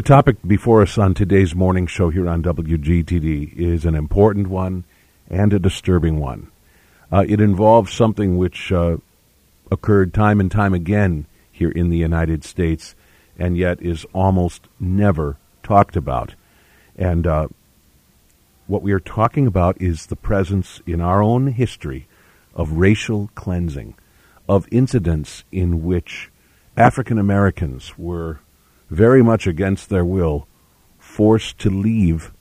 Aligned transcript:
The 0.00 0.06
topic 0.06 0.36
before 0.46 0.80
us 0.80 0.96
on 0.96 1.12
today's 1.12 1.54
morning 1.54 1.86
show 1.86 2.08
here 2.08 2.26
on 2.26 2.42
WGTD 2.42 3.54
is 3.54 3.84
an 3.84 3.94
important 3.94 4.46
one 4.46 4.84
and 5.28 5.52
a 5.52 5.58
disturbing 5.58 6.18
one. 6.18 6.50
Uh, 7.12 7.26
it 7.28 7.38
involves 7.38 7.92
something 7.92 8.38
which 8.38 8.72
uh, 8.72 8.96
occurred 9.70 10.14
time 10.14 10.40
and 10.40 10.50
time 10.50 10.72
again 10.72 11.26
here 11.52 11.70
in 11.70 11.90
the 11.90 11.98
United 11.98 12.44
States 12.44 12.94
and 13.38 13.58
yet 13.58 13.82
is 13.82 14.06
almost 14.14 14.68
never 14.80 15.36
talked 15.62 15.96
about. 15.96 16.34
And 16.96 17.26
uh, 17.26 17.48
what 18.68 18.80
we 18.80 18.92
are 18.92 19.00
talking 19.00 19.46
about 19.46 19.78
is 19.82 20.06
the 20.06 20.16
presence 20.16 20.80
in 20.86 21.02
our 21.02 21.22
own 21.22 21.48
history 21.48 22.08
of 22.54 22.72
racial 22.72 23.28
cleansing, 23.34 23.96
of 24.48 24.66
incidents 24.70 25.44
in 25.52 25.84
which 25.84 26.30
African 26.74 27.18
Americans 27.18 27.98
were 27.98 28.40
very 28.90 29.22
much 29.22 29.46
against 29.46 29.88
their 29.88 30.04
will 30.04 30.46
forced 30.98 31.58
to 31.58 31.70
leave 31.70 32.32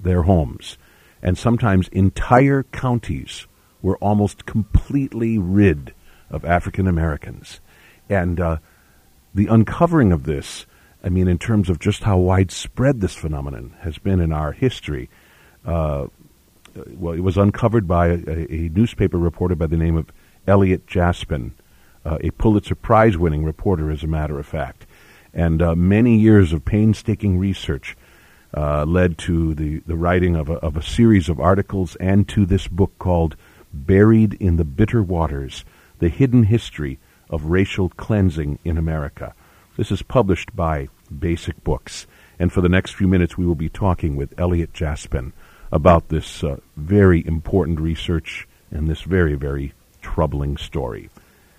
their 0.00 0.22
homes. 0.22 0.78
And 1.22 1.36
sometimes 1.36 1.88
entire 1.88 2.62
counties 2.64 3.46
were 3.82 3.96
almost 3.98 4.46
completely 4.46 5.38
rid 5.38 5.94
of 6.30 6.44
African 6.44 6.86
Americans. 6.86 7.60
And 8.08 8.40
uh, 8.40 8.58
the 9.34 9.46
uncovering 9.46 10.12
of 10.12 10.24
this, 10.24 10.66
I 11.02 11.08
mean, 11.08 11.28
in 11.28 11.38
terms 11.38 11.68
of 11.68 11.78
just 11.78 12.04
how 12.04 12.18
widespread 12.18 13.00
this 13.00 13.14
phenomenon 13.14 13.74
has 13.80 13.98
been 13.98 14.20
in 14.20 14.32
our 14.32 14.52
history, 14.52 15.10
uh, 15.64 16.06
well, 16.86 17.14
it 17.14 17.20
was 17.20 17.36
uncovered 17.36 17.88
by 17.88 18.08
a, 18.08 18.46
a, 18.50 18.70
newspaper 18.72 19.18
reporter 19.18 19.54
by 19.54 19.66
the 19.66 19.76
name 19.76 19.96
of 19.96 20.12
Elliot 20.46 20.86
Jaspin, 20.86 21.52
uh, 22.04 22.18
a 22.20 22.30
Pulitzer 22.30 22.74
Prize 22.74 23.18
winning 23.18 23.44
reporter, 23.44 23.90
as 23.90 24.02
a 24.02 24.06
matter 24.06 24.38
of 24.38 24.46
fact. 24.46 24.86
And 25.34 25.62
uh, 25.62 25.74
many 25.74 26.16
years 26.16 26.52
of 26.52 26.64
painstaking 26.64 27.38
research 27.38 27.96
uh, 28.56 28.84
led 28.84 29.18
to 29.18 29.54
the, 29.54 29.80
the 29.86 29.96
writing 29.96 30.34
of 30.34 30.48
a, 30.48 30.54
of 30.54 30.76
a 30.76 30.82
series 30.82 31.28
of 31.28 31.38
articles 31.38 31.96
and 31.96 32.26
to 32.28 32.46
this 32.46 32.66
book 32.66 32.92
called 32.98 33.36
Buried 33.72 34.34
in 34.34 34.56
the 34.56 34.64
Bitter 34.64 35.02
Waters 35.02 35.64
The 35.98 36.08
Hidden 36.08 36.44
History 36.44 36.98
of 37.28 37.46
Racial 37.46 37.90
Cleansing 37.90 38.58
in 38.64 38.78
America. 38.78 39.34
This 39.76 39.90
is 39.92 40.02
published 40.02 40.56
by 40.56 40.88
Basic 41.16 41.62
Books. 41.62 42.06
And 42.38 42.52
for 42.52 42.60
the 42.60 42.68
next 42.68 42.92
few 42.92 43.08
minutes, 43.08 43.36
we 43.36 43.46
will 43.46 43.54
be 43.54 43.68
talking 43.68 44.16
with 44.16 44.38
Elliot 44.38 44.72
Jaspin 44.72 45.32
about 45.70 46.08
this 46.08 46.42
uh, 46.42 46.56
very 46.76 47.26
important 47.26 47.80
research 47.80 48.48
and 48.70 48.88
this 48.88 49.02
very, 49.02 49.34
very 49.34 49.72
troubling 50.00 50.56
story. 50.56 51.10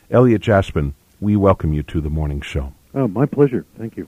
Elliot 0.10 0.42
Jaspin, 0.42 0.94
we 1.20 1.36
welcome 1.36 1.74
you 1.74 1.84
to 1.84 2.02
the 2.02 2.10
morning 2.10 2.42
show. 2.42 2.74
Oh, 2.94 3.08
my 3.08 3.26
pleasure. 3.26 3.66
Thank 3.78 3.98
you. 3.98 4.08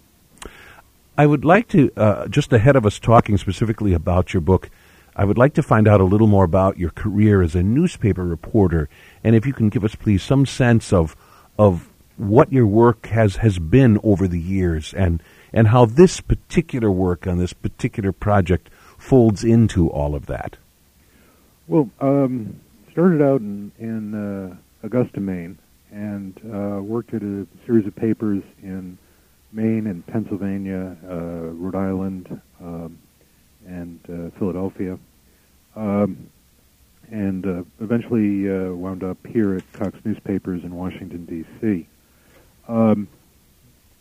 I 1.18 1.26
would 1.26 1.46
like 1.46 1.68
to, 1.70 1.92
uh, 1.98 2.28
just 2.28 2.52
ahead 2.52 2.76
of 2.76 2.86
us 2.86 2.98
talking 2.98 3.38
specifically 3.38 3.94
about 3.94 4.34
your 4.34 4.42
book, 4.42 4.70
I 5.16 5.26
would 5.26 5.38
like 5.38 5.54
to 5.56 5.64
find 5.64 5.88
out 5.88 6.00
a 6.00 6.06
little 6.06 6.28
more 6.28 6.46
about 6.46 6.78
your 6.78 6.90
career 6.90 7.42
as 7.42 7.54
a 7.54 7.62
newspaper 7.62 8.26
reporter, 8.26 8.90
and 9.24 9.36
if 9.36 9.46
you 9.46 9.54
can 9.54 9.70
give 9.70 9.84
us, 9.84 9.94
please, 9.94 10.24
some 10.24 10.46
sense 10.46 10.94
of 10.94 11.16
of 11.59 11.90
what 12.18 12.52
your 12.52 12.66
work 12.66 13.08
has, 13.08 13.38
has 13.38 13.59
been 13.59 14.00
over 14.04 14.28
the 14.28 14.40
years, 14.40 14.94
and 14.94 15.22
and 15.52 15.68
how 15.68 15.86
this 15.86 16.22
particular 16.22 16.90
work 16.90 17.28
on 17.28 17.38
this 17.38 17.52
particular 17.52 18.14
project 18.14 18.70
folds 18.98 19.44
into 19.44 19.90
all 19.90 20.16
of 20.16 20.28
that. 20.28 20.56
Well, 21.68 21.90
um, 22.00 22.62
started 22.92 23.22
out 23.22 23.42
in, 23.42 23.72
in 23.80 24.14
uh, 24.14 24.56
Augusta, 24.84 25.20
Maine, 25.20 25.58
and 25.92 26.39
uh, 26.53 26.81
worked 26.81 27.14
at 27.14 27.22
a 27.22 27.45
series 27.66 27.86
of 27.86 27.95
papers 27.95 28.44
in 28.64 28.97
Maine 29.52 29.88
and 29.88 30.06
Pennsylvania, 30.08 30.95
uh, 31.08 31.52
Rhode 31.52 31.75
Island, 31.75 32.42
um, 32.61 32.97
and 33.67 34.00
uh, 34.09 34.38
Philadelphia, 34.39 34.97
um, 35.75 36.29
and 37.12 37.46
uh, 37.46 37.63
eventually 37.81 38.50
uh, 38.50 38.72
wound 38.74 39.03
up 39.03 39.18
here 39.28 39.56
at 39.56 39.74
Cox 39.74 39.97
Newspapers 40.06 40.63
in 40.63 40.74
Washington 40.74 41.25
D.C. 41.25 41.88
Um, 42.68 43.08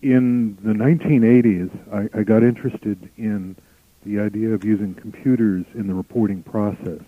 in 0.02 0.56
the 0.62 0.72
1980s, 0.72 1.70
I, 1.92 2.20
I 2.20 2.22
got 2.22 2.42
interested 2.42 3.10
in 3.18 3.56
the 4.04 4.20
idea 4.20 4.54
of 4.54 4.64
using 4.64 4.94
computers 4.94 5.66
in 5.74 5.86
the 5.86 5.94
reporting 5.94 6.42
process, 6.42 7.00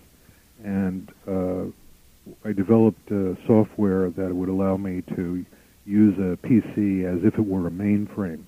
and 0.63 1.11
uh, 1.27 1.65
I 2.45 2.53
developed 2.53 3.11
uh, 3.11 3.35
software 3.45 4.09
that 4.11 4.33
would 4.33 4.49
allow 4.49 4.77
me 4.77 5.01
to 5.15 5.45
use 5.85 6.17
a 6.17 6.37
PC 6.37 7.03
as 7.03 7.23
if 7.25 7.37
it 7.37 7.45
were 7.45 7.67
a 7.67 7.71
mainframe, 7.71 8.43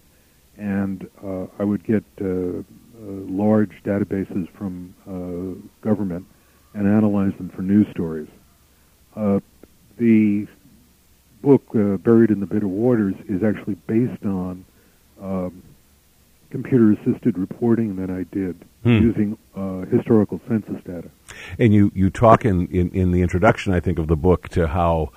and 0.58 1.09
uh, 1.24 1.47
I 1.59 1.63
would 1.63 1.84
get 1.84 2.03
uh, 2.22 2.25
uh, 2.25 2.62
large 2.97 3.72
databases 3.84 4.50
from 4.52 4.96
uh, 5.06 5.59
government 5.81 6.25
and 6.74 6.88
analyze 6.88 7.34
them 7.38 7.50
for 7.50 7.62
news 7.62 7.88
stories. 7.91 8.30
the 9.97 10.47
book 11.41 11.64
"Buried 12.03 12.31
in 12.31 12.40
the 12.40 12.46
Bitter 12.46 12.68
Waters" 12.68 13.16
is 13.28 13.44
actually 13.44 13.75
based 13.88 14.25
on 14.25 14.66
um, 15.22 15.62
computer-assisted 16.50 17.38
reporting 17.38 17.97
that 17.97 18.09
I 18.09 18.24
did 18.31 18.56
hmm. 18.84 18.90
using 18.90 19.38
uh, 19.56 19.81
historical 19.81 20.40
census 20.47 20.81
data. 20.84 21.09
And 21.59 21.73
you, 21.73 21.91
you 21.94 22.09
talk 22.09 22.46
in, 22.46 22.68
in, 22.68 22.90
in, 22.91 23.12
the 23.12 23.22
introduction, 23.22 23.73
I 23.73 23.79
think, 23.79 24.00
of 24.00 24.07
the 24.07 24.16
book 24.16 24.50
to 24.50 24.68
how 24.68 25.12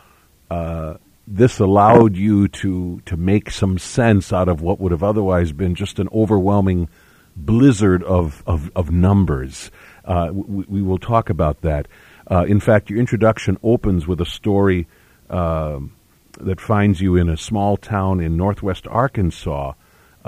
uh, 0.50 0.94
this 1.26 1.58
allowed 1.58 2.16
you 2.16 2.48
to 2.48 3.02
to 3.04 3.16
make 3.16 3.50
some 3.50 3.78
sense 3.78 4.32
out 4.32 4.48
of 4.48 4.62
what 4.62 4.80
would 4.80 4.92
have 4.92 5.02
otherwise 5.02 5.52
been 5.52 5.74
just 5.74 5.98
an 5.98 6.08
overwhelming 6.12 6.88
blizzard 7.36 8.02
of 8.02 8.42
of, 8.46 8.70
of 8.74 8.90
numbers. 8.90 9.70
Uh, 10.04 10.30
we, 10.32 10.64
we, 10.68 10.82
will 10.82 10.98
talk 10.98 11.28
about 11.28 11.60
that. 11.60 11.86
Uh, 12.30 12.44
in 12.48 12.60
fact, 12.60 12.88
your 12.88 12.98
introduction 12.98 13.58
opens 13.62 14.06
with 14.06 14.20
a 14.22 14.26
story 14.26 14.86
um, 15.28 15.92
that 16.40 16.60
finds 16.60 17.00
you 17.00 17.16
in 17.16 17.28
a 17.28 17.36
small 17.36 17.76
town 17.76 18.20
in 18.20 18.36
northwest 18.36 18.86
Arkansas 18.86 19.74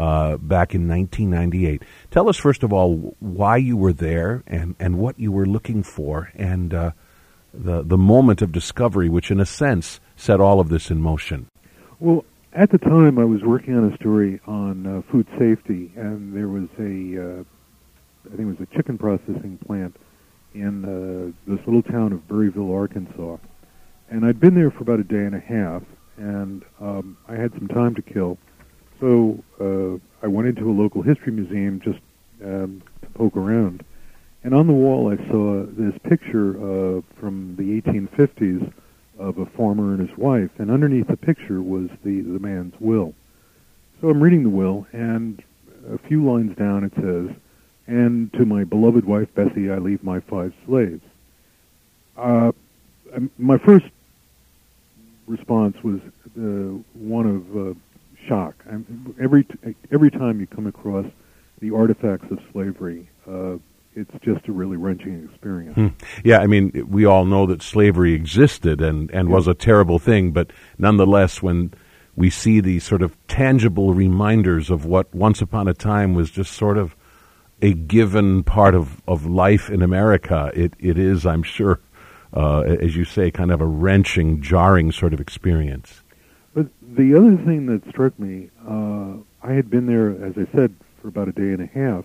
uh, 0.00 0.36
back 0.38 0.74
in 0.74 0.88
1998. 0.88 1.82
Tell 2.10 2.28
us, 2.28 2.36
first 2.36 2.62
of 2.62 2.72
all, 2.72 3.14
why 3.20 3.58
you 3.58 3.76
were 3.76 3.92
there 3.92 4.42
and, 4.46 4.74
and 4.80 4.98
what 4.98 5.18
you 5.18 5.30
were 5.30 5.46
looking 5.46 5.82
for, 5.82 6.32
and 6.34 6.72
uh, 6.72 6.90
the, 7.52 7.82
the 7.82 7.98
moment 7.98 8.40
of 8.40 8.50
discovery, 8.50 9.08
which, 9.08 9.30
in 9.30 9.40
a 9.40 9.46
sense, 9.46 10.00
set 10.16 10.40
all 10.40 10.58
of 10.58 10.70
this 10.70 10.90
in 10.90 11.02
motion. 11.02 11.48
Well, 11.98 12.24
at 12.54 12.70
the 12.70 12.78
time, 12.78 13.18
I 13.18 13.24
was 13.24 13.42
working 13.42 13.76
on 13.76 13.92
a 13.92 13.96
story 13.96 14.40
on 14.46 14.86
uh, 14.86 15.02
food 15.12 15.26
safety, 15.38 15.92
and 15.96 16.34
there 16.34 16.48
was 16.48 16.68
a, 16.78 17.40
uh, 17.40 17.44
I 18.24 18.36
think 18.36 18.40
it 18.40 18.58
was 18.58 18.60
a 18.60 18.76
chicken 18.76 18.96
processing 18.96 19.58
plant 19.66 19.94
in 20.54 20.84
uh, 20.84 21.32
this 21.46 21.60
little 21.66 21.82
town 21.82 22.12
of 22.12 22.26
Berryville, 22.26 22.74
Arkansas. 22.74 23.36
And 24.08 24.24
I'd 24.24 24.40
been 24.40 24.54
there 24.54 24.70
for 24.70 24.82
about 24.82 24.98
a 24.98 25.04
day 25.04 25.24
and 25.24 25.34
a 25.34 25.40
half, 25.40 25.82
and 26.16 26.64
um, 26.80 27.18
I 27.28 27.34
had 27.34 27.52
some 27.52 27.68
time 27.68 27.94
to 27.96 28.02
kill. 28.02 28.38
So 29.00 29.42
uh, 29.58 29.98
I 30.24 30.28
went 30.28 30.48
into 30.48 30.70
a 30.70 30.72
local 30.72 31.00
history 31.00 31.32
museum 31.32 31.80
just 31.80 31.98
um, 32.44 32.82
to 33.00 33.08
poke 33.10 33.36
around, 33.36 33.82
and 34.44 34.54
on 34.54 34.66
the 34.66 34.74
wall 34.74 35.10
I 35.10 35.16
saw 35.28 35.64
this 35.64 35.94
picture 36.02 36.50
uh, 36.56 37.00
from 37.18 37.56
the 37.56 37.80
1850s 37.80 38.72
of 39.18 39.38
a 39.38 39.46
farmer 39.46 39.94
and 39.94 40.06
his 40.06 40.16
wife, 40.18 40.50
and 40.58 40.70
underneath 40.70 41.06
the 41.06 41.16
picture 41.16 41.62
was 41.62 41.88
the 42.04 42.20
the 42.20 42.38
man's 42.38 42.74
will. 42.78 43.14
So 44.00 44.10
I'm 44.10 44.22
reading 44.22 44.42
the 44.42 44.50
will, 44.50 44.86
and 44.92 45.42
a 45.90 45.98
few 45.98 46.24
lines 46.24 46.56
down 46.56 46.84
it 46.84 46.92
says, 46.94 47.34
"And 47.86 48.30
to 48.34 48.44
my 48.44 48.64
beloved 48.64 49.06
wife 49.06 49.34
Bessie, 49.34 49.70
I 49.70 49.78
leave 49.78 50.04
my 50.04 50.20
five 50.20 50.52
slaves." 50.66 51.02
Uh, 52.18 52.52
my 53.38 53.56
first 53.56 53.86
response 55.26 55.76
was 55.82 56.00
uh, 56.38 56.78
one 56.94 57.26
of 57.26 57.56
uh, 57.56 57.74
shock. 58.30 58.54
I'm, 58.70 59.14
every 59.20 59.44
every 59.90 60.10
time 60.10 60.40
you 60.40 60.46
come 60.46 60.66
across 60.66 61.06
the 61.60 61.74
artifacts 61.74 62.30
of 62.30 62.38
slavery, 62.52 63.08
uh, 63.28 63.56
it's 63.94 64.12
just 64.22 64.46
a 64.48 64.52
really 64.52 64.76
wrenching 64.76 65.28
experience. 65.28 65.74
Hmm. 65.74 65.88
Yeah, 66.24 66.38
I 66.38 66.46
mean, 66.46 66.86
we 66.88 67.04
all 67.04 67.24
know 67.24 67.44
that 67.46 67.60
slavery 67.60 68.14
existed 68.14 68.80
and, 68.80 69.10
and 69.10 69.28
yeah. 69.28 69.34
was 69.34 69.48
a 69.48 69.54
terrible 69.54 69.98
thing, 69.98 70.30
but 70.30 70.52
nonetheless, 70.78 71.42
when 71.42 71.74
we 72.14 72.30
see 72.30 72.60
these 72.60 72.84
sort 72.84 73.02
of 73.02 73.16
tangible 73.26 73.92
reminders 73.92 74.70
of 74.70 74.84
what 74.84 75.12
once 75.14 75.42
upon 75.42 75.66
a 75.66 75.74
time 75.74 76.14
was 76.14 76.30
just 76.30 76.52
sort 76.52 76.78
of 76.78 76.94
a 77.60 77.74
given 77.74 78.42
part 78.44 78.74
of, 78.74 79.02
of 79.08 79.26
life 79.26 79.68
in 79.68 79.82
America, 79.82 80.52
it, 80.54 80.72
it 80.78 80.96
is, 80.96 81.26
I'm 81.26 81.42
sure, 81.42 81.80
uh, 82.32 82.60
as 82.60 82.96
you 82.96 83.04
say, 83.04 83.30
kind 83.30 83.50
of 83.50 83.60
a 83.60 83.66
wrenching, 83.66 84.40
jarring 84.40 84.92
sort 84.92 85.12
of 85.12 85.20
experience. 85.20 86.02
But 86.54 86.66
the 86.82 87.14
other 87.14 87.36
thing 87.36 87.66
that 87.66 87.88
struck 87.88 88.18
me, 88.18 88.50
uh, 88.68 89.14
I 89.42 89.52
had 89.52 89.70
been 89.70 89.86
there, 89.86 90.10
as 90.24 90.36
I 90.36 90.50
said, 90.54 90.74
for 91.00 91.08
about 91.08 91.28
a 91.28 91.32
day 91.32 91.52
and 91.52 91.62
a 91.62 91.66
half, 91.66 92.04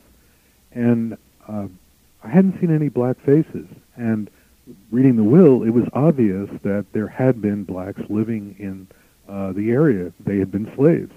and 0.71 1.17
uh, 1.47 1.67
I 2.23 2.29
hadn't 2.29 2.59
seen 2.59 2.73
any 2.73 2.89
black 2.89 3.19
faces. 3.21 3.67
And 3.95 4.29
reading 4.91 5.15
the 5.15 5.23
will, 5.23 5.63
it 5.63 5.71
was 5.71 5.85
obvious 5.93 6.49
that 6.63 6.85
there 6.93 7.07
had 7.07 7.41
been 7.41 7.63
blacks 7.63 8.01
living 8.09 8.55
in 8.59 8.87
uh, 9.27 9.51
the 9.53 9.71
area. 9.71 10.11
They 10.19 10.37
had 10.37 10.51
been 10.51 10.71
slaves. 10.75 11.13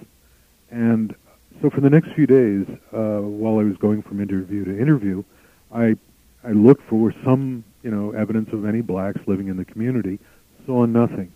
And 0.71 1.15
so 1.61 1.71
for 1.71 1.81
the 1.81 1.91
next 1.91 2.13
few 2.13 2.27
days, 2.27 2.67
uh, 2.93 3.21
while 3.21 3.59
I 3.59 3.65
was 3.65 3.77
going 3.77 4.03
from 4.03 4.21
interview 4.21 4.65
to 4.65 4.79
interview, 4.79 5.25
I 5.73 5.97
I 6.45 6.53
looked 6.53 6.89
for 6.89 7.13
some 7.25 7.65
you 7.83 7.91
know 7.91 8.13
evidence 8.13 8.53
of 8.53 8.65
any 8.65 8.81
blacks 8.81 9.21
living 9.27 9.49
in 9.49 9.57
the 9.57 9.65
community. 9.65 10.19
Saw 10.67 10.87
nothing. 10.87 11.33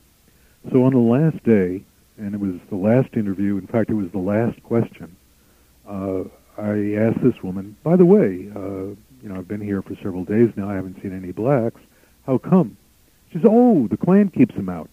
So 0.70 0.84
on 0.84 0.92
the 0.92 0.98
last 0.98 1.42
day, 1.44 1.84
and 2.18 2.34
it 2.34 2.40
was 2.40 2.60
the 2.68 2.76
last 2.76 3.14
interview. 3.14 3.56
In 3.58 3.66
fact, 3.66 3.90
it 3.90 3.94
was 3.94 4.10
the 4.10 4.18
last 4.18 4.62
question. 4.62 5.16
Uh, 5.88 6.24
I 6.56 6.94
asked 6.94 7.22
this 7.22 7.42
woman, 7.42 7.76
by 7.82 7.96
the 7.96 8.04
way, 8.04 8.50
uh, 8.54 8.94
you 9.22 9.28
know, 9.28 9.36
I've 9.36 9.48
been 9.48 9.60
here 9.60 9.82
for 9.82 9.94
several 9.96 10.24
days 10.24 10.50
now. 10.56 10.68
I 10.68 10.74
haven't 10.74 11.00
seen 11.02 11.16
any 11.16 11.32
blacks. 11.32 11.80
How 12.26 12.38
come? 12.38 12.76
She 13.30 13.38
says, 13.38 13.46
"Oh, 13.48 13.86
the 13.88 13.96
Klan 13.96 14.28
keeps 14.28 14.54
them 14.54 14.68
out." 14.68 14.90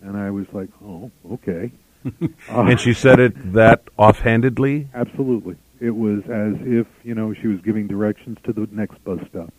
And 0.00 0.16
I 0.16 0.30
was 0.30 0.46
like, 0.52 0.68
"Oh, 0.84 1.10
okay." 1.32 1.70
uh, 2.04 2.10
and 2.48 2.80
she 2.80 2.92
said 2.92 3.20
it 3.20 3.52
that 3.52 3.82
offhandedly. 3.98 4.88
Absolutely, 4.94 5.56
it 5.80 5.94
was 5.94 6.22
as 6.24 6.54
if 6.66 6.86
you 7.04 7.14
know 7.14 7.32
she 7.34 7.46
was 7.46 7.60
giving 7.60 7.86
directions 7.86 8.38
to 8.44 8.52
the 8.52 8.68
next 8.72 9.02
bus 9.04 9.20
stop. 9.28 9.52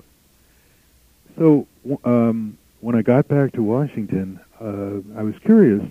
So 1.37 1.67
um, 2.03 2.57
when 2.83 2.95
I 2.95 3.01
got 3.01 3.29
back 3.29 3.53
to 3.53 3.63
Washington, 3.63 4.41
uh, 4.59 5.17
I 5.17 5.23
was 5.23 5.35
curious, 5.39 5.81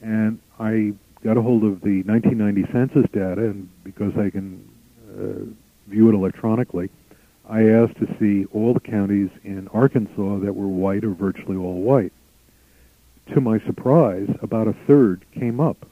and 0.00 0.40
I 0.58 0.92
got 1.22 1.36
a 1.36 1.42
hold 1.42 1.62
of 1.62 1.82
the 1.82 2.02
1990 2.02 2.72
census 2.72 3.10
data, 3.12 3.44
and 3.44 3.68
because 3.84 4.18
I 4.18 4.28
can 4.28 4.68
uh, 5.08 5.44
view 5.86 6.08
it 6.08 6.14
electronically, 6.14 6.90
I 7.48 7.68
asked 7.68 7.96
to 7.98 8.16
see 8.18 8.46
all 8.46 8.74
the 8.74 8.80
counties 8.80 9.30
in 9.44 9.68
Arkansas 9.68 10.38
that 10.38 10.54
were 10.54 10.66
white 10.66 11.04
or 11.04 11.10
virtually 11.10 11.56
all 11.56 11.80
white. 11.80 12.12
To 13.34 13.40
my 13.40 13.60
surprise, 13.60 14.28
about 14.42 14.66
a 14.66 14.72
third 14.72 15.24
came 15.32 15.60
up. 15.60 15.86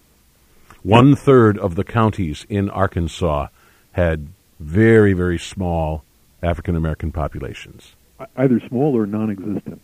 One 0.82 1.14
third 1.14 1.58
of 1.58 1.76
the 1.76 1.84
counties 1.84 2.44
in 2.48 2.68
Arkansas 2.70 3.48
had 3.92 4.30
very, 4.58 5.12
very 5.12 5.38
small 5.38 6.02
African 6.42 6.74
American 6.74 7.12
populations. 7.12 7.94
Either 8.36 8.60
small 8.68 8.96
or 8.96 9.06
non 9.06 9.30
existent. 9.30 9.80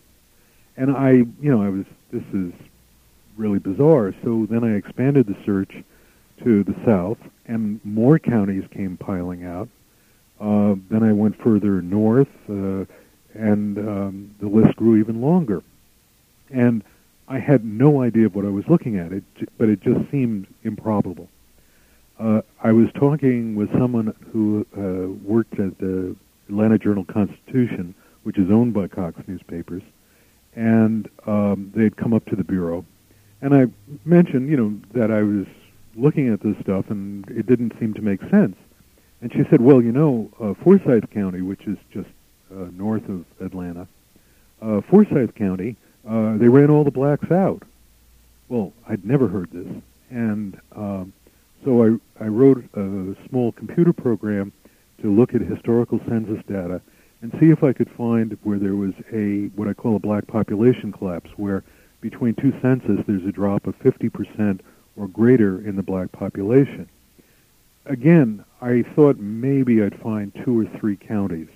And 0.76 0.96
I, 0.96 1.10
you 1.10 1.50
know, 1.50 1.62
I 1.62 1.68
was, 1.68 1.84
this 2.10 2.24
is 2.32 2.52
really 3.36 3.58
bizarre. 3.58 4.14
So 4.24 4.46
then 4.48 4.64
I 4.64 4.76
expanded 4.76 5.26
the 5.26 5.36
search 5.44 5.82
to 6.44 6.64
the 6.64 6.74
south, 6.84 7.18
and 7.46 7.80
more 7.84 8.18
counties 8.18 8.64
came 8.70 8.96
piling 8.96 9.44
out. 9.44 9.68
Uh, 10.38 10.74
then 10.90 11.02
I 11.02 11.12
went 11.12 11.40
further 11.42 11.80
north, 11.80 12.28
uh, 12.48 12.84
and 13.34 13.78
um, 13.78 14.34
the 14.38 14.48
list 14.48 14.76
grew 14.76 14.96
even 14.96 15.22
longer. 15.22 15.62
And 16.50 16.82
I 17.28 17.38
had 17.38 17.64
no 17.64 18.02
idea 18.02 18.26
of 18.26 18.34
what 18.34 18.44
I 18.44 18.50
was 18.50 18.66
looking 18.68 18.98
at, 18.98 19.12
it, 19.12 19.24
but 19.58 19.68
it 19.68 19.80
just 19.80 20.10
seemed 20.10 20.46
improbable. 20.62 21.28
Uh, 22.18 22.42
I 22.62 22.72
was 22.72 22.88
talking 22.94 23.56
with 23.56 23.70
someone 23.72 24.14
who 24.32 24.66
uh, 24.76 25.12
worked 25.26 25.58
at 25.58 25.78
the 25.78 26.16
Atlanta 26.48 26.78
Journal 26.78 27.04
Constitution, 27.04 27.94
which 28.22 28.38
is 28.38 28.50
owned 28.50 28.74
by 28.74 28.88
Cox 28.88 29.20
Newspapers, 29.26 29.82
and 30.56 31.08
um, 31.26 31.70
they 31.74 31.84
had 31.84 31.96
come 31.96 32.12
up 32.12 32.24
to 32.26 32.36
the 32.36 32.42
bureau, 32.42 32.84
and 33.40 33.54
I 33.54 33.66
mentioned, 34.04 34.50
you 34.50 34.56
know, 34.56 34.80
that 34.92 35.10
I 35.10 35.22
was 35.22 35.46
looking 35.94 36.28
at 36.32 36.40
this 36.40 36.56
stuff 36.60 36.90
and 36.90 37.28
it 37.30 37.46
didn't 37.46 37.78
seem 37.78 37.94
to 37.94 38.02
make 38.02 38.20
sense. 38.30 38.56
And 39.20 39.32
she 39.32 39.44
said, 39.50 39.60
well, 39.60 39.80
you 39.80 39.92
know, 39.92 40.30
uh, 40.40 40.54
Forsyth 40.62 41.10
County, 41.10 41.40
which 41.40 41.66
is 41.66 41.78
just 41.90 42.08
uh, 42.52 42.66
north 42.72 43.08
of 43.08 43.24
Atlanta, 43.40 43.88
uh, 44.60 44.80
Forsyth 44.82 45.34
County, 45.34 45.76
uh, 46.08 46.36
they 46.36 46.48
ran 46.48 46.70
all 46.70 46.84
the 46.84 46.90
blacks 46.90 47.30
out. 47.30 47.62
Well, 48.48 48.72
I'd 48.88 49.04
never 49.04 49.26
heard 49.26 49.50
this. 49.50 49.66
And 50.10 50.60
um, 50.74 51.12
so 51.64 51.82
I, 51.82 52.24
I 52.24 52.28
wrote 52.28 52.64
a 52.74 53.16
small 53.28 53.52
computer 53.52 53.92
program 53.92 54.52
to 55.02 55.12
look 55.12 55.34
at 55.34 55.40
historical 55.40 55.98
census 56.08 56.44
data 56.46 56.80
and 57.22 57.32
see 57.40 57.50
if 57.50 57.64
I 57.64 57.72
could 57.72 57.90
find 57.90 58.36
where 58.42 58.58
there 58.58 58.76
was 58.76 58.92
a 59.12 59.46
what 59.56 59.68
I 59.68 59.72
call 59.72 59.96
a 59.96 60.00
black 60.00 60.26
population 60.26 60.92
collapse, 60.92 61.30
where 61.36 61.64
between 62.00 62.34
two 62.34 62.52
census 62.60 63.00
there's 63.06 63.24
a 63.24 63.32
drop 63.32 63.66
of 63.66 63.78
50% 63.80 64.60
or 64.96 65.08
greater 65.08 65.60
in 65.66 65.76
the 65.76 65.82
black 65.82 66.12
population. 66.12 66.88
Again, 67.84 68.44
I 68.60 68.82
thought 68.94 69.18
maybe 69.18 69.82
I'd 69.82 70.00
find 70.00 70.34
two 70.44 70.60
or 70.60 70.78
three 70.78 70.96
counties. 70.96 71.48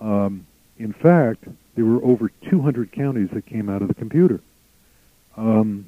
Um, 0.00 0.46
in 0.78 0.92
fact, 0.92 1.44
there 1.76 1.84
were 1.84 2.04
over 2.04 2.30
200 2.50 2.92
counties 2.92 3.30
that 3.32 3.46
came 3.46 3.68
out 3.68 3.82
of 3.82 3.88
the 3.88 3.94
computer. 3.94 4.40
Um, 5.36 5.86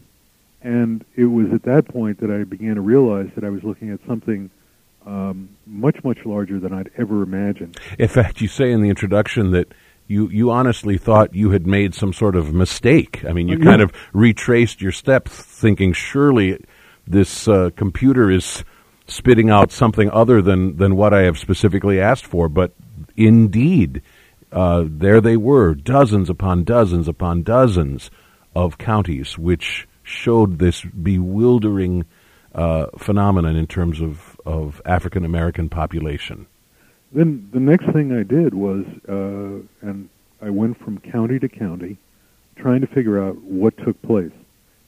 and 0.62 1.04
it 1.14 1.26
was 1.26 1.52
at 1.52 1.62
that 1.64 1.86
point 1.86 2.20
that 2.20 2.30
I 2.30 2.44
began 2.44 2.76
to 2.76 2.80
realize 2.80 3.30
that 3.34 3.44
I 3.44 3.50
was 3.50 3.62
looking 3.62 3.90
at 3.90 4.00
something 4.06 4.50
um, 5.06 5.56
much, 5.66 6.02
much 6.04 6.18
larger 6.24 6.58
than 6.58 6.72
I'd 6.72 6.90
ever 6.98 7.22
imagined. 7.22 7.78
In 7.98 8.08
fact, 8.08 8.40
you 8.40 8.48
say 8.48 8.72
in 8.72 8.82
the 8.82 8.88
introduction 8.88 9.52
that 9.52 9.72
you, 10.08 10.28
you 10.28 10.50
honestly 10.50 10.98
thought 10.98 11.34
you 11.34 11.50
had 11.50 11.66
made 11.66 11.94
some 11.94 12.12
sort 12.12 12.36
of 12.36 12.52
mistake. 12.52 13.24
I 13.24 13.32
mean, 13.32 13.48
you 13.48 13.58
kind 13.58 13.82
of 13.82 13.92
retraced 14.12 14.80
your 14.80 14.92
steps, 14.92 15.32
thinking 15.32 15.92
surely 15.92 16.62
this 17.06 17.48
uh, 17.48 17.70
computer 17.76 18.30
is 18.30 18.64
spitting 19.06 19.50
out 19.50 19.72
something 19.72 20.10
other 20.10 20.42
than, 20.42 20.76
than 20.76 20.96
what 20.96 21.14
I 21.14 21.22
have 21.22 21.38
specifically 21.38 22.00
asked 22.00 22.26
for. 22.26 22.48
But 22.48 22.72
indeed, 23.16 24.02
uh, 24.52 24.84
there 24.86 25.20
they 25.20 25.36
were, 25.36 25.74
dozens 25.74 26.30
upon 26.30 26.64
dozens 26.64 27.08
upon 27.08 27.42
dozens 27.42 28.10
of 28.54 28.78
counties, 28.78 29.36
which 29.38 29.88
showed 30.02 30.58
this 30.58 30.82
bewildering 30.82 32.04
uh, 32.56 32.86
phenomenon 32.98 33.54
in 33.54 33.66
terms 33.66 34.00
of, 34.00 34.40
of 34.46 34.82
African 34.84 35.24
American 35.24 35.68
population. 35.68 36.46
Then 37.12 37.48
the 37.52 37.60
next 37.60 37.86
thing 37.92 38.12
I 38.12 38.22
did 38.22 38.54
was, 38.54 38.84
uh, 39.08 39.86
and 39.86 40.08
I 40.42 40.50
went 40.50 40.78
from 40.78 40.98
county 40.98 41.38
to 41.38 41.48
county, 41.48 41.98
trying 42.56 42.80
to 42.80 42.86
figure 42.86 43.22
out 43.22 43.36
what 43.42 43.76
took 43.76 44.00
place. 44.02 44.32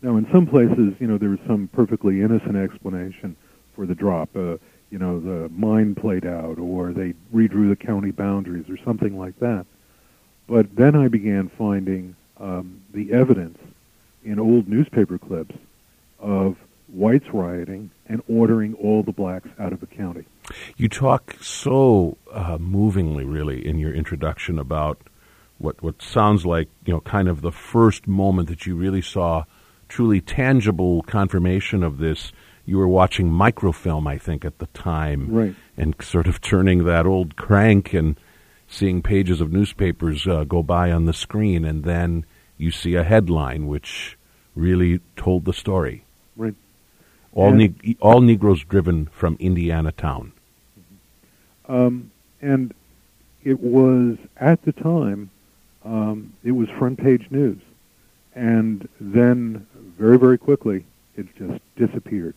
Now, 0.03 0.17
in 0.17 0.27
some 0.33 0.47
places, 0.47 0.95
you 0.99 1.07
know, 1.07 1.19
there 1.19 1.29
was 1.29 1.41
some 1.47 1.69
perfectly 1.69 2.23
innocent 2.23 2.57
explanation 2.57 3.37
for 3.75 3.87
the 3.87 3.95
drop. 3.95 4.35
Uh, 4.35 4.57
you 4.91 4.99
know, 4.99 5.21
the 5.21 5.51
mine 5.51 5.95
played 5.95 6.25
out, 6.25 6.59
or 6.59 6.93
they 6.93 7.15
redrew 7.35 7.69
the 7.69 7.77
county 7.77 8.11
boundaries, 8.11 8.71
or 8.71 8.79
something 8.79 9.19
like 9.19 9.39
that. 9.41 9.67
But 10.47 10.75
then 10.75 10.97
I 10.97 11.09
began 11.09 11.51
finding 11.51 12.17
um, 12.39 12.81
the 12.95 13.13
evidence 13.13 13.59
in 14.25 14.39
old 14.39 14.69
newspaper 14.69 15.19
clips 15.19 15.55
of 16.19 16.57
whites 16.89 17.27
rioting 17.33 17.91
and 18.07 18.23
ordering 18.29 18.75
all 18.75 19.03
the 19.03 19.13
blacks 19.13 19.49
out 19.59 19.73
of 19.73 19.81
the 19.81 19.87
county. 19.87 20.25
You 20.77 20.89
talk 20.89 21.37
so 21.41 22.17
uh, 22.33 22.59
movingly, 22.59 23.25
really, 23.25 23.67
in 23.67 23.79
your 23.79 23.95
introduction 23.95 24.59
about 24.59 24.99
what 25.59 25.83
what 25.83 26.01
sounds 26.01 26.47
like 26.47 26.69
you 26.87 26.93
know 26.93 27.01
kind 27.01 27.29
of 27.29 27.41
the 27.41 27.53
first 27.53 28.07
moment 28.07 28.49
that 28.49 28.65
you 28.65 28.77
really 28.77 29.03
saw 29.03 29.45
truly 29.89 30.21
tangible 30.21 31.03
confirmation 31.03 31.83
of 31.83 31.99
this. 31.99 32.33
You 32.65 32.77
were 32.77 32.89
watching 32.89 33.31
microfilm, 33.31 34.07
I 34.07 34.19
think, 34.19 34.45
at 34.45 34.59
the 34.59 34.67
time, 34.67 35.31
right. 35.31 35.55
and 35.77 35.95
sort 36.03 36.27
of 36.27 36.43
turning 36.43 36.85
that 36.85 37.07
old 37.07 37.35
crank 37.35 37.95
and 37.95 38.21
seeing 38.69 39.01
pages 39.01 39.41
of 39.41 39.51
newspapers 39.51 40.27
uh, 40.27 40.45
go 40.45 40.63
by 40.63 40.93
on 40.93 41.07
the 41.07 41.15
screen, 41.15 41.65
and 41.65 41.85
then 41.85 42.27
you 42.59 42.71
see 42.71 42.95
a 42.95 43.05
headline 43.05 43.67
which 43.67 44.19
really 44.55 45.01
told 45.17 45.47
the 45.47 45.53
story. 45.55 46.05
All, 47.39 47.53
ne- 47.53 47.97
all 48.01 48.21
Negroes 48.21 48.65
driven 48.65 49.07
from 49.07 49.37
Indiana 49.39 49.93
town. 49.93 50.33
Um, 51.69 52.11
and 52.43 52.75
it 53.45 53.61
was 53.61 54.17
at 54.39 54.63
the 54.63 54.73
time, 54.73 55.31
um, 55.85 56.33
it 56.43 56.53
was 56.53 56.69
front 56.71 56.99
page 56.99 57.27
news, 57.31 57.61
and 58.35 58.89
then 59.01 59.67
very 59.97 60.19
very 60.19 60.39
quickly 60.39 60.85
it 61.17 61.27
just 61.37 61.61
disappeared, 61.77 62.35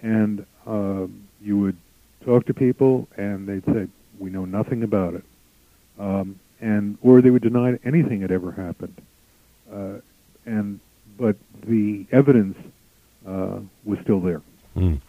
and 0.00 0.44
uh, 0.66 1.06
you 1.40 1.58
would 1.58 1.76
talk 2.24 2.46
to 2.46 2.54
people 2.54 3.06
and 3.16 3.46
they'd 3.46 3.64
say 3.66 3.86
we 4.18 4.30
know 4.30 4.44
nothing 4.44 4.82
about 4.82 5.14
it, 5.14 5.24
um, 5.98 6.38
and 6.60 6.98
or 7.02 7.20
they 7.20 7.30
would 7.30 7.42
deny 7.42 7.78
anything 7.84 8.22
had 8.22 8.32
ever 8.32 8.50
happened, 8.52 9.00
uh, 9.72 9.94
and 10.44 10.80
but 11.16 11.36
the 11.66 12.06
evidence 12.10 12.56
was 13.26 13.98
still 14.02 14.20
there. 14.20 14.42
Mm. 14.76 15.00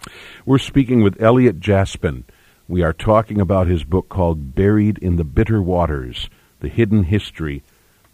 We're 0.46 0.58
speaking 0.58 1.04
with 1.04 1.22
Elliot 1.22 1.60
Jaspin. 1.60 2.24
We 2.68 2.82
are 2.82 2.94
talking 2.94 3.40
about 3.40 3.68
his 3.68 3.84
book 3.84 4.10
called 4.10 4.56
Buried 4.56 4.98
in 4.98 5.16
the 5.16 5.24
Bitter 5.24 5.62
Waters 5.62 6.30
The 6.60 6.70
Hidden 6.70 7.04
History 7.04 7.64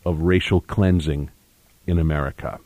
of 0.06 0.22
Racial 0.22 0.62
Cleansing 0.62 1.32
in 1.88 2.00
America. 2.00 2.60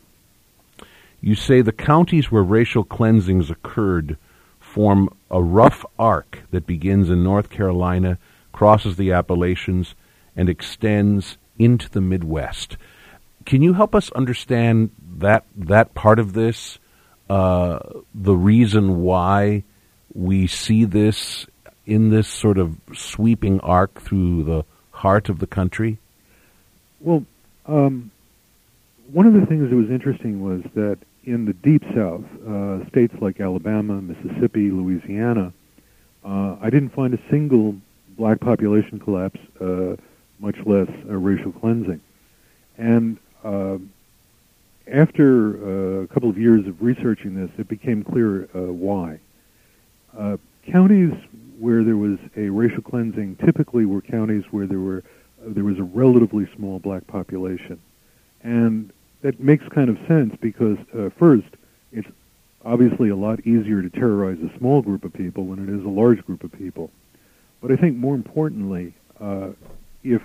You 1.21 1.35
say 1.35 1.61
the 1.61 1.71
counties 1.71 2.31
where 2.31 2.43
racial 2.43 2.83
cleansings 2.83 3.49
occurred 3.49 4.17
form 4.59 5.09
a 5.31 5.41
rough 5.41 5.85
arc 5.97 6.43
that 6.51 6.67
begins 6.67 7.09
in 7.09 7.23
North 7.23 7.49
Carolina, 7.49 8.17
crosses 8.51 8.95
the 8.95 9.11
Appalachians, 9.11 9.95
and 10.35 10.49
extends 10.49 11.37
into 11.57 11.89
the 11.89 12.01
Midwest. 12.01 12.77
Can 13.45 13.61
you 13.61 13.73
help 13.73 13.95
us 13.95 14.11
understand 14.11 14.91
that 15.17 15.45
that 15.55 15.93
part 15.93 16.19
of 16.19 16.33
this, 16.33 16.79
uh, 17.29 17.79
the 18.13 18.35
reason 18.35 19.01
why 19.01 19.63
we 20.13 20.47
see 20.47 20.85
this 20.85 21.45
in 21.85 22.09
this 22.09 22.27
sort 22.27 22.57
of 22.57 22.77
sweeping 22.93 23.59
arc 23.61 24.01
through 24.01 24.43
the 24.43 24.65
heart 24.91 25.29
of 25.29 25.39
the 25.39 25.47
country? 25.47 25.97
Well, 26.99 27.25
um, 27.65 28.11
one 29.11 29.25
of 29.25 29.33
the 29.33 29.45
things 29.45 29.69
that 29.69 29.75
was 29.75 29.89
interesting 29.89 30.43
was 30.43 30.61
that 30.73 30.97
in 31.23 31.45
the 31.45 31.53
deep 31.53 31.83
south, 31.93 32.23
uh, 32.47 32.87
states 32.87 33.13
like 33.21 33.39
Alabama, 33.39 34.01
Mississippi, 34.01 34.71
Louisiana, 34.71 35.53
uh, 36.25 36.55
I 36.61 36.69
didn't 36.69 36.89
find 36.89 37.13
a 37.13 37.19
single 37.29 37.75
black 38.17 38.39
population 38.39 38.99
collapse, 38.99 39.39
uh, 39.61 39.95
much 40.39 40.57
less 40.65 40.89
racial 41.05 41.51
cleansing. 41.51 42.01
And 42.77 43.17
uh, 43.43 43.77
after 44.91 45.57
uh, 45.57 46.03
a 46.03 46.07
couple 46.07 46.29
of 46.29 46.37
years 46.37 46.65
of 46.67 46.81
researching 46.81 47.35
this, 47.35 47.49
it 47.57 47.67
became 47.67 48.03
clear 48.03 48.49
uh, 48.55 48.71
why. 48.71 49.19
counties 50.65 51.13
where 51.59 51.83
there 51.83 51.97
was 51.97 52.19
a 52.35 52.49
racial 52.49 52.81
cleansing 52.81 53.35
typically 53.37 53.85
were 53.85 54.01
counties 54.01 54.43
where 54.51 54.67
there 54.67 54.79
were 54.79 55.03
there 55.45 55.63
was 55.63 55.77
a 55.79 55.83
relatively 55.83 56.47
small 56.55 56.79
black 56.79 57.05
population, 57.07 57.79
and 58.43 58.91
that 59.21 59.39
makes 59.39 59.67
kind 59.69 59.89
of 59.89 59.97
sense 60.07 60.35
because 60.41 60.77
uh, 60.97 61.09
first, 61.17 61.47
it's 61.91 62.07
obviously 62.65 63.09
a 63.09 63.15
lot 63.15 63.39
easier 63.41 63.81
to 63.81 63.89
terrorize 63.89 64.37
a 64.39 64.57
small 64.57 64.81
group 64.81 65.03
of 65.03 65.13
people 65.13 65.47
than 65.47 65.67
it 65.67 65.79
is 65.79 65.85
a 65.85 65.89
large 65.89 66.23
group 66.25 66.43
of 66.43 66.51
people. 66.51 66.91
But 67.61 67.71
I 67.71 67.75
think 67.75 67.97
more 67.97 68.15
importantly, 68.15 68.93
uh, 69.19 69.49
if 70.03 70.21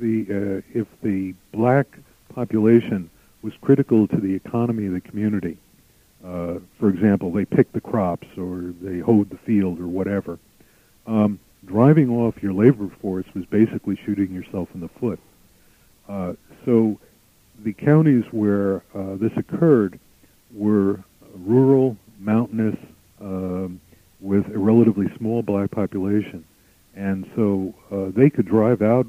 the 0.00 0.62
uh, 0.64 0.78
if 0.78 0.86
the 1.02 1.34
black 1.52 1.86
population 2.34 3.10
was 3.42 3.52
critical 3.60 4.06
to 4.08 4.16
the 4.16 4.34
economy 4.34 4.86
of 4.86 4.92
the 4.92 5.00
community, 5.00 5.58
uh, 6.24 6.54
for 6.78 6.88
example, 6.88 7.32
they 7.32 7.44
picked 7.44 7.72
the 7.72 7.80
crops 7.80 8.26
or 8.36 8.72
they 8.80 9.00
hoed 9.00 9.30
the 9.30 9.38
field 9.38 9.80
or 9.80 9.88
whatever, 9.88 10.38
um, 11.06 11.38
driving 11.64 12.10
off 12.10 12.42
your 12.42 12.52
labor 12.52 12.88
force 13.00 13.26
was 13.34 13.44
basically 13.46 13.98
shooting 14.04 14.32
yourself 14.32 14.68
in 14.74 14.80
the 14.80 14.88
foot. 14.88 15.18
Uh, 16.08 16.34
so 16.64 16.98
the 17.64 17.72
counties 17.72 18.24
where 18.30 18.82
uh, 18.94 19.16
this 19.16 19.32
occurred 19.36 19.98
were 20.52 21.02
rural, 21.34 21.96
mountainous, 22.18 22.76
um, 23.20 23.80
with 24.20 24.46
a 24.54 24.58
relatively 24.58 25.12
small 25.16 25.42
black 25.42 25.70
population, 25.70 26.44
and 26.94 27.28
so 27.34 27.74
uh, 27.90 28.10
they 28.14 28.30
could 28.30 28.46
drive 28.46 28.80
out 28.82 29.06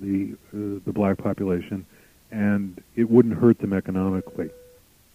the 0.00 0.34
uh, 0.54 0.78
the 0.84 0.92
black 0.92 1.18
population, 1.18 1.84
and 2.32 2.82
it 2.96 3.08
wouldn't 3.08 3.38
hurt 3.38 3.60
them 3.60 3.72
economically. 3.72 4.50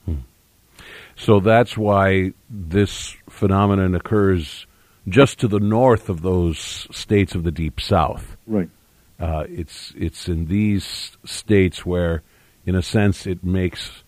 Hmm. 0.05 0.19
So 1.17 1.41
that's 1.41 1.75
why 1.75 2.31
this 2.49 3.15
phenomenon 3.29 3.95
occurs 3.95 4.65
just 5.09 5.39
to 5.39 5.49
the 5.49 5.59
north 5.59 6.07
of 6.07 6.21
those 6.21 6.87
states 6.91 7.35
of 7.35 7.43
the 7.43 7.51
deep 7.51 7.81
south. 7.81 8.37
Right. 8.45 8.69
Uh, 9.19 9.45
it's 9.49 9.93
it's 9.97 10.29
in 10.29 10.45
these 10.45 11.17
states 11.25 11.85
where 11.85 12.21
in 12.67 12.75
a 12.75 12.81
sense, 12.81 13.25
it 13.25 13.43
makes 13.43 14.03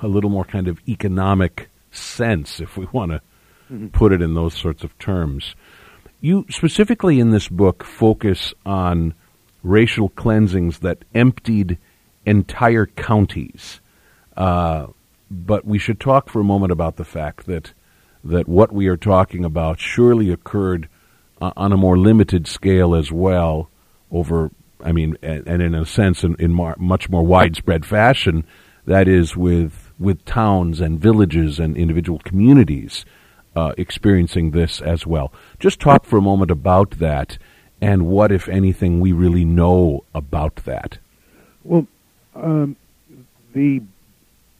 a 0.00 0.08
little 0.08 0.30
more 0.30 0.46
kind 0.46 0.66
of 0.66 0.80
economic 0.88 1.68
sense 1.90 2.58
if 2.58 2.78
we 2.78 2.86
want 2.86 3.12
to 3.12 3.20
mm-hmm. 3.70 3.88
put 3.88 4.12
it 4.12 4.22
in 4.22 4.34
those 4.34 4.54
sorts 4.54 4.82
of 4.82 4.98
terms. 4.98 5.54
You 6.22 6.46
specifically 6.48 7.20
in 7.20 7.30
this 7.30 7.48
book 7.48 7.84
focus 7.84 8.54
on 8.64 9.12
racial 9.62 10.08
cleansings 10.08 10.78
that 10.78 11.04
emptied 11.14 11.76
entire 12.26 12.86
counties. 12.86 13.80
Uh, 14.36 14.88
but 15.30 15.64
we 15.64 15.78
should 15.78 16.00
talk 16.00 16.28
for 16.28 16.40
a 16.40 16.44
moment 16.44 16.72
about 16.72 16.96
the 16.96 17.04
fact 17.04 17.46
that 17.46 17.72
that 18.24 18.46
what 18.46 18.72
we 18.72 18.86
are 18.86 18.96
talking 18.96 19.44
about 19.44 19.80
surely 19.80 20.30
occurred 20.30 20.88
uh, 21.40 21.50
on 21.56 21.72
a 21.72 21.76
more 21.76 21.98
limited 21.98 22.46
scale 22.46 22.94
as 22.94 23.10
well 23.10 23.68
over 24.12 24.52
I 24.84 24.92
mean, 24.92 25.16
and, 25.22 25.46
and 25.46 25.62
in 25.62 25.74
a 25.74 25.86
sense, 25.86 26.24
in, 26.24 26.36
in 26.38 26.52
more, 26.52 26.74
much 26.78 27.08
more 27.08 27.24
widespread 27.24 27.86
fashion, 27.86 28.44
that 28.84 29.08
is 29.08 29.36
with 29.36 29.92
with 29.98 30.24
towns 30.24 30.80
and 30.80 30.98
villages 30.98 31.60
and 31.60 31.76
individual 31.76 32.18
communities 32.18 33.04
uh, 33.54 33.72
experiencing 33.78 34.50
this 34.50 34.80
as 34.80 35.06
well. 35.06 35.32
Just 35.60 35.78
talk 35.78 36.04
for 36.04 36.16
a 36.16 36.22
moment 36.22 36.50
about 36.50 36.98
that 36.98 37.38
and 37.80 38.06
what, 38.06 38.32
if 38.32 38.48
anything, 38.48 38.98
we 38.98 39.12
really 39.12 39.44
know 39.44 40.04
about 40.14 40.56
that. 40.64 40.98
Well, 41.62 41.86
um, 42.34 42.76
the 43.54 43.82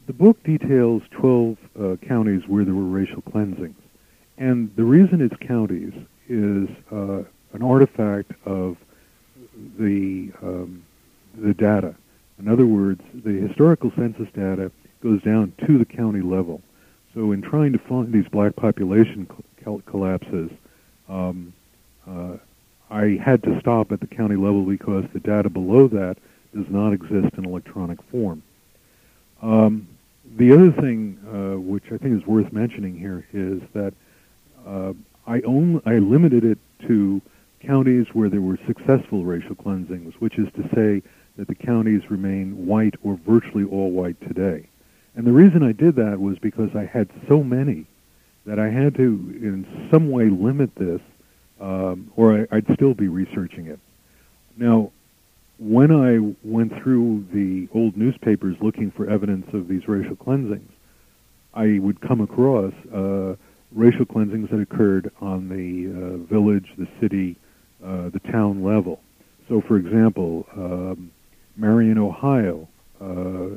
the 0.07 0.13
book 0.13 0.43
details 0.43 1.03
12 1.13 1.57
uh, 1.81 1.97
counties 2.07 2.43
where 2.49 2.65
there 2.65 2.75
were 2.75 2.83
racial 2.83 3.23
cleansings. 3.23 3.77
And 4.37 4.75
the 4.75 4.85
reason 4.85 5.21
it's 5.21 5.37
counties 5.37 5.93
is 6.29 6.69
uh, 6.91 7.23
an 7.53 7.63
artifact 7.63 8.33
of 8.45 8.77
the 9.79 10.33
um, 10.43 10.83
the 11.37 11.55
data. 11.55 11.95
In 12.39 12.49
other 12.49 12.67
words, 12.67 13.01
the 13.15 13.33
historical 13.33 13.93
census 13.97 14.29
data 14.35 14.73
goes 15.03 15.23
down 15.23 15.53
to 15.67 15.79
the 15.79 15.85
county 15.85 16.21
level. 16.21 16.61
So, 17.15 17.33
in 17.33 17.43
trying 17.43 17.73
to 17.73 17.79
find 17.79 18.13
these 18.13 18.29
black 18.29 18.57
population 18.57 19.29
collapses, 19.87 20.51
um, 21.09 21.53
uh, 22.09 22.37
I 22.91 23.21
had 23.23 23.43
to 23.45 23.61
stop 23.61 23.93
at 23.93 24.01
the 24.01 24.07
county 24.07 24.37
level 24.37 24.65
because 24.65 25.05
the 25.13 25.21
data 25.21 25.51
below 25.51 25.89
that 25.89 26.17
does 26.55 26.69
not 26.69 26.93
exist 26.93 27.35
in 27.37 27.45
electronic 27.45 28.03
form. 28.11 28.43
Um, 29.41 29.89
the 30.37 30.53
other 30.53 30.71
thing, 30.71 31.19
uh, 31.27 31.59
which 31.59 31.85
I 31.87 31.99
think 31.99 32.21
is 32.21 32.27
worth 32.27 32.53
mentioning 32.53 32.99
here, 32.99 33.27
is 33.33 33.61
that 33.75 33.95
uh, 34.67 34.93
I 35.27 35.41
only 35.43 35.83
I 35.85 35.99
limited 35.99 36.45
it 36.45 36.59
to 36.87 37.21
counties 37.61 38.07
where 38.13 38.29
there 38.29 38.41
were 38.41 38.59
successful 38.67 39.25
racial 39.25 39.55
cleansings, 39.55 40.15
which 40.19 40.39
is 40.39 40.49
to 40.55 40.63
say 40.75 41.03
that 41.37 41.49
the 41.49 41.55
counties 41.55 42.11
remain 42.11 42.67
white 42.67 42.95
or 43.03 43.19
virtually 43.27 43.65
all 43.65 43.91
white 43.91 44.21
today. 44.21 44.69
And 45.15 45.27
the 45.27 45.33
reason 45.33 45.63
I 45.63 45.73
did 45.73 45.97
that 45.97 46.21
was 46.21 46.39
because 46.39 46.75
I 46.75 46.85
had 46.85 47.09
so 47.29 47.43
many 47.43 47.87
that 48.47 48.59
I 48.59 48.69
had 48.69 48.95
to, 48.97 49.03
in 49.03 49.89
some 49.91 50.11
way, 50.11 50.29
limit 50.29 50.75
this, 50.75 51.01
um, 51.61 52.11
or 52.17 52.47
I, 52.51 52.57
would 52.57 52.71
still 52.75 52.95
be 52.95 53.09
researching 53.09 53.67
it. 53.67 53.79
Now, 54.57 54.91
when 55.63 55.93
I 55.93 56.35
went 56.43 56.73
through 56.83 57.27
the 57.33 57.69
old 57.73 57.97
newspapers 57.97 58.57
looking 58.61 58.91
for 58.91 59.09
evidence 59.09 59.47
of 59.53 59.69
these 59.69 59.87
racial 59.87 60.17
cleansings, 60.17 60.71
I 61.55 61.79
would 61.79 62.01
come 62.01 62.21
across 62.21 62.73
uh, 62.93 63.37
racial 63.71 64.05
cleansings 64.05 64.51
that 64.51 64.59
occurred 64.59 65.13
on 65.21 65.49
the 65.49 65.87
uh, 65.89 66.17
village, 66.33 66.67
the 66.77 66.89
city, 67.01 67.37
uh, 67.85 68.09
the 68.09 68.21
town 68.33 68.65
level. 68.65 69.01
So, 69.49 69.61
for 69.61 69.77
example, 69.77 70.47
um, 70.57 71.13
Marion, 71.57 71.99
Ohio, 71.99 72.69
uh, 73.01 73.05
uh, 73.05 73.49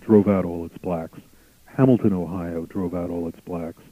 drove 0.00 0.28
out 0.28 0.44
all 0.44 0.64
its 0.64 0.78
blacks. 0.78 1.18
Hamilton, 1.64 2.12
Ohio, 2.12 2.66
drove 2.66 2.94
out 2.94 3.10
all 3.10 3.26
its 3.26 3.40
blacks. 3.40 3.82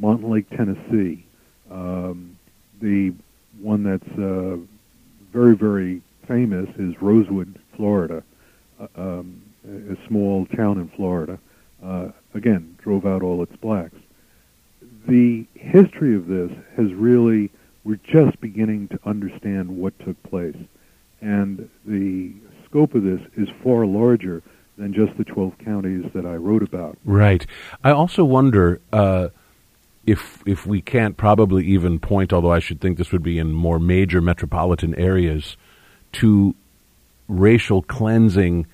Montlake, 0.00 0.48
Tennessee, 0.56 1.24
um, 1.70 2.36
the 2.80 3.14
one 3.60 3.84
that's 3.84 4.18
uh, 4.18 4.56
very, 5.32 5.54
very 5.54 6.02
famous 6.26 6.68
is 6.78 6.94
Rosewood, 7.00 7.58
Florida, 7.76 8.22
uh, 8.80 8.86
um, 8.96 9.42
a 9.66 9.96
small 10.08 10.46
town 10.46 10.78
in 10.78 10.88
Florida. 10.88 11.38
Uh, 11.82 12.08
again, 12.34 12.76
drove 12.82 13.06
out 13.06 13.22
all 13.22 13.42
its 13.42 13.54
blacks. 13.56 13.96
The 15.08 15.46
history 15.54 16.14
of 16.14 16.26
this 16.26 16.50
has 16.76 16.92
really 16.94 17.50
we're 17.84 18.00
just 18.12 18.40
beginning 18.40 18.88
to 18.88 18.98
understand 19.04 19.76
what 19.76 19.98
took 20.00 20.20
place. 20.22 20.56
And 21.20 21.68
the 21.84 22.32
scope 22.64 22.94
of 22.94 23.02
this 23.02 23.20
is 23.36 23.48
far 23.62 23.86
larger 23.86 24.42
than 24.78 24.94
just 24.94 25.16
the 25.18 25.24
12 25.24 25.58
counties 25.64 26.04
that 26.14 26.24
I 26.24 26.36
wrote 26.36 26.62
about. 26.62 26.96
Right. 27.04 27.44
I 27.84 27.90
also 27.90 28.24
wonder 28.24 28.80
uh, 28.92 29.28
if 30.06 30.42
if 30.46 30.66
we 30.66 30.80
can't 30.80 31.16
probably 31.16 31.64
even 31.66 31.98
point, 31.98 32.32
although 32.32 32.52
I 32.52 32.58
should 32.58 32.80
think 32.80 32.98
this 32.98 33.12
would 33.12 33.22
be 33.22 33.38
in 33.38 33.52
more 33.52 33.78
major 33.78 34.20
metropolitan 34.20 34.94
areas, 34.94 35.56
to 36.12 36.54
racial 37.28 37.82
cleansing 37.82 38.66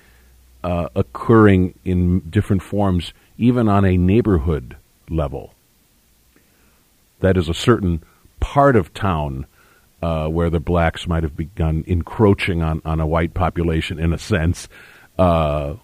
uh, 0.63 0.89
occurring 0.95 1.73
in 1.85 2.19
different 2.29 2.61
forms, 2.61 3.13
even 3.37 3.67
on 3.67 3.85
a 3.85 3.97
neighborhood 3.97 4.75
level. 5.09 5.53
That 7.19 7.37
is 7.37 7.49
a 7.49 7.53
certain 7.53 8.03
part 8.39 8.75
of 8.75 8.93
town 8.93 9.45
uh, 10.01 10.27
where 10.27 10.49
the 10.49 10.59
blacks 10.59 11.07
might 11.07 11.23
have 11.23 11.35
begun 11.35 11.83
encroaching 11.87 12.61
on, 12.61 12.81
on 12.85 12.99
a 12.99 13.07
white 13.07 13.33
population 13.33 13.99
in 13.99 14.13
a 14.13 14.17
sense 14.17 14.67
uh, 15.17 15.75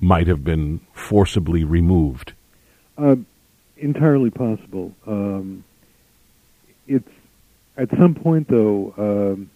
might 0.00 0.26
have 0.26 0.42
been 0.42 0.80
forcibly 0.92 1.64
removed. 1.64 2.32
Uh, 2.96 3.16
entirely 3.76 4.30
possible. 4.30 4.94
Um, 5.06 5.64
it's 6.86 7.08
at 7.76 7.90
some 7.90 8.14
point 8.14 8.48
though 8.48 8.94
um, 8.96 9.50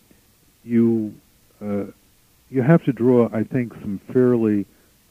you 0.64 1.14
you 1.60 2.62
have 2.62 2.84
to 2.84 2.92
draw, 2.92 3.28
I 3.32 3.42
think, 3.42 3.72
some 3.75 4.00
fairly 4.12 4.66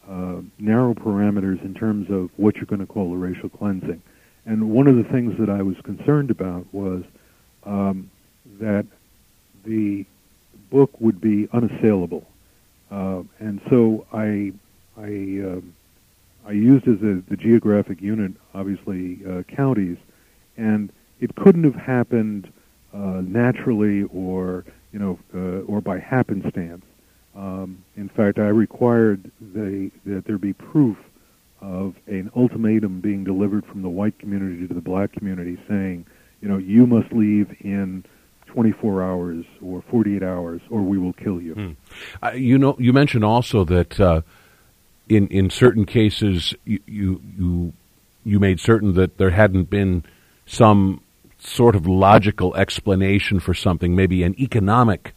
uh, 0.10 0.42
narrow 0.60 0.94
parameters 0.94 1.64
in 1.64 1.74
terms 1.74 2.10
of 2.10 2.30
what 2.38 2.56
you're 2.56 2.66
going 2.66 2.80
to 2.80 2.86
call 2.86 3.14
a 3.14 3.18
racial 3.18 3.50
cleansing. 3.50 4.02
And 4.46 4.70
one 4.70 4.88
of 4.88 4.96
the 4.96 5.04
things 5.04 5.38
that 5.40 5.50
I 5.50 5.62
was 5.64 5.75
concerned 5.84 6.30
about 6.30 6.66
was 6.72 7.04
um, 7.64 8.12
that 8.60 8.86
the 9.64 10.06
book 10.70 10.92
would 11.00 11.20
be 11.20 11.50
unassailable. 11.52 12.28
Uh, 12.92 13.24
and 13.40 13.60
so 13.70 14.06
I, 14.14 14.54
I, 14.98 15.42
uh, 15.44 15.62
I 16.48 16.52
used 16.52 16.88
as 16.88 17.02
a, 17.02 17.24
the 17.28 17.36
geographic 17.38 18.02
unit, 18.02 18.34
obviously, 18.54 19.20
uh, 19.28 19.44
counties, 19.44 19.98
and 20.58 20.92
it 21.20 21.36
couldn't 21.36 21.64
have 21.64 21.75
happened 21.75 22.52
uh, 22.94 23.22
naturally 23.25 24.04
or, 24.04 24.64
you 24.96 25.02
know, 25.02 25.20
uh, 25.36 25.70
or 25.70 25.82
by 25.82 26.00
happenstance. 26.00 26.86
Um, 27.36 27.84
in 27.98 28.08
fact, 28.08 28.40
I 28.40 28.48
required 28.48 29.30
that 29.54 30.24
there 30.25 30.38
be 30.38 30.54
proof 30.54 30.96
of 31.60 31.96
an 32.08 32.32
ultimatum 32.34 33.02
being 33.02 33.25
delivered 33.25 33.66
from 33.66 33.82
the 33.82 33.90
white 33.90 34.18
community 34.20 34.66
to 34.66 34.74
the 34.74 34.80
black 34.80 35.12
community 35.12 35.58
saying, 35.68 36.06
you 36.40 36.48
know, 36.48 36.58
you 36.58 36.88
must 36.88 37.12
leave 37.12 37.54
in 37.60 38.06
24 38.48 39.04
hours 39.04 39.44
or 39.62 39.84
48 39.92 40.24
hours 40.24 40.62
or 40.70 40.82
we 40.82 40.98
will 40.98 41.12
kill 41.12 41.42
you. 41.42 41.56
Hmm. 41.56 41.72
Uh, 42.24 42.32
you 42.32 42.58
know, 42.58 42.78
you 42.80 42.94
mentioned 42.94 43.25
also 43.25 43.66
that 43.66 44.00
uh, 44.00 44.22
in 45.10 45.28
in 45.28 45.50
certain 45.50 45.86
cases 45.86 46.54
you, 46.64 46.80
you 46.86 47.22
you 47.38 47.74
you 48.24 48.40
made 48.40 48.62
certain 48.62 48.94
that 48.94 49.18
there 49.18 49.32
hadn't 49.32 49.70
been 49.70 50.06
some 50.46 51.02
sort 51.46 51.75
of 51.75 51.88
logical 51.88 52.56
explanation 52.56 53.40
for 53.40 53.54
something, 53.54 53.96
maybe 53.96 54.24
an 54.24 54.40
economic 54.40 55.14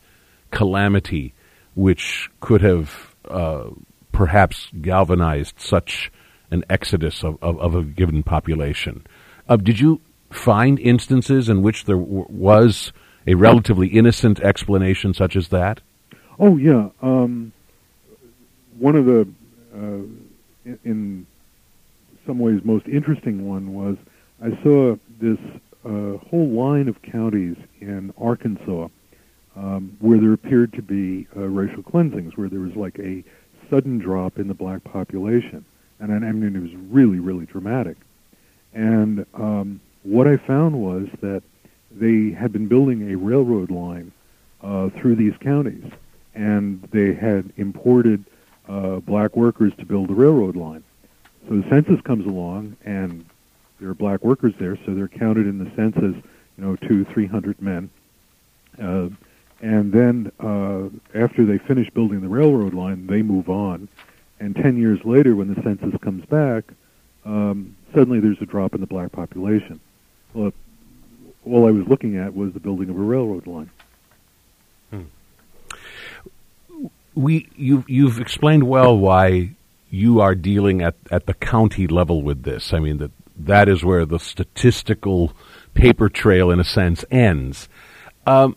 calamity, 0.51 1.35
which 1.75 2.31
could 2.41 2.61
have 2.61 3.15
uh, 3.29 3.65
perhaps 4.13 4.69
galvanized 4.81 5.55
such 5.59 6.11
an 6.51 6.65
exodus 6.69 7.23
of, 7.23 7.39
of, 7.43 7.59
of 7.61 7.75
a 7.75 7.83
given 7.83 8.23
population. 8.23 9.07
Uh, 9.49 9.57
did 9.57 9.81
you 9.81 10.01
find 10.31 10.79
instances 10.79 11.49
in 11.49 11.63
which 11.63 11.85
there 11.85 11.97
w- 11.97 12.27
was 12.29 12.93
a 13.27 13.35
relatively 13.35 13.89
innocent 13.89 14.41
explanation 14.41 15.13
such 15.15 15.37
as 15.37 15.49
that? 15.49 15.81
Oh 16.39 16.57
yeah, 16.57 16.89
um, 17.03 17.53
one 18.79 18.97
of 18.97 19.07
the 19.07 19.29
uh, 19.75 20.71
in 20.85 21.27
some 22.27 22.39
ways 22.39 22.61
most 22.65 22.87
interesting 22.87 23.49
one 23.49 23.75
was 23.75 23.97
I 24.43 24.51
saw 24.63 24.97
this 25.21 25.39
uh, 25.89 26.19
whole 26.29 26.49
line 26.49 26.89
of 26.89 27.01
counties 27.03 27.57
in 27.81 28.13
Arkansas 28.19 28.89
um, 29.57 29.97
where 30.01 30.19
there 30.19 30.33
appeared 30.33 30.73
to 30.75 30.83
be 30.83 31.27
uh, 31.37 31.41
racial 31.41 31.83
cleansings, 31.83 32.37
where 32.37 32.49
there 32.49 32.61
was 32.61 32.77
like 32.77 32.99
a 32.99 33.25
sudden 33.71 33.99
drop 33.99 34.39
in 34.39 34.49
the 34.49 34.55
black 34.55 34.85
population 34.85 35.65
and 36.01 36.13
I 36.25 36.33
mean 36.33 36.57
it 36.57 36.63
was 36.63 36.75
really 36.91 37.19
really 37.19 37.47
dramatic. 37.47 37.97
And 38.75 39.27
um, 39.35 39.81
what 40.03 40.27
I 40.27 40.37
found 40.37 40.81
was 40.81 41.09
that 41.21 41.43
they 41.91 42.31
had 42.31 42.53
been 42.53 42.69
building 42.69 43.11
a 43.11 43.17
railroad 43.17 43.71
line 43.71 44.13
uh, 44.63 44.91
through 44.91 45.17
these 45.17 45.35
counties, 45.41 45.85
and 46.35 46.83
they 46.93 47.15
had 47.15 47.51
imported 47.57 48.25
uh, 48.69 48.97
black 48.97 49.37
workers 49.37 49.73
to 49.79 49.87
build 49.87 50.09
the 50.09 50.15
railroad 50.15 50.55
line. 50.55 50.85
So 51.49 51.57
the 51.57 51.69
census 51.69 52.01
comes 52.03 52.27
along, 52.27 52.77
and 52.85 53.25
there 53.81 53.91
are 53.91 53.95
black 53.95 54.25
workers 54.25 54.55
there, 54.59 54.77
so 54.85 54.95
they're 54.95 55.09
counted 55.09 55.47
in 55.47 55.59
the 55.59 55.71
census, 55.77 56.15
you 56.57 56.65
know, 56.65 56.77
two, 56.77 57.05
three 57.05 57.27
hundred 57.27 57.61
men. 57.61 57.91
Uh, 58.81 59.09
and 59.61 59.93
then 59.93 60.31
uh, 60.39 60.89
after 61.19 61.45
they 61.45 61.59
finish 61.59 61.91
building 61.91 62.21
the 62.21 62.29
railroad 62.29 62.75
line, 62.75 63.07
they 63.07 63.23
move 63.23 63.49
on, 63.49 63.89
and 64.41 64.55
10 64.55 64.77
years 64.77 65.05
later, 65.05 65.35
when 65.35 65.53
the 65.53 65.61
census 65.63 65.99
comes 66.01 66.25
back, 66.27 66.65
um, 67.25 67.77
suddenly 67.93 68.21
there's 68.21 68.41
a 68.41 68.47
drop 68.47 68.75
in 68.75 68.81
the 68.81 68.87
black 68.87 69.11
population. 69.11 69.81
Well, 70.33 70.53
all 71.45 71.67
I 71.67 71.71
was 71.71 71.87
looking 71.89 72.17
at 72.17 72.35
was 72.35 72.53
the 72.53 72.61
building 72.61 72.89
of 72.89 72.97
a 72.97 73.03
railroad 73.03 73.47
line. 73.47 73.71
Hmm. 74.91 75.03
We, 77.15 77.49
you've, 77.57 77.89
you've 77.89 78.21
explained 78.21 78.69
well 78.69 78.97
why 78.97 79.57
you 79.91 80.21
are 80.21 80.35
dealing 80.35 80.83
at, 80.83 80.95
at 81.11 81.27
the 81.27 81.35
county 81.35 81.89
level 81.89 82.23
with 82.23 82.45
this. 82.45 82.73
I 82.73 82.79
mean, 82.79 82.99
that, 82.99 83.11
that 83.39 83.69
is 83.69 83.85
where 83.85 84.05
the 84.05 84.19
statistical 84.19 85.33
paper 85.75 86.09
trail, 86.09 86.51
in 86.51 86.61
a 86.61 86.65
sense, 86.65 87.05
ends. 87.11 87.69
Um, 88.27 88.57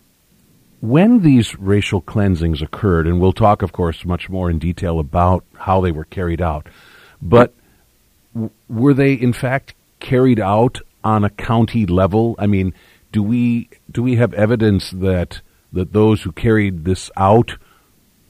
when 0.82 1.22
these 1.22 1.58
racial 1.60 2.02
cleansings 2.02 2.62
occurred, 2.62 3.08
and 3.08 3.22
we'll 3.22 3.34
talk, 3.34 3.62
of 3.62 3.72
course, 3.72 4.04
much 4.04 4.30
more 4.30 4.50
in 4.50 4.58
detail 4.58 5.00
about 5.00 5.46
how 5.54 5.80
they 5.82 5.92
were 5.92 6.06
carried 6.06 6.42
out, 6.42 6.68
but 7.22 7.54
w- 8.34 8.52
were 8.68 8.94
they 8.94 9.14
in 9.14 9.32
fact 9.32 9.76
carried 10.00 10.40
out 10.40 10.82
on 11.04 11.24
a 11.24 11.30
county 11.30 11.86
level? 11.86 12.36
I 12.40 12.48
mean, 12.48 12.74
do 13.12 13.22
we 13.22 13.70
do 13.92 14.02
we 14.02 14.16
have 14.16 14.34
evidence 14.34 14.90
that 14.90 15.42
that 15.72 15.94
those 15.94 16.24
who 16.24 16.32
carried 16.32 16.84
this 16.84 17.12
out 17.16 17.58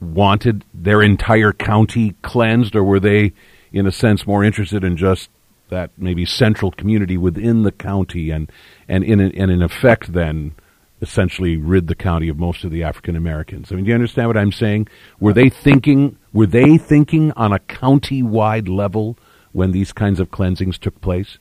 wanted 0.01 0.65
their 0.73 1.01
entire 1.01 1.53
county 1.53 2.15
cleansed, 2.21 2.75
or 2.75 2.83
were 2.83 2.99
they, 2.99 3.31
in 3.71 3.87
a 3.87 3.91
sense, 3.91 4.27
more 4.27 4.43
interested 4.43 4.83
in 4.83 4.97
just 4.97 5.29
that 5.71 5.89
maybe 5.97 6.25
central 6.25 6.69
community 6.71 7.17
within 7.17 7.63
the 7.63 7.71
county, 7.71 8.29
and 8.29 8.51
and 8.87 9.03
in 9.03 9.19
and 9.19 9.49
in 9.51 9.61
effect 9.63 10.13
then 10.13 10.53
essentially 11.01 11.57
rid 11.57 11.87
the 11.87 11.95
county 11.95 12.29
of 12.29 12.37
most 12.37 12.63
of 12.63 12.69
the 12.69 12.83
African 12.83 13.15
Americans. 13.15 13.71
I 13.71 13.75
mean, 13.75 13.85
do 13.85 13.89
you 13.89 13.95
understand 13.95 14.27
what 14.27 14.37
I'm 14.37 14.51
saying? 14.51 14.87
Were 15.19 15.33
they 15.33 15.49
thinking? 15.49 16.17
Were 16.31 16.45
they 16.45 16.77
thinking 16.77 17.31
on 17.31 17.51
a 17.51 17.59
county-wide 17.59 18.67
level 18.67 19.17
when 19.51 19.71
these 19.71 19.91
kinds 19.91 20.19
of 20.19 20.29
cleansings 20.29 20.77
took 20.77 21.01
place? 21.01 21.39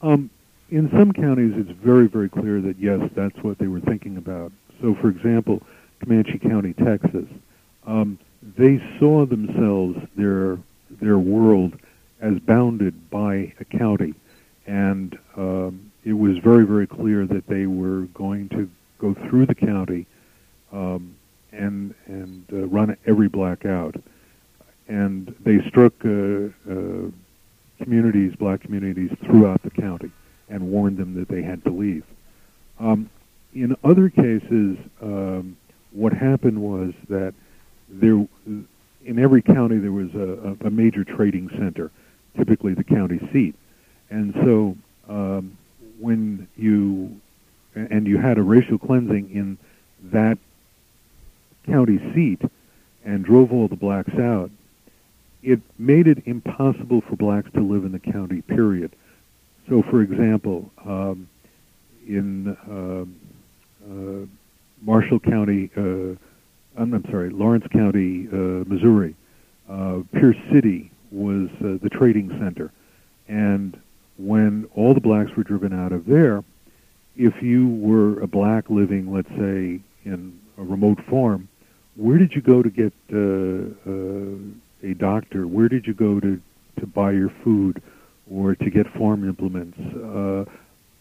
Um, 0.00 0.30
in 0.70 0.88
some 0.90 1.12
counties, 1.12 1.52
it's 1.56 1.70
very, 1.84 2.06
very 2.06 2.28
clear 2.28 2.60
that 2.60 2.78
yes, 2.78 3.00
that's 3.14 3.36
what 3.42 3.58
they 3.58 3.66
were 3.66 3.80
thinking 3.80 4.16
about. 4.16 4.52
So, 4.80 4.94
for 5.00 5.08
example, 5.08 5.62
Comanche 6.00 6.38
County, 6.38 6.72
Texas, 6.74 7.26
um, 7.86 8.18
they 8.56 8.82
saw 8.98 9.26
themselves 9.26 9.98
their 10.16 10.58
their 11.00 11.18
world 11.18 11.78
as 12.22 12.38
bounded 12.38 13.10
by 13.10 13.52
a 13.60 13.64
county, 13.64 14.14
and 14.66 15.18
um, 15.36 15.92
it 16.04 16.12
was 16.14 16.38
very, 16.38 16.64
very 16.64 16.86
clear 16.86 17.26
that 17.26 17.46
they 17.48 17.66
were 17.66 18.02
going 18.14 18.48
to 18.50 18.70
go 18.98 19.12
through 19.28 19.44
the 19.44 19.54
county 19.54 20.06
um, 20.72 21.14
and 21.50 21.94
and 22.06 22.46
uh, 22.52 22.66
run 22.68 22.96
every 23.06 23.28
black 23.28 23.66
out. 23.66 23.96
And 24.88 25.34
they 25.40 25.60
struck 25.68 25.92
uh, 26.04 26.48
uh, 26.70 27.10
communities, 27.78 28.34
black 28.36 28.60
communities, 28.60 29.10
throughout 29.24 29.62
the 29.62 29.70
county, 29.70 30.10
and 30.48 30.70
warned 30.70 30.98
them 30.98 31.14
that 31.14 31.28
they 31.28 31.42
had 31.42 31.62
to 31.64 31.70
leave. 31.70 32.04
Um, 32.78 33.10
in 33.54 33.76
other 33.84 34.08
cases, 34.08 34.78
um, 35.00 35.56
what 35.90 36.12
happened 36.12 36.60
was 36.62 36.94
that 37.08 37.34
there, 37.88 38.26
in 38.46 39.18
every 39.18 39.42
county, 39.42 39.78
there 39.78 39.92
was 39.92 40.14
a, 40.14 40.56
a 40.66 40.70
major 40.70 41.04
trading 41.04 41.48
center, 41.50 41.90
typically 42.36 42.74
the 42.74 42.84
county 42.84 43.20
seat, 43.32 43.54
and 44.10 44.34
so 44.34 44.76
um, 45.08 45.56
when 45.98 46.48
you 46.56 47.20
and 47.74 48.06
you 48.06 48.18
had 48.18 48.38
a 48.38 48.42
racial 48.42 48.78
cleansing 48.78 49.30
in 49.30 49.58
that 50.12 50.38
county 51.66 51.98
seat 52.14 52.40
and 53.04 53.24
drove 53.24 53.52
all 53.52 53.68
the 53.68 53.76
blacks 53.76 54.14
out, 54.18 54.50
it 55.42 55.60
made 55.78 56.06
it 56.06 56.22
impossible 56.26 57.00
for 57.00 57.16
blacks 57.16 57.50
to 57.52 57.60
live 57.60 57.84
in 57.84 57.92
the 57.92 57.98
county, 57.98 58.42
period. 58.42 58.92
So, 59.68 59.82
for 59.82 60.02
example, 60.02 60.70
um, 60.84 61.28
in 62.06 62.56
uh, 62.70 63.04
uh, 63.90 64.26
Marshall 64.80 65.20
County, 65.20 65.70
uh, 65.76 66.16
I'm, 66.80 66.94
I'm, 66.94 67.04
sorry, 67.10 67.30
Lawrence 67.30 67.66
County, 67.72 68.28
uh, 68.32 68.64
Missouri, 68.66 69.16
uh, 69.68 70.00
Pierce 70.12 70.36
City 70.52 70.91
was 71.12 71.48
uh, 71.60 71.78
the 71.82 71.90
trading 71.90 72.30
center. 72.40 72.72
And 73.28 73.78
when 74.16 74.68
all 74.74 74.94
the 74.94 75.00
blacks 75.00 75.30
were 75.36 75.44
driven 75.44 75.72
out 75.72 75.92
of 75.92 76.06
there, 76.06 76.42
if 77.16 77.42
you 77.42 77.68
were 77.68 78.20
a 78.20 78.26
black 78.26 78.70
living, 78.70 79.12
let's 79.12 79.28
say, 79.30 79.80
in 80.04 80.38
a 80.58 80.62
remote 80.62 81.00
farm, 81.04 81.48
where 81.96 82.18
did 82.18 82.34
you 82.34 82.40
go 82.40 82.62
to 82.62 82.70
get 82.70 82.92
uh, 83.12 83.90
uh, 83.90 84.90
a 84.90 84.94
doctor? 84.94 85.46
Where 85.46 85.68
did 85.68 85.86
you 85.86 85.94
go 85.94 86.20
to, 86.20 86.40
to 86.80 86.86
buy 86.86 87.12
your 87.12 87.28
food 87.44 87.82
or 88.30 88.54
to 88.54 88.70
get 88.70 88.88
farm 88.94 89.28
implements? 89.28 89.78
Uh, 89.78 90.44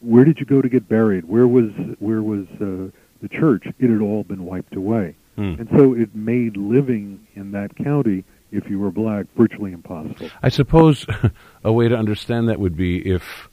where 0.01 0.25
did 0.25 0.39
you 0.39 0.45
go 0.45 0.61
to 0.61 0.69
get 0.69 0.89
buried? 0.89 1.25
Where 1.25 1.47
was 1.47 1.71
where 1.99 2.21
was 2.21 2.47
uh, 2.59 2.89
the 3.21 3.29
church? 3.29 3.67
It 3.79 3.89
had 3.89 4.01
all 4.01 4.23
been 4.23 4.45
wiped 4.45 4.75
away, 4.75 5.15
hmm. 5.35 5.55
and 5.59 5.69
so 5.69 5.93
it 5.93 6.15
made 6.15 6.57
living 6.57 7.25
in 7.35 7.51
that 7.51 7.75
county, 7.75 8.23
if 8.51 8.69
you 8.69 8.79
were 8.79 8.91
black, 8.91 9.25
virtually 9.35 9.71
impossible. 9.71 10.29
I 10.41 10.49
suppose 10.49 11.05
a 11.63 11.71
way 11.71 11.87
to 11.87 11.95
understand 11.95 12.49
that 12.49 12.59
would 12.59 12.75
be 12.75 12.97
if 13.09 13.49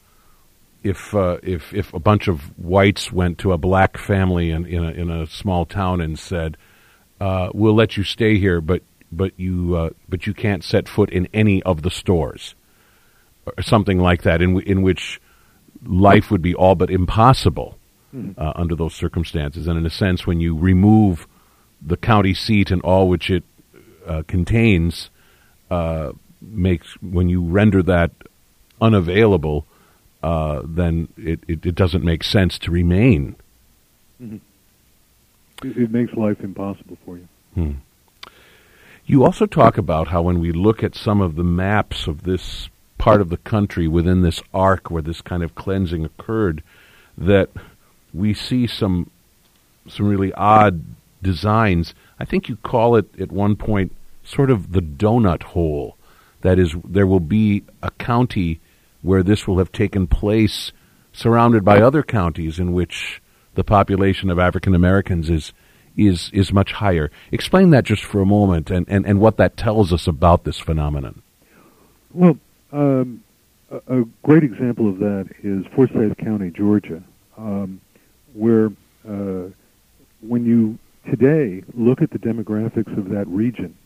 if 0.82 1.14
uh, 1.14 1.38
if 1.42 1.72
if 1.74 1.92
a 1.92 1.98
bunch 1.98 2.28
of 2.28 2.40
whites 2.58 3.12
went 3.12 3.38
to 3.38 3.52
a 3.52 3.58
black 3.58 3.98
family 3.98 4.50
in 4.50 4.66
in 4.66 4.84
a, 4.84 4.90
in 4.90 5.10
a 5.10 5.26
small 5.26 5.64
town 5.64 6.00
and 6.00 6.18
said, 6.18 6.56
uh, 7.20 7.50
"We'll 7.52 7.74
let 7.74 7.96
you 7.96 8.04
stay 8.04 8.38
here, 8.38 8.60
but 8.60 8.82
but 9.10 9.32
you 9.36 9.76
uh, 9.76 9.90
but 10.08 10.26
you 10.26 10.34
can't 10.34 10.62
set 10.62 10.88
foot 10.88 11.10
in 11.10 11.28
any 11.32 11.62
of 11.64 11.82
the 11.82 11.90
stores," 11.90 12.54
or 13.46 13.62
something 13.62 13.98
like 13.98 14.22
that, 14.22 14.40
in 14.40 14.54
w- 14.54 14.70
in 14.70 14.82
which 14.82 15.20
life 15.84 16.30
would 16.30 16.42
be 16.42 16.54
all 16.54 16.74
but 16.74 16.90
impossible 16.90 17.78
mm-hmm. 18.14 18.40
uh, 18.40 18.52
under 18.54 18.74
those 18.74 18.94
circumstances. 18.94 19.66
And 19.66 19.78
in 19.78 19.86
a 19.86 19.90
sense, 19.90 20.26
when 20.26 20.40
you 20.40 20.56
remove 20.56 21.26
the 21.80 21.96
county 21.96 22.34
seat 22.34 22.70
and 22.70 22.82
all 22.82 23.08
which 23.08 23.30
it 23.30 23.44
uh, 24.08 24.22
contains, 24.26 25.10
uh, 25.70 26.12
makes 26.40 26.94
when 27.02 27.28
you 27.28 27.42
render 27.42 27.82
that 27.82 28.10
unavailable, 28.80 29.66
uh, 30.22 30.62
then 30.64 31.08
it, 31.16 31.40
it, 31.46 31.64
it, 31.64 31.74
doesn't 31.74 32.04
make 32.04 32.24
sense 32.24 32.58
to 32.58 32.70
remain. 32.70 33.36
Mm-hmm. 34.20 34.36
It, 35.66 35.76
it, 35.76 35.90
makes 35.90 36.12
life 36.14 36.40
impossible 36.40 36.98
for 37.04 37.18
you. 37.18 37.28
Hmm. 37.54 37.72
You 39.06 39.24
also 39.24 39.46
talk 39.46 39.78
about 39.78 40.08
how 40.08 40.22
when 40.22 40.40
we 40.40 40.52
look 40.52 40.82
at 40.82 40.94
some 40.94 41.20
of 41.20 41.36
the 41.36 41.44
maps 41.44 42.06
of 42.06 42.24
this 42.24 42.68
part 42.98 43.20
of 43.20 43.30
the 43.30 43.36
country 43.38 43.88
within 43.88 44.22
this 44.22 44.42
arc 44.52 44.90
where 44.90 45.02
this 45.02 45.20
kind 45.20 45.42
of 45.42 45.54
cleansing 45.54 46.04
occurred, 46.04 46.62
that 47.16 47.50
we 48.12 48.34
see 48.34 48.66
some 48.66 49.10
some 49.88 50.06
really 50.06 50.32
odd 50.34 50.84
designs. 51.22 51.94
I 52.20 52.24
think 52.24 52.48
you 52.48 52.56
call 52.56 52.96
it 52.96 53.06
at 53.20 53.32
one 53.32 53.56
point 53.56 53.94
sort 54.24 54.50
of 54.50 54.72
the 54.72 54.80
donut 54.80 55.42
hole. 55.42 55.96
That 56.42 56.58
is, 56.58 56.74
there 56.84 57.06
will 57.06 57.20
be 57.20 57.64
a 57.82 57.90
county 57.92 58.60
where 59.02 59.22
this 59.22 59.46
will 59.46 59.58
have 59.58 59.72
taken 59.72 60.06
place, 60.06 60.72
surrounded 61.12 61.64
by 61.64 61.80
other 61.80 62.02
counties 62.02 62.58
in 62.58 62.72
which 62.72 63.20
the 63.54 63.64
population 63.64 64.30
of 64.30 64.38
African 64.38 64.74
Americans 64.74 65.30
is 65.30 65.52
is 65.96 66.30
is 66.32 66.52
much 66.52 66.72
higher. 66.72 67.10
Explain 67.32 67.70
that 67.70 67.84
just 67.84 68.04
for 68.04 68.20
a 68.20 68.26
moment, 68.26 68.70
and, 68.70 68.86
and, 68.88 69.04
and 69.04 69.20
what 69.20 69.36
that 69.36 69.56
tells 69.56 69.92
us 69.92 70.06
about 70.06 70.44
this 70.44 70.58
phenomenon. 70.58 71.22
Well, 72.14 72.38
um, 72.72 73.24
a, 73.70 74.00
a, 74.00 74.04
great 74.22 74.44
example 74.44 74.88
of 74.88 74.98
that 75.00 75.28
is 75.42 75.66
Forsyth 75.74 76.16
County, 76.18 76.50
Georgia, 76.50 77.02
um, 77.36 77.80
where 78.32 78.70
uh, 79.08 79.48
when 80.20 80.46
you 80.46 80.78
today 81.10 81.62
look 81.74 82.02
at 82.02 82.10
the 82.10 82.18
demographics 82.18 82.96
of 82.96 83.10
that 83.10 83.26
region, 83.28 83.76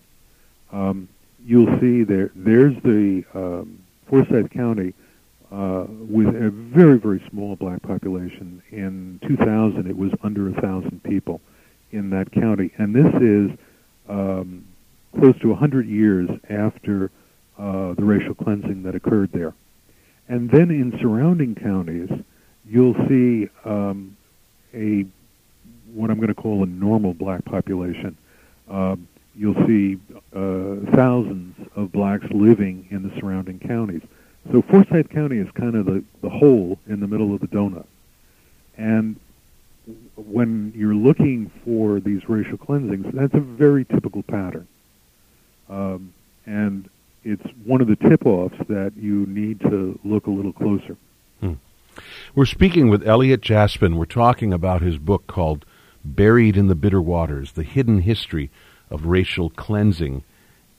um, 0.72 1.08
you'll 1.44 1.78
see 1.80 2.02
there 2.04 2.30
there's 2.34 2.74
the 2.82 3.24
um, 3.34 3.78
Forsyth 4.06 4.50
County 4.50 4.94
uh, 5.50 5.86
with 5.88 6.28
a 6.28 6.50
very 6.50 6.98
very 6.98 7.22
small 7.30 7.56
black 7.56 7.82
population. 7.82 8.62
In 8.70 9.20
2000, 9.26 9.86
it 9.86 9.96
was 9.96 10.12
under 10.22 10.48
a 10.48 10.60
thousand 10.60 11.02
people 11.02 11.40
in 11.90 12.10
that 12.10 12.32
county, 12.32 12.72
and 12.78 12.94
this 12.94 13.12
is 13.20 13.50
um, 14.08 14.64
close 15.18 15.38
to 15.40 15.48
100 15.48 15.86
years 15.86 16.28
after 16.48 17.10
uh, 17.58 17.92
the 17.94 18.04
racial 18.04 18.34
cleansing 18.34 18.82
that 18.84 18.94
occurred 18.94 19.30
there. 19.32 19.54
And 20.28 20.50
then 20.50 20.70
in 20.70 20.98
surrounding 21.00 21.54
counties, 21.54 22.08
you'll 22.64 22.94
see 23.08 23.48
um, 23.64 24.16
a 24.72 25.04
what 25.94 26.10
I'm 26.10 26.16
going 26.16 26.28
to 26.28 26.34
call 26.34 26.62
a 26.62 26.66
normal 26.66 27.14
black 27.14 27.44
population. 27.44 28.16
Uh, 28.70 28.96
you'll 29.34 29.66
see 29.66 29.98
uh, 30.34 30.92
thousands 30.94 31.54
of 31.76 31.92
blacks 31.92 32.26
living 32.30 32.86
in 32.90 33.02
the 33.02 33.20
surrounding 33.20 33.58
counties. 33.58 34.02
So 34.50 34.62
Forsyth 34.62 35.08
County 35.10 35.38
is 35.38 35.50
kind 35.52 35.74
of 35.76 35.86
the, 35.86 36.02
the 36.20 36.30
hole 36.30 36.78
in 36.88 37.00
the 37.00 37.06
middle 37.06 37.34
of 37.34 37.40
the 37.40 37.46
donut. 37.46 37.86
And 38.76 39.18
when 40.16 40.72
you're 40.74 40.94
looking 40.94 41.50
for 41.64 42.00
these 42.00 42.28
racial 42.28 42.58
cleansings, 42.58 43.06
that's 43.14 43.34
a 43.34 43.40
very 43.40 43.84
typical 43.84 44.22
pattern. 44.22 44.66
Um, 45.68 46.12
and 46.46 46.88
it's 47.24 47.44
one 47.64 47.80
of 47.80 47.86
the 47.86 47.96
tip-offs 47.96 48.56
that 48.68 48.92
you 48.96 49.26
need 49.26 49.60
to 49.60 49.98
look 50.04 50.26
a 50.26 50.30
little 50.30 50.52
closer. 50.52 50.96
Hmm. 51.40 51.54
We're 52.34 52.46
speaking 52.46 52.88
with 52.88 53.06
Elliot 53.06 53.42
Jaspin. 53.42 53.96
We're 53.96 54.04
talking 54.06 54.52
about 54.52 54.82
his 54.82 54.98
book 54.98 55.26
called 55.26 55.64
Buried 56.04 56.56
in 56.56 56.66
the 56.66 56.74
Bitter 56.74 57.00
Waters, 57.00 57.52
The 57.52 57.62
Hidden 57.62 58.02
History 58.02 58.50
of 58.90 59.06
Racial 59.06 59.50
Cleansing 59.50 60.24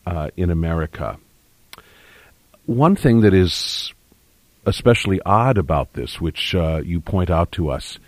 uh, 0.06 0.30
in 0.36 0.50
America. 0.50 1.18
One 2.66 2.96
thing 2.96 3.22
that 3.22 3.34
is 3.34 3.94
especially 4.66 5.22
odd 5.26 5.58
about 5.58 5.94
this, 5.94 6.22
which 6.22 6.56
uh, 6.56 6.82
you 6.84 7.02
point 7.02 7.30
out 7.30 7.52
to 7.54 7.70
us, 7.70 8.00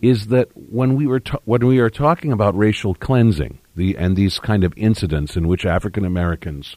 is 0.00 0.28
that 0.28 0.48
when 0.70 0.94
we 0.94 1.06
were 1.06 1.20
ta- 1.20 1.40
when 1.44 1.66
we 1.66 1.78
are 1.78 1.90
talking 1.90 2.32
about 2.32 2.56
racial 2.56 2.94
cleansing, 2.94 3.58
the 3.74 3.96
and 3.96 4.16
these 4.16 4.38
kind 4.38 4.64
of 4.64 4.72
incidents 4.76 5.36
in 5.36 5.48
which 5.48 5.66
African 5.66 6.04
Americans 6.04 6.76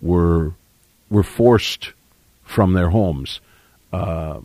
were 0.00 0.54
were 1.10 1.22
forced 1.22 1.92
from 2.42 2.72
their 2.72 2.90
homes, 2.90 3.40
uh, 3.92 4.40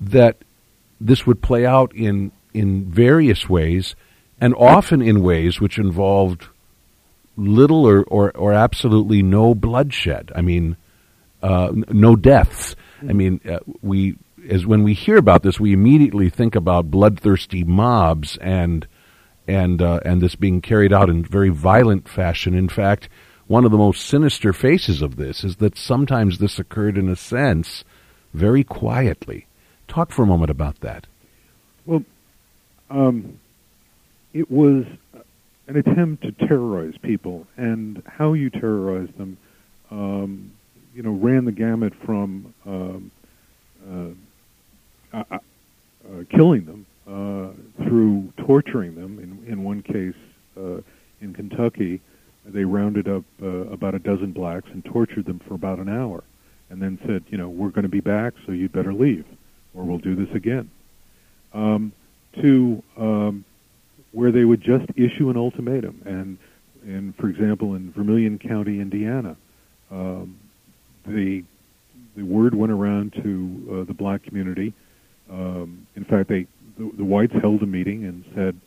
that 0.00 0.36
this 1.00 1.26
would 1.26 1.40
play 1.40 1.64
out 1.64 1.94
in 1.94 2.30
in 2.54 2.90
various 2.90 3.48
ways, 3.48 3.94
and 4.40 4.54
often 4.54 5.02
in 5.02 5.22
ways 5.22 5.60
which 5.60 5.78
involved 5.78 6.46
little 7.36 7.86
or, 7.86 8.02
or, 8.04 8.36
or 8.36 8.52
absolutely 8.52 9.22
no 9.22 9.54
bloodshed. 9.54 10.32
I 10.34 10.42
mean, 10.42 10.76
uh, 11.42 11.72
no 11.88 12.16
deaths. 12.16 12.74
I 13.08 13.12
mean, 13.12 13.40
uh, 13.48 13.58
we 13.80 14.16
as 14.48 14.66
when 14.66 14.82
we 14.82 14.94
hear 14.94 15.16
about 15.16 15.42
this, 15.42 15.60
we 15.60 15.72
immediately 15.72 16.30
think 16.30 16.54
about 16.54 16.90
bloodthirsty 16.90 17.64
mobs 17.64 18.36
and 18.38 18.86
and 19.46 19.80
uh, 19.80 20.00
and 20.04 20.20
this 20.20 20.34
being 20.34 20.60
carried 20.60 20.92
out 20.92 21.08
in 21.08 21.24
very 21.24 21.48
violent 21.48 22.08
fashion. 22.08 22.54
In 22.54 22.68
fact, 22.68 23.08
one 23.46 23.64
of 23.64 23.70
the 23.70 23.78
most 23.78 24.06
sinister 24.06 24.52
faces 24.52 25.00
of 25.00 25.16
this 25.16 25.44
is 25.44 25.56
that 25.56 25.76
sometimes 25.76 26.38
this 26.38 26.58
occurred 26.58 26.98
in 26.98 27.08
a 27.08 27.16
sense 27.16 27.84
very 28.34 28.64
quietly. 28.64 29.46
Talk 29.86 30.10
for 30.10 30.22
a 30.22 30.26
moment 30.26 30.50
about 30.50 30.80
that. 30.80 31.06
Well, 31.86 32.04
um, 32.90 33.38
it 34.32 34.50
was 34.50 34.84
an 35.66 35.76
attempt 35.76 36.22
to 36.22 36.32
terrorize 36.46 36.94
people, 37.02 37.46
and 37.56 38.02
how 38.06 38.32
you 38.32 38.50
terrorize 38.50 39.08
them, 39.18 39.36
um, 39.90 40.50
you 40.94 41.02
know, 41.02 41.12
ran 41.12 41.44
the 41.44 41.52
gamut 41.52 41.92
from 42.04 42.54
um, 42.66 43.10
uh, 43.90 45.16
uh, 45.16 45.24
uh, 45.30 45.38
killing 46.30 46.64
them 46.64 46.86
uh, 47.06 47.84
through 47.84 48.32
torturing 48.38 48.94
them. 48.94 49.18
In, 49.18 49.52
in 49.52 49.64
one 49.64 49.82
case, 49.82 50.14
uh, 50.56 50.80
in 51.20 51.34
Kentucky, 51.34 52.00
they 52.46 52.64
rounded 52.64 53.08
up 53.08 53.24
uh, 53.42 53.46
about 53.46 53.94
a 53.94 53.98
dozen 53.98 54.32
blacks 54.32 54.68
and 54.72 54.84
tortured 54.84 55.26
them 55.26 55.40
for 55.46 55.54
about 55.54 55.78
an 55.78 55.88
hour, 55.88 56.24
and 56.70 56.80
then 56.80 56.98
said, 57.06 57.24
you 57.28 57.36
know, 57.36 57.48
we're 57.48 57.70
going 57.70 57.82
to 57.82 57.88
be 57.90 58.00
back, 58.00 58.34
so 58.46 58.52
you'd 58.52 58.72
better 58.72 58.94
leave, 58.94 59.26
or 59.74 59.84
we'll 59.84 59.98
do 59.98 60.14
this 60.14 60.34
again. 60.34 60.70
Um, 61.52 61.92
to 62.42 62.82
um, 62.96 63.44
where 64.12 64.32
they 64.32 64.44
would 64.44 64.60
just 64.60 64.86
issue 64.96 65.30
an 65.30 65.36
ultimatum. 65.36 66.02
And, 66.04 66.38
and 66.82 67.14
for 67.16 67.28
example, 67.28 67.74
in 67.74 67.92
Vermilion 67.92 68.38
County, 68.38 68.80
Indiana, 68.80 69.36
um, 69.90 70.38
the 71.06 71.44
the 72.16 72.24
word 72.24 72.52
went 72.52 72.72
around 72.72 73.12
to 73.22 73.68
uh, 73.70 73.84
the 73.84 73.94
black 73.94 74.24
community. 74.24 74.74
Um, 75.30 75.86
in 75.94 76.04
fact, 76.04 76.28
they 76.28 76.46
the, 76.76 76.90
the, 76.96 77.04
whites 77.04 77.32
held 77.32 77.62
a 77.62 77.66
meeting 77.66 78.04
and 78.04 78.24
said, 78.34 78.60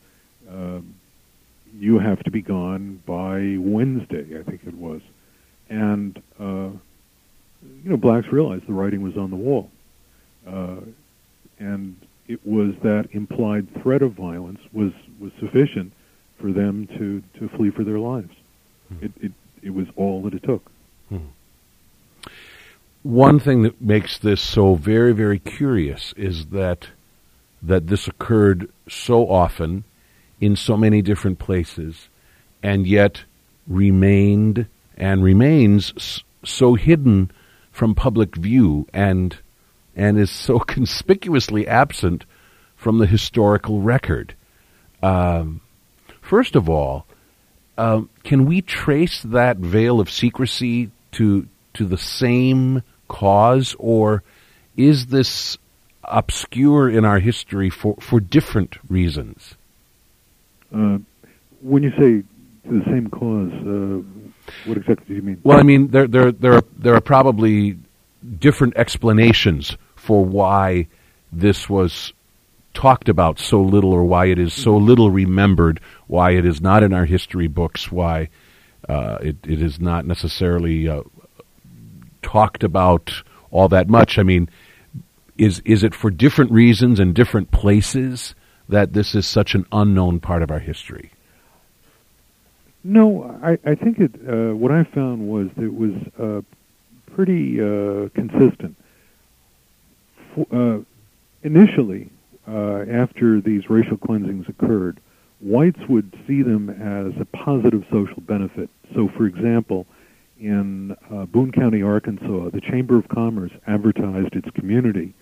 um, 0.50 0.96
"You 1.78 2.00
have 2.00 2.24
to 2.24 2.32
be 2.32 2.42
gone 2.42 3.02
by 3.06 3.58
Wednesday." 3.60 4.40
I 4.40 4.44
think 4.44 4.62
it 4.66 4.74
was, 4.74 5.02
and 5.70 6.22
uh, 6.40 6.70
you 7.84 7.90
know, 7.90 7.98
blacks 7.98 8.28
realized 8.28 8.68
the 8.68 8.74
writing 8.74 9.02
was 9.02 9.18
on 9.18 9.32
the 9.32 9.36
wall, 9.36 9.70
uh, 10.48 10.78
and 11.60 11.98
it 12.32 12.46
was 12.46 12.74
that 12.84 13.10
implied 13.12 13.68
threat 13.82 14.02
of 14.02 14.14
violence 14.14 14.60
was, 14.72 14.92
was 15.20 15.32
sufficient 15.40 15.92
for 16.40 16.52
them 16.52 16.88
to, 16.98 17.22
to 17.40 17.50
flee 17.58 17.70
for 17.70 17.84
their 17.84 18.00
lives. 18.00 18.34
Hmm. 18.88 19.06
It, 19.06 19.12
it, 19.22 19.32
it 19.62 19.70
was 19.72 19.88
all 19.98 20.22
that 20.24 20.34
it 20.34 20.44
took. 20.44 20.72
Hmm. 21.10 21.18
One 23.04 23.40
thing 23.40 23.64
that 23.64 23.82
makes 23.82 24.18
this 24.18 24.42
so 24.42 24.76
very, 24.76 25.12
very 25.12 25.40
curious 25.40 26.14
is 26.16 26.48
that 26.48 26.88
that 27.64 27.88
this 27.88 28.08
occurred 28.08 28.70
so 28.90 29.30
often 29.30 29.84
in 30.40 30.56
so 30.56 30.76
many 30.76 31.02
different 31.02 31.38
places 31.38 32.08
and 32.64 32.88
yet 32.88 33.24
remained 33.68 34.66
and 34.98 35.24
remains 35.24 36.24
so 36.44 36.74
hidden 36.74 37.30
from 37.72 37.94
public 37.94 38.36
view 38.36 38.88
and 38.94 39.38
and 39.96 40.18
is 40.18 40.32
so 40.32 40.60
conspicuously 40.76 41.68
absent 41.68 42.26
from 42.76 42.98
the 42.98 43.06
historical 43.06 43.82
record. 43.82 44.36
Um, 45.04 45.62
first 46.22 46.56
of 46.56 46.70
all, 46.70 47.06
uh, 47.78 48.02
can 48.24 48.46
we 48.46 48.62
trace 48.62 49.22
that 49.24 49.58
veil 49.58 50.00
of 50.00 50.10
secrecy 50.10 50.92
to 51.14 51.48
to 51.74 51.86
the 51.86 51.98
same 51.98 52.84
cause, 53.08 53.76
or 53.80 54.24
is 54.76 55.08
this 55.08 55.58
obscure 56.04 56.90
in 56.90 57.06
our 57.06 57.20
history 57.20 57.70
for, 57.70 57.96
for 58.00 58.20
different 58.20 58.78
reasons? 58.90 59.56
Uh, 60.74 60.98
when 61.62 61.84
you 61.84 61.92
say 61.92 62.24
to 62.70 62.80
the 62.80 62.86
same 62.86 63.10
cause, 63.10 63.52
uh, 63.54 64.02
what 64.66 64.78
exactly 64.78 65.06
do 65.08 65.14
you 65.16 65.22
mean? 65.22 65.42
Well, 65.44 65.58
I 65.58 65.64
mean 65.64 65.88
there 65.88 66.08
there 66.08 66.32
there 66.32 66.54
are, 66.56 66.64
there 66.78 66.96
are 66.96 67.02
probably 67.02 67.78
different 68.40 68.76
explanations 68.78 69.78
for 69.96 70.24
why 70.24 70.88
this 71.32 71.70
was 71.70 72.14
talked 72.74 73.10
about 73.10 73.40
so 73.40 73.62
little 73.62 73.92
or 73.92 74.04
why 74.04 74.26
it 74.28 74.40
is 74.40 74.54
so 74.54 74.78
little 74.78 75.12
remembered, 75.12 75.80
why 76.08 76.32
it 76.32 76.46
is 76.46 76.62
not 76.62 76.84
in 76.84 76.94
our 76.94 77.06
history 77.06 77.48
books, 77.48 77.92
why 77.92 78.30
uh, 78.88 79.18
it, 79.22 79.36
it 79.46 79.62
is 79.62 79.80
not 79.80 80.06
necessarily 80.06 80.88
uh, 80.88 81.02
talked 82.22 82.64
about 82.64 83.24
all 83.52 83.68
that 83.68 83.90
much. 83.90 84.18
I 84.18 84.24
mean, 84.24 84.50
is 85.38 85.62
is 85.66 85.84
it 85.84 85.94
for 85.94 86.10
different 86.10 86.52
reasons 86.52 87.00
and 87.00 87.14
different 87.14 87.52
places 87.52 88.36
that 88.70 88.94
this 88.94 89.16
is 89.16 89.28
such 89.28 89.54
an 89.56 89.66
unknown 89.72 90.20
part 90.20 90.42
of 90.42 90.52
our 90.52 90.60
history? 90.60 91.12
No, 92.84 93.40
I, 93.44 93.58
I 93.70 93.76
think 93.76 94.00
it. 94.00 94.16
Uh, 94.28 94.56
what 94.56 94.72
I 94.72 94.84
found 94.84 95.28
was 95.28 95.50
that 95.56 95.64
it 95.64 95.74
was 95.74 95.94
uh, 96.18 96.42
pretty 97.16 97.60
uh, 97.62 98.10
consistent. 98.14 98.76
For, 100.34 100.48
uh, 100.52 100.80
initially, 101.44 102.10
uh, 102.48 102.86
after 102.90 103.42
these 103.42 103.70
racial 103.70 103.98
cleansings 103.98 104.48
occurred, 104.48 105.00
whites 105.40 105.80
would 105.88 106.18
see 106.28 106.42
them 106.42 106.70
as 106.70 107.20
a 107.20 107.26
positive 107.26 107.86
social 107.92 108.22
benefit. 108.22 108.70
So, 108.94 109.10
for 109.10 109.26
example, 109.26 109.88
in 110.40 110.96
uh, 111.12 111.26
Boone 111.26 111.52
County, 111.52 111.84
Arkansas, 111.84 112.50
the 112.50 112.62
Chamber 112.62 112.98
of 112.98 113.08
Commerce 113.08 113.52
advertised 113.68 114.36
its 114.36 114.50
community, 114.52 115.14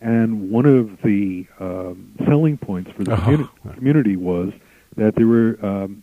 and 0.00 0.50
one 0.50 0.66
of 0.66 1.00
the 1.02 1.46
um, 1.58 2.12
selling 2.26 2.58
points 2.58 2.90
for 2.92 3.04
the 3.04 3.14
oh. 3.14 3.16
communi- 3.16 3.74
community 3.74 4.16
was 4.16 4.52
that 4.96 5.14
there 5.14 5.26
were, 5.26 5.58
um, 5.62 6.02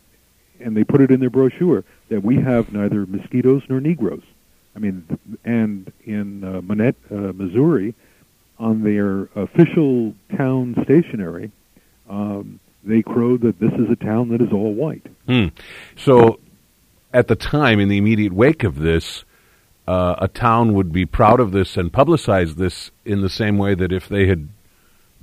and 0.59 0.75
they 0.75 0.83
put 0.83 1.01
it 1.01 1.11
in 1.11 1.19
their 1.19 1.29
brochure, 1.29 1.83
that 2.09 2.23
we 2.23 2.35
have 2.35 2.73
neither 2.73 3.05
mosquitoes 3.05 3.61
nor 3.69 3.79
Negroes. 3.79 4.23
I 4.75 4.79
mean, 4.79 5.19
and 5.43 5.91
in 6.03 6.43
uh, 6.43 6.57
uh, 6.57 7.31
Missouri, 7.33 7.93
on 8.59 8.83
their 8.83 9.29
official 9.35 10.13
town 10.35 10.75
stationery, 10.83 11.51
um, 12.09 12.59
they 12.83 13.01
crowed 13.01 13.41
that 13.41 13.59
this 13.59 13.73
is 13.73 13.89
a 13.89 13.95
town 13.95 14.29
that 14.29 14.41
is 14.41 14.51
all 14.51 14.73
white. 14.73 15.05
Hmm. 15.27 15.47
So, 15.95 16.39
at 17.13 17.27
the 17.27 17.35
time, 17.35 17.79
in 17.79 17.87
the 17.87 17.97
immediate 17.97 18.33
wake 18.33 18.63
of 18.63 18.79
this, 18.79 19.23
uh, 19.87 20.15
a 20.17 20.27
town 20.27 20.73
would 20.73 20.91
be 20.91 21.05
proud 21.05 21.39
of 21.39 21.51
this 21.51 21.77
and 21.77 21.91
publicize 21.91 22.55
this 22.55 22.91
in 23.05 23.21
the 23.21 23.29
same 23.29 23.57
way 23.57 23.75
that 23.75 23.91
if 23.91 24.07
they 24.07 24.27
had 24.27 24.49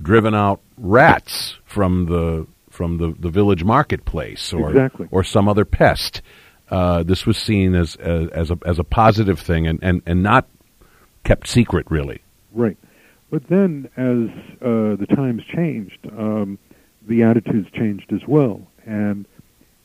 driven 0.01 0.33
out 0.33 0.61
rats 0.77 1.57
from 1.65 2.05
the 2.05 2.47
from 2.69 2.97
the, 2.97 3.13
the 3.19 3.29
village 3.29 3.63
marketplace 3.63 4.53
or 4.53 4.69
exactly. 4.69 5.07
or 5.11 5.23
some 5.23 5.47
other 5.47 5.65
pest. 5.65 6.21
Uh, 6.71 7.03
this 7.03 7.25
was 7.25 7.37
seen 7.37 7.75
as, 7.75 7.97
as, 7.97 8.29
as 8.29 8.49
a 8.49 8.57
as 8.65 8.79
a 8.79 8.83
positive 8.83 9.39
thing 9.39 9.67
and, 9.67 9.77
and, 9.81 10.01
and 10.05 10.23
not 10.23 10.47
kept 11.25 11.47
secret 11.47 11.85
really. 11.91 12.21
Right. 12.53 12.77
But 13.29 13.47
then, 13.47 13.89
as 13.95 14.29
uh, 14.61 14.95
the 14.95 15.07
times 15.15 15.43
changed, 15.45 15.99
um, 16.17 16.57
the 17.07 17.23
attitudes 17.23 17.69
changed 17.71 18.11
as 18.11 18.21
well, 18.27 18.61
and 18.85 19.25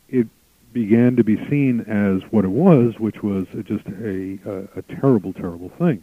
it 0.09 0.27
began 0.73 1.17
to 1.17 1.25
be 1.25 1.37
seen 1.49 1.81
as 1.83 2.23
what 2.33 2.45
it 2.45 2.51
was, 2.51 2.99
which 2.99 3.23
was 3.23 3.47
just 3.65 3.87
a, 3.87 4.39
a, 4.45 4.79
a 4.79 4.83
terrible, 5.01 5.33
terrible 5.33 5.71
thing. 5.79 6.03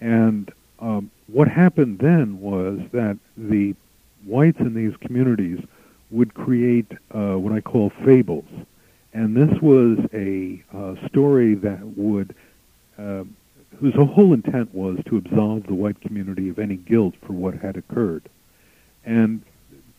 And 0.00 0.52
um, 0.78 1.10
what 1.26 1.48
happened 1.48 1.98
then 1.98 2.40
was 2.40 2.80
that 2.92 3.18
the 3.36 3.74
whites 4.24 4.60
in 4.60 4.74
these 4.74 4.96
communities 5.00 5.58
would 6.10 6.34
create 6.34 6.92
uh, 7.14 7.34
what 7.34 7.52
I 7.52 7.60
call 7.60 7.90
fables, 8.04 8.46
and 9.18 9.36
this 9.36 9.60
was 9.60 9.98
a 10.14 10.62
uh, 10.72 10.94
story 11.08 11.54
that 11.56 11.84
would 11.96 12.36
uh, 12.98 13.24
whose 13.80 13.94
whole 13.94 14.32
intent 14.32 14.72
was 14.72 14.96
to 15.06 15.16
absolve 15.16 15.66
the 15.66 15.74
white 15.74 16.00
community 16.00 16.48
of 16.48 16.60
any 16.60 16.76
guilt 16.76 17.14
for 17.26 17.32
what 17.32 17.54
had 17.54 17.76
occurred. 17.76 18.28
And 19.04 19.42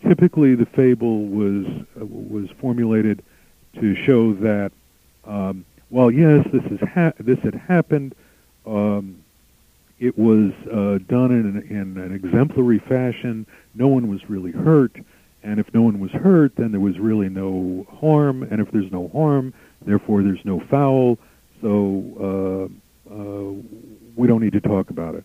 typically, 0.07 0.55
the 0.55 0.65
fable 0.65 1.25
was 1.25 1.65
uh, 1.99 2.05
was 2.05 2.49
formulated 2.61 3.21
to 3.75 3.93
show 3.93 4.33
that, 4.35 4.71
um, 5.25 5.65
well, 5.89 6.09
yes, 6.09 6.47
this 6.53 6.63
is 6.71 6.79
ha- 6.87 7.13
this 7.19 7.39
had 7.39 7.55
happened. 7.55 8.15
Um, 8.65 9.21
it 9.99 10.17
was 10.17 10.53
uh, 10.71 10.99
done 11.09 11.31
in, 11.31 11.61
in 11.69 11.97
an 11.97 12.15
exemplary 12.15 12.79
fashion. 12.79 13.45
No 13.75 13.89
one 13.89 14.07
was 14.07 14.29
really 14.29 14.51
hurt, 14.51 14.95
and 15.43 15.59
if 15.59 15.73
no 15.73 15.81
one 15.81 15.99
was 15.99 16.11
hurt, 16.11 16.55
then 16.55 16.71
there 16.71 16.81
was 16.81 16.99
really 16.99 17.29
no 17.29 17.87
harm. 18.01 18.43
And 18.43 18.59
if 18.59 18.71
there's 18.71 18.91
no 18.91 19.07
harm, 19.09 19.53
therefore 19.85 20.21
there's 20.21 20.43
no 20.43 20.59
foul. 20.59 21.17
So 21.61 22.69
uh, 23.09 23.13
uh, 23.13 23.53
we 24.15 24.27
don't 24.27 24.41
need 24.41 24.53
to 24.53 24.61
talk 24.61 24.89
about 24.89 25.15
it. 25.15 25.23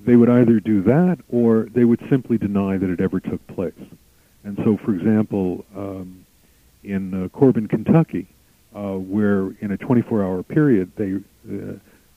They 0.00 0.16
would 0.16 0.28
either 0.28 0.60
do 0.60 0.82
that 0.82 1.18
or 1.30 1.68
they 1.72 1.84
would 1.84 2.00
simply 2.10 2.36
deny 2.36 2.76
that 2.76 2.90
it 2.90 3.00
ever 3.00 3.20
took 3.20 3.44
place. 3.46 3.72
And 4.44 4.58
so, 4.58 4.76
for 4.76 4.94
example, 4.94 5.64
um, 5.74 6.26
in 6.82 7.24
uh, 7.24 7.28
Corbin, 7.28 7.66
Kentucky, 7.66 8.28
uh, 8.74 8.96
where 8.98 9.52
in 9.60 9.70
a 9.70 9.78
24-hour 9.78 10.42
period 10.42 10.92
they 10.96 11.14
uh, 11.50 11.74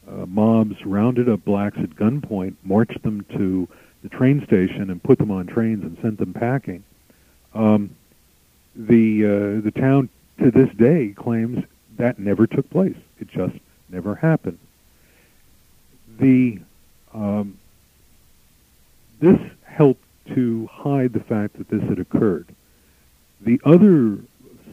uh, 0.10 0.26
mobs 0.26 0.76
rounded 0.86 1.30
up 1.30 1.43
blacks 1.46 1.78
at 1.78 1.91
gunpoint, 1.91 2.56
marched 2.63 3.02
them 3.04 3.26
to 3.38 3.67
the 4.04 4.10
train 4.10 4.43
station, 4.46 4.89
and 4.89 5.02
put 5.02 5.17
them 5.17 5.32
on 5.32 5.48
trains 5.48 5.84
and 5.84 5.98
sent 6.02 6.17
them 6.17 6.34
packing. 6.34 6.84
Um, 7.58 7.96
the 8.76 9.26
uh, 9.26 9.62
the 9.62 9.72
town 9.72 10.10
to 10.39 10.52
this 10.52 10.70
day 10.76 11.13
claims 11.15 11.65
that 11.98 12.20
never 12.20 12.46
took 12.46 12.70
place. 12.70 12.98
It 13.20 13.28
just 13.28 13.56
never 13.89 14.15
happened 14.15 14.60
the 16.20 16.60
um, 17.13 17.58
this 19.20 19.39
helped 19.63 20.04
to 20.28 20.67
hide 20.72 21.13
the 21.13 21.20
fact 21.20 21.58
that 21.58 21.70
this 21.70 21.82
had 21.84 22.00
occurred. 22.00 22.48
The 23.41 23.60
other 23.63 24.17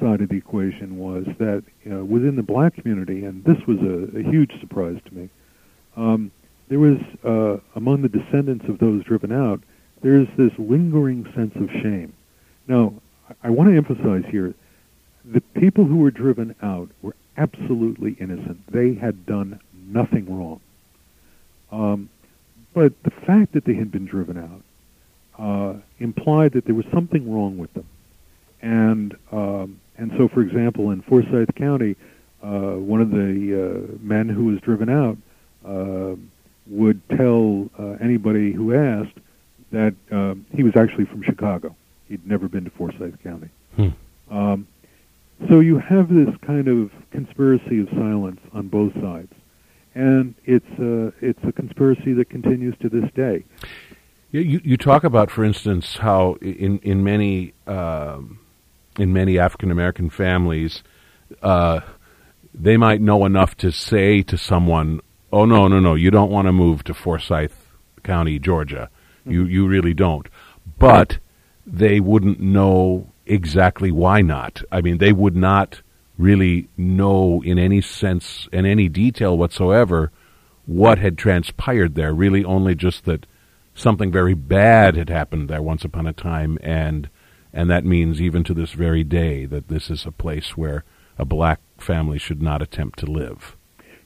side 0.00 0.20
of 0.20 0.28
the 0.28 0.36
equation 0.36 0.98
was 0.98 1.26
that 1.38 1.62
within 1.84 2.36
the 2.36 2.42
black 2.42 2.74
community, 2.74 3.24
and 3.24 3.44
this 3.44 3.64
was 3.66 3.78
a, 3.78 4.18
a 4.18 4.22
huge 4.22 4.58
surprise 4.60 4.98
to 5.06 5.14
me, 5.14 5.28
um, 5.96 6.30
there 6.68 6.80
was 6.80 6.98
uh, 7.24 7.58
among 7.76 8.02
the 8.02 8.08
descendants 8.08 8.66
of 8.68 8.78
those 8.78 9.04
driven 9.04 9.32
out, 9.32 9.60
there's 10.02 10.28
this 10.36 10.52
lingering 10.58 11.24
sense 11.34 11.54
of 11.56 11.70
shame. 11.70 12.12
Now, 12.66 12.94
I, 13.42 13.50
want 13.50 13.70
to 13.70 13.76
emphasize 13.76 14.24
here, 14.30 14.54
the 15.24 15.40
people 15.40 15.84
who 15.84 15.96
were 15.96 16.10
driven 16.10 16.54
out 16.62 16.90
were 17.02 17.14
absolutely 17.36 18.16
innocent. 18.18 18.66
They 18.70 18.94
had 18.94 19.26
done 19.26 19.60
nothing 19.86 20.38
wrong. 20.38 20.60
Um, 21.70 22.08
but 22.72 22.92
the 23.02 23.10
fact 23.10 23.52
that 23.52 23.64
they 23.64 23.74
had 23.74 23.90
been 23.90 24.06
driven 24.06 24.38
out 24.38 24.62
uh, 25.38 25.78
implied 25.98 26.52
that 26.52 26.64
there 26.64 26.74
was 26.74 26.86
something 26.92 27.32
wrong 27.32 27.58
with 27.58 27.72
them. 27.74 27.86
And 28.62 29.16
um, 29.30 29.80
and 29.96 30.12
so, 30.16 30.28
for 30.28 30.40
example, 30.40 30.90
in 30.90 31.02
Forsyth 31.02 31.54
County, 31.54 31.96
uh, 32.42 32.72
one 32.72 33.00
of 33.00 33.10
the 33.10 33.16
uh, 33.90 33.96
men 34.00 34.28
who 34.28 34.46
was 34.46 34.60
driven 34.60 34.88
out 34.88 35.16
uh, 35.64 36.16
would 36.66 37.00
tell 37.10 37.70
uh, 37.78 37.96
anybody 38.00 38.52
who 38.52 38.74
asked 38.74 39.16
that 39.70 39.94
um, 40.10 40.46
he 40.54 40.62
was 40.62 40.74
actually 40.76 41.04
from 41.04 41.22
Chicago. 41.22 41.76
He'd 42.08 42.26
never 42.26 42.48
been 42.48 42.64
to 42.64 42.70
Forsyth 42.70 43.22
County. 43.22 43.48
Hmm. 43.76 43.88
Um, 44.30 44.66
so 45.48 45.60
you 45.60 45.78
have 45.78 46.08
this 46.08 46.34
kind 46.42 46.68
of 46.68 46.90
conspiracy 47.10 47.80
of 47.80 47.88
silence 47.90 48.40
on 48.52 48.68
both 48.68 48.94
sides 48.94 49.32
and 49.94 50.34
it's 50.44 50.78
a, 50.78 51.12
it's 51.20 51.42
a 51.44 51.52
conspiracy 51.52 52.12
that 52.14 52.28
continues 52.28 52.74
to 52.80 52.88
this 52.88 53.08
day. 53.14 53.44
You, 54.32 54.60
you 54.64 54.76
talk 54.76 55.04
about, 55.04 55.30
for 55.30 55.44
instance, 55.44 55.98
how 55.98 56.34
in 56.40 56.80
in 56.80 57.04
many 57.04 57.54
um, 57.68 58.40
in 58.98 59.12
many 59.12 59.38
African 59.38 59.70
American 59.70 60.10
families, 60.10 60.82
uh, 61.40 61.80
they 62.52 62.76
might 62.76 63.00
know 63.00 63.26
enough 63.26 63.56
to 63.58 63.70
say 63.70 64.22
to 64.22 64.36
someone, 64.36 65.00
"Oh 65.32 65.44
no, 65.44 65.68
no, 65.68 65.78
no, 65.78 65.94
you 65.94 66.10
don't 66.10 66.32
want 66.32 66.46
to 66.46 66.52
move 66.52 66.82
to 66.84 66.94
Forsyth 66.94 67.70
County, 68.02 68.40
Georgia. 68.40 68.90
Mm-hmm. 69.20 69.30
You 69.30 69.44
you 69.44 69.68
really 69.68 69.94
don't." 69.94 70.26
But 70.80 71.18
they 71.66 72.00
wouldn't 72.00 72.40
know 72.40 73.12
exactly 73.26 73.90
why 73.90 74.20
not. 74.20 74.62
I 74.70 74.80
mean, 74.80 74.98
they 74.98 75.12
would 75.12 75.36
not 75.36 75.80
really 76.18 76.68
know 76.76 77.42
in 77.44 77.58
any 77.58 77.80
sense, 77.80 78.48
in 78.52 78.66
any 78.66 78.88
detail 78.88 79.36
whatsoever, 79.36 80.12
what 80.66 80.98
had 80.98 81.18
transpired 81.18 81.94
there. 81.94 82.14
Really, 82.14 82.44
only 82.44 82.74
just 82.74 83.04
that 83.04 83.26
something 83.74 84.12
very 84.12 84.34
bad 84.34 84.96
had 84.96 85.08
happened 85.08 85.48
there 85.48 85.62
once 85.62 85.84
upon 85.84 86.06
a 86.06 86.12
time, 86.12 86.58
and 86.62 87.08
and 87.52 87.70
that 87.70 87.84
means 87.84 88.20
even 88.20 88.44
to 88.44 88.54
this 88.54 88.72
very 88.72 89.04
day 89.04 89.46
that 89.46 89.68
this 89.68 89.90
is 89.90 90.06
a 90.06 90.12
place 90.12 90.56
where 90.56 90.84
a 91.18 91.24
black 91.24 91.60
family 91.78 92.18
should 92.18 92.42
not 92.42 92.62
attempt 92.62 92.98
to 92.98 93.06
live. 93.06 93.56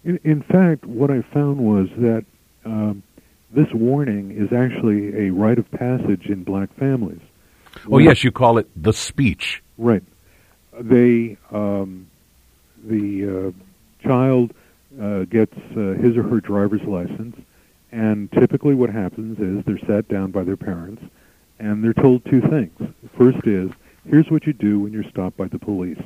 In, 0.04 0.20
in 0.22 0.42
fact, 0.42 0.84
what 0.84 1.10
I 1.10 1.22
found 1.32 1.58
was 1.58 1.88
that 1.96 2.24
um, 2.64 3.02
this 3.50 3.68
warning 3.72 4.30
is 4.32 4.52
actually 4.52 5.26
a 5.26 5.30
rite 5.30 5.58
of 5.58 5.70
passage 5.70 6.26
in 6.26 6.44
black 6.44 6.74
families. 6.76 7.20
Oh, 7.90 7.98
yes, 7.98 8.24
you 8.24 8.32
call 8.32 8.58
it 8.58 8.68
the 8.76 8.92
speech. 8.92 9.62
Right 9.76 10.02
they 10.80 11.36
um, 11.50 12.06
the 12.84 13.48
uh, 13.48 14.06
child 14.06 14.54
uh, 15.00 15.24
gets 15.24 15.56
uh, 15.76 15.94
his 16.00 16.16
or 16.16 16.22
her 16.22 16.40
driver's 16.40 16.82
license, 16.82 17.36
And 17.90 18.30
typically, 18.32 18.74
what 18.74 18.90
happens 18.90 19.38
is 19.38 19.64
they're 19.64 19.86
sat 19.86 20.08
down 20.08 20.30
by 20.30 20.44
their 20.44 20.56
parents, 20.56 21.02
and 21.58 21.82
they're 21.82 21.94
told 21.94 22.24
two 22.24 22.40
things. 22.40 22.94
First 23.16 23.46
is, 23.46 23.70
here's 24.08 24.30
what 24.30 24.46
you 24.46 24.52
do 24.52 24.80
when 24.80 24.92
you're 24.92 25.08
stopped 25.08 25.36
by 25.36 25.48
the 25.48 25.58
police. 25.58 26.00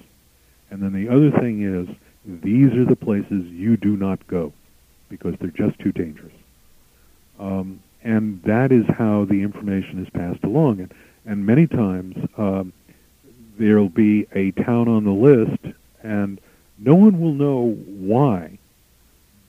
And 0.71 0.83
then 0.83 0.93
the 0.93 1.09
other 1.09 1.31
thing 1.31 1.63
is, 1.63 1.89
these 2.25 2.73
are 2.75 2.85
the 2.85 2.97
places 2.97 3.47
you 3.47 3.77
do 3.77 3.97
not 3.97 4.27
go 4.27 4.53
because 5.09 5.35
they're 5.39 5.51
just 5.51 5.79
too 5.81 5.93
dangerous. 5.93 6.33
Um, 7.39 7.81
and 8.03 8.43
that 8.45 8.73
is 8.73 8.87
how 8.87 9.25
the 9.25 9.43
information 9.43 10.03
is 10.03 10.11
passed 10.11 10.43
along. 10.45 10.81
And, 10.81 10.95
and 11.25 11.47
many 11.47 11.67
times 11.67 12.17
um, 12.37 12.73
there'll 13.59 13.89
be 13.89 14.27
a 14.35 14.51
town 14.53 14.89
on 14.89 15.05
the 15.05 15.11
list, 15.11 15.77
and 16.03 16.41
no 16.79 16.95
one 16.95 17.21
will 17.21 17.35
know 17.35 17.75
why, 17.87 18.59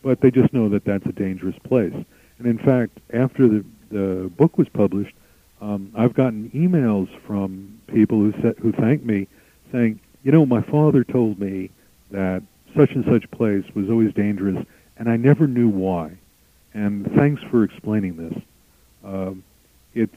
but 0.01 0.21
they 0.21 0.31
just 0.31 0.53
know 0.53 0.69
that 0.69 0.86
that's 0.86 1.05
a 1.05 1.12
dangerous 1.12 1.57
place. 1.63 1.93
And 2.38 2.47
in 2.47 2.57
fact, 2.57 2.99
after 3.13 3.47
the, 3.47 3.65
the 3.89 4.31
book 4.38 4.57
was 4.57 4.69
published, 4.69 5.15
um, 5.62 5.91
I've 5.95 6.13
gotten 6.13 6.49
emails 6.51 7.09
from 7.21 7.79
people 7.88 8.19
who 8.19 8.31
sa- 8.41 8.59
who 8.62 8.71
thank 8.73 9.03
me, 9.03 9.27
saying, 9.71 9.99
you 10.23 10.31
know, 10.31 10.45
my 10.45 10.62
father 10.62 11.03
told 11.03 11.39
me 11.39 11.69
that 12.12 12.43
such 12.75 12.91
and 12.91 13.05
such 13.05 13.29
place 13.31 13.63
was 13.73 13.89
always 13.89 14.13
dangerous, 14.13 14.65
and 14.97 15.09
I 15.09 15.17
never 15.17 15.47
knew 15.47 15.69
why. 15.69 16.12
And 16.73 17.09
thanks 17.13 17.41
for 17.43 17.63
explaining 17.63 18.17
this. 18.17 18.41
Um, 19.03 19.43
it's 19.93 20.15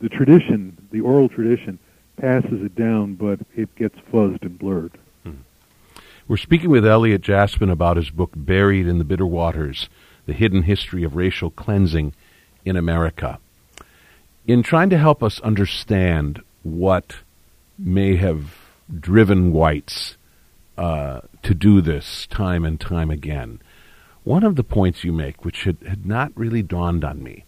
the 0.00 0.08
tradition, 0.08 0.88
the 0.90 1.00
oral 1.00 1.28
tradition, 1.28 1.78
passes 2.16 2.62
it 2.62 2.74
down, 2.74 3.14
but 3.14 3.40
it 3.56 3.74
gets 3.76 3.96
fuzzed 4.12 4.42
and 4.42 4.58
blurred. 4.58 4.98
Hmm. 5.22 5.42
We're 6.26 6.36
speaking 6.36 6.70
with 6.70 6.86
Elliot 6.86 7.22
Jaspin 7.22 7.70
about 7.70 7.96
his 7.96 8.10
book 8.10 8.32
Buried 8.34 8.86
in 8.86 8.98
the 8.98 9.04
Bitter 9.04 9.26
Waters: 9.26 9.88
The 10.26 10.32
Hidden 10.32 10.64
History 10.64 11.04
of 11.04 11.16
Racial 11.16 11.50
Cleansing 11.50 12.14
in 12.64 12.76
America. 12.76 13.38
In 14.46 14.62
trying 14.62 14.90
to 14.90 14.98
help 14.98 15.22
us 15.22 15.40
understand 15.40 16.42
what 16.62 17.16
may 17.78 18.16
have 18.16 18.54
driven 18.98 19.52
whites 19.52 20.16
uh, 20.76 21.20
to 21.42 21.54
do 21.54 21.80
this 21.80 22.26
time 22.26 22.64
and 22.64 22.80
time 22.80 23.10
again, 23.10 23.60
one 24.24 24.44
of 24.44 24.56
the 24.56 24.64
points 24.64 25.04
you 25.04 25.12
make, 25.12 25.44
which 25.44 25.64
had, 25.64 25.78
had 25.86 26.06
not 26.06 26.32
really 26.34 26.62
dawned 26.62 27.04
on 27.04 27.22
me, 27.22 27.44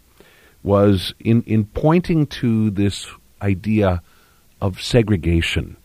was 0.62 1.14
in, 1.20 1.42
in 1.42 1.64
pointing 1.64 2.26
to 2.26 2.70
this 2.70 3.08
idea 3.40 4.02
of 4.60 4.80
segregation 4.80 5.76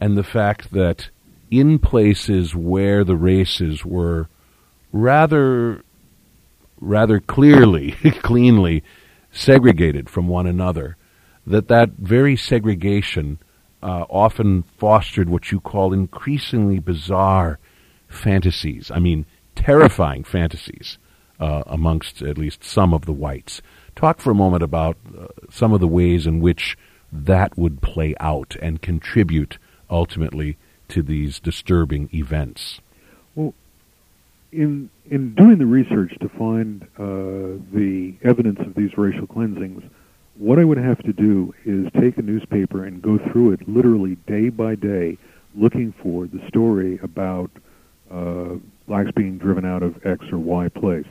and 0.00 0.16
the 0.16 0.24
fact 0.24 0.72
that 0.72 1.08
in 1.50 1.78
places 1.78 2.54
where 2.54 3.04
the 3.04 3.16
races 3.16 3.84
were 3.84 4.28
rather 4.92 5.82
rather 6.78 7.20
clearly 7.20 7.92
cleanly 8.22 8.82
segregated 9.32 10.10
from 10.10 10.28
one 10.28 10.46
another 10.46 10.96
that 11.46 11.68
that 11.68 11.90
very 11.98 12.36
segregation 12.36 13.38
uh, 13.82 14.04
often 14.10 14.64
fostered 14.78 15.28
what 15.28 15.52
you 15.52 15.60
call 15.60 15.92
increasingly 15.92 16.78
bizarre 16.78 17.58
fantasies. 18.08 18.90
I 18.90 18.98
mean 18.98 19.24
terrifying 19.54 20.24
fantasies 20.24 20.98
uh, 21.40 21.62
amongst 21.66 22.22
at 22.22 22.36
least 22.36 22.62
some 22.62 22.92
of 22.92 23.06
the 23.06 23.12
whites 23.12 23.62
talk 23.96 24.20
for 24.20 24.30
a 24.30 24.34
moment 24.34 24.62
about 24.62 24.96
uh, 25.18 25.26
some 25.50 25.72
of 25.72 25.80
the 25.80 25.88
ways 25.88 26.26
in 26.26 26.40
which 26.40 26.76
that 27.12 27.56
would 27.58 27.82
play 27.82 28.14
out 28.20 28.54
and 28.62 28.82
contribute 28.82 29.58
ultimately 29.90 30.56
to 30.88 31.02
these 31.02 31.40
disturbing 31.40 32.08
events? 32.12 32.80
Well, 33.34 33.54
in 34.52 34.90
in 35.10 35.34
doing 35.34 35.58
the 35.58 35.66
research 35.66 36.16
to 36.20 36.28
find 36.28 36.82
uh, 36.98 37.62
the 37.72 38.14
evidence 38.22 38.60
of 38.60 38.74
these 38.74 38.96
racial 38.96 39.26
cleansings, 39.26 39.82
what 40.36 40.58
I 40.58 40.64
would 40.64 40.78
have 40.78 41.02
to 41.04 41.12
do 41.12 41.54
is 41.64 41.90
take 41.92 42.18
a 42.18 42.22
newspaper 42.22 42.84
and 42.84 43.00
go 43.00 43.18
through 43.18 43.52
it 43.52 43.68
literally 43.68 44.16
day 44.26 44.48
by 44.48 44.74
day, 44.74 45.18
looking 45.54 45.92
for 45.92 46.26
the 46.26 46.46
story 46.48 46.98
about 47.02 47.50
uh, 48.10 48.54
blacks 48.86 49.10
being 49.12 49.38
driven 49.38 49.64
out 49.64 49.82
of 49.82 50.04
X 50.04 50.24
or 50.30 50.38
Y 50.38 50.68
place. 50.68 51.06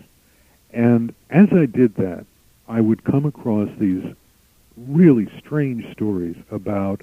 And 0.71 1.13
as 1.30 1.48
I 1.54 1.65
did 1.65 1.95
that, 1.95 2.26
I 2.67 2.82
would 2.82 3.04
come 3.04 3.25
across 3.25 3.69
these 3.78 4.04
really 4.78 5.30
strange 5.39 5.91
stories 5.93 6.36
about 6.51 7.01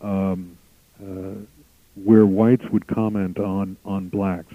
um, 0.00 0.56
uh, 1.00 1.34
where 2.02 2.26
whites 2.26 2.64
would 2.70 2.86
comment 2.86 3.38
on 3.38 3.76
on 3.84 4.08
blacks, 4.08 4.54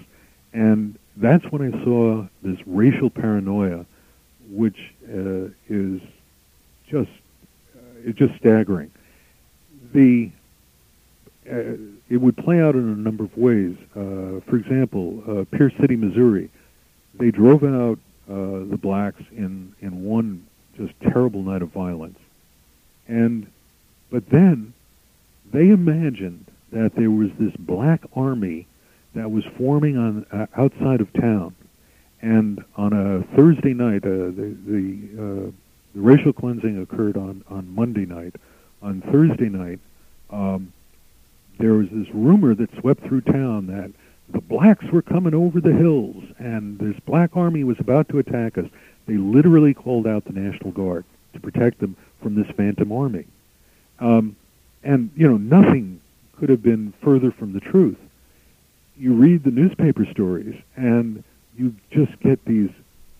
and 0.52 0.98
that's 1.16 1.44
when 1.46 1.72
I 1.72 1.84
saw 1.84 2.26
this 2.42 2.58
racial 2.66 3.10
paranoia, 3.10 3.86
which 4.50 4.92
uh, 5.08 5.48
is 5.68 6.00
just 6.88 7.10
uh, 7.76 8.04
it's 8.04 8.18
just 8.18 8.34
staggering. 8.36 8.90
The 9.92 10.30
uh, 11.50 11.76
it 12.08 12.18
would 12.18 12.36
play 12.36 12.60
out 12.60 12.74
in 12.74 12.82
a 12.82 12.96
number 12.96 13.24
of 13.24 13.36
ways. 13.36 13.76
Uh, 13.94 14.40
for 14.46 14.56
example, 14.56 15.22
uh, 15.26 15.56
Pierce 15.56 15.72
City, 15.80 15.96
Missouri, 15.96 16.50
they 17.14 17.30
drove 17.30 17.64
out 17.64 17.98
uh, 18.30 18.64
the 18.70 18.78
blacks 18.80 19.22
in 19.32 19.74
in 19.80 20.04
one 20.04 20.46
just 20.76 20.92
terrible 21.00 21.42
night 21.42 21.62
of 21.62 21.68
violence 21.70 22.18
and 23.08 23.46
but 24.10 24.28
then 24.30 24.72
they 25.52 25.68
imagined 25.70 26.46
that 26.72 26.94
there 26.94 27.10
was 27.10 27.30
this 27.38 27.54
black 27.58 28.02
army 28.14 28.66
that 29.14 29.30
was 29.30 29.44
forming 29.58 29.96
on 29.96 30.26
uh, 30.30 30.46
outside 30.56 31.00
of 31.00 31.12
town, 31.12 31.54
and 32.22 32.64
on 32.76 32.92
a 32.92 33.22
Thursday 33.36 33.74
night, 33.74 34.04
uh, 34.04 34.30
the 34.30 34.56
the, 34.66 35.08
uh, 35.18 35.50
the 35.94 36.00
racial 36.00 36.32
cleansing 36.32 36.80
occurred 36.80 37.16
on 37.16 37.44
on 37.48 37.74
Monday 37.74 38.06
night. 38.06 38.34
On 38.82 39.02
Thursday 39.02 39.48
night, 39.48 39.78
um, 40.30 40.72
there 41.58 41.74
was 41.74 41.88
this 41.90 42.08
rumor 42.14 42.54
that 42.54 42.70
swept 42.78 43.02
through 43.04 43.20
town 43.22 43.66
that 43.66 43.90
the 44.32 44.40
blacks 44.40 44.84
were 44.86 45.02
coming 45.02 45.34
over 45.34 45.60
the 45.60 45.72
hills, 45.72 46.22
and 46.38 46.78
this 46.78 46.98
black 47.00 47.36
army 47.36 47.64
was 47.64 47.78
about 47.80 48.08
to 48.08 48.18
attack 48.18 48.58
us. 48.58 48.66
They 49.06 49.16
literally 49.16 49.74
called 49.74 50.06
out 50.06 50.24
the 50.24 50.32
National 50.32 50.70
Guard 50.70 51.04
to 51.32 51.40
protect 51.40 51.80
them 51.80 51.96
from 52.22 52.34
this 52.34 52.48
phantom 52.56 52.92
army. 52.92 53.26
Um, 53.98 54.36
and, 54.82 55.10
you 55.16 55.28
know, 55.28 55.36
nothing 55.36 56.00
could 56.38 56.48
have 56.48 56.62
been 56.62 56.92
further 57.02 57.30
from 57.30 57.52
the 57.52 57.60
truth. 57.60 57.98
You 58.96 59.14
read 59.14 59.44
the 59.44 59.50
newspaper 59.50 60.06
stories, 60.06 60.60
and 60.76 61.22
you 61.56 61.74
just 61.90 62.18
get 62.20 62.44
these 62.44 62.70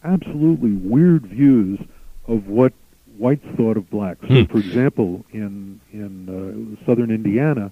absolutely 0.05 0.73
weird 0.73 1.27
views 1.27 1.79
of 2.27 2.49
what 2.49 2.73
whites 3.19 3.45
thought 3.57 3.77
of 3.77 3.91
blacks. 3.91 4.21
So, 4.23 4.45
hmm. 4.45 4.45
for 4.45 4.59
example, 4.59 5.25
in 5.33 5.81
in 5.93 6.79
uh, 6.79 6.85
southern 6.87 7.11
Indiana, 7.11 7.71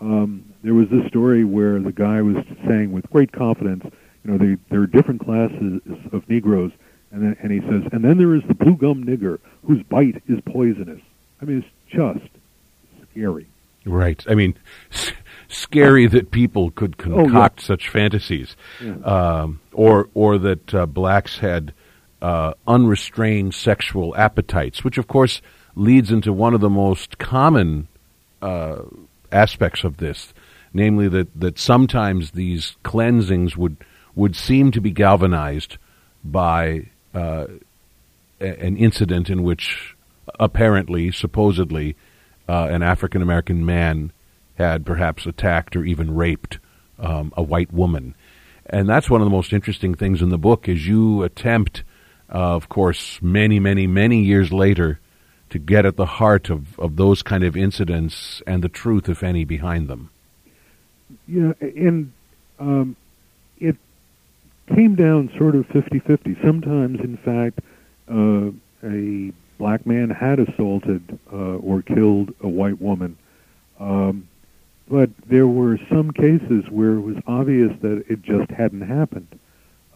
um, 0.00 0.44
there 0.62 0.74
was 0.74 0.88
this 0.88 1.06
story 1.08 1.44
where 1.44 1.80
the 1.80 1.92
guy 1.92 2.22
was 2.22 2.36
saying 2.66 2.92
with 2.92 3.08
great 3.10 3.32
confidence, 3.32 3.84
you 4.24 4.30
know, 4.30 4.38
they, 4.38 4.56
there 4.70 4.80
are 4.80 4.86
different 4.86 5.24
classes 5.24 5.80
of 6.12 6.28
Negroes, 6.28 6.72
and 7.10 7.22
then, 7.22 7.36
and 7.40 7.52
he 7.52 7.60
says, 7.60 7.90
and 7.92 8.04
then 8.04 8.18
there 8.18 8.34
is 8.34 8.42
the 8.48 8.54
blue 8.54 8.76
gum 8.76 9.04
nigger 9.04 9.38
whose 9.66 9.82
bite 9.84 10.22
is 10.28 10.40
poisonous. 10.44 11.00
I 11.40 11.44
mean, 11.44 11.58
it's 11.58 11.94
just 11.94 12.30
scary. 13.10 13.46
Right. 13.84 14.22
I 14.28 14.34
mean, 14.34 14.56
s- 14.92 15.12
scary 15.48 16.06
that 16.06 16.30
people 16.30 16.70
could 16.70 16.98
concoct 16.98 17.60
oh, 17.60 17.62
yeah. 17.62 17.66
such 17.66 17.88
fantasies, 17.88 18.56
yeah. 18.82 18.96
um, 19.04 19.60
or 19.72 20.08
or 20.14 20.36
that 20.38 20.74
uh, 20.74 20.86
blacks 20.86 21.38
had 21.38 21.72
uh, 22.20 22.52
unrestrained 22.66 23.54
sexual 23.54 24.14
appetites, 24.16 24.84
which 24.84 24.98
of 24.98 25.08
course 25.08 25.40
leads 25.74 26.10
into 26.10 26.32
one 26.32 26.54
of 26.54 26.60
the 26.60 26.68
most 26.68 27.18
common 27.18 27.88
uh, 28.42 28.80
aspects 29.32 29.84
of 29.84 29.98
this, 29.98 30.32
namely 30.72 31.08
that 31.08 31.28
that 31.38 31.58
sometimes 31.58 32.32
these 32.32 32.76
cleansings 32.82 33.56
would 33.56 33.76
would 34.14 34.34
seem 34.34 34.70
to 34.72 34.80
be 34.80 34.90
galvanized 34.90 35.78
by 36.24 36.88
uh, 37.14 37.46
an 38.40 38.76
incident 38.76 39.30
in 39.30 39.42
which 39.42 39.94
apparently, 40.38 41.10
supposedly, 41.10 41.96
uh, 42.48 42.68
an 42.70 42.82
African 42.82 43.22
American 43.22 43.64
man 43.64 44.12
had 44.56 44.84
perhaps 44.84 45.26
attacked 45.26 45.76
or 45.76 45.84
even 45.84 46.14
raped 46.14 46.58
um, 46.98 47.32
a 47.36 47.42
white 47.42 47.72
woman. 47.72 48.14
And 48.66 48.88
that's 48.88 49.08
one 49.08 49.20
of 49.20 49.24
the 49.24 49.30
most 49.30 49.52
interesting 49.52 49.94
things 49.94 50.20
in 50.20 50.28
the 50.28 50.38
book 50.38 50.68
is 50.68 50.86
you 50.86 51.22
attempt, 51.22 51.84
uh, 52.32 52.54
of 52.54 52.68
course, 52.68 53.18
many, 53.22 53.58
many, 53.60 53.86
many 53.86 54.22
years 54.22 54.52
later, 54.52 55.00
to 55.50 55.58
get 55.58 55.86
at 55.86 55.96
the 55.96 56.06
heart 56.06 56.50
of, 56.50 56.78
of 56.78 56.96
those 56.96 57.22
kind 57.22 57.44
of 57.44 57.56
incidents 57.56 58.42
and 58.46 58.62
the 58.62 58.68
truth, 58.68 59.08
if 59.08 59.22
any, 59.22 59.44
behind 59.44 59.88
them. 59.88 60.10
Yeah, 61.26 61.52
and 61.60 62.12
um, 62.58 62.96
it 63.58 63.76
came 64.74 64.94
down 64.94 65.30
sort 65.38 65.54
of 65.54 65.66
50-50. 65.68 66.42
Sometimes, 66.42 67.00
in 67.00 67.16
fact, 67.16 67.60
uh, 68.10 68.50
a 68.86 69.32
black 69.58 69.86
man 69.86 70.10
had 70.10 70.38
assaulted 70.38 71.18
uh, 71.32 71.56
or 71.56 71.82
killed 71.82 72.34
a 72.40 72.48
white 72.48 72.80
woman. 72.80 73.16
Um, 73.80 74.28
but 74.88 75.10
there 75.26 75.46
were 75.46 75.78
some 75.90 76.12
cases 76.12 76.64
where 76.70 76.94
it 76.94 77.00
was 77.00 77.16
obvious 77.26 77.72
that 77.82 78.04
it 78.08 78.22
just 78.22 78.50
hadn't 78.50 78.82
happened. 78.82 79.38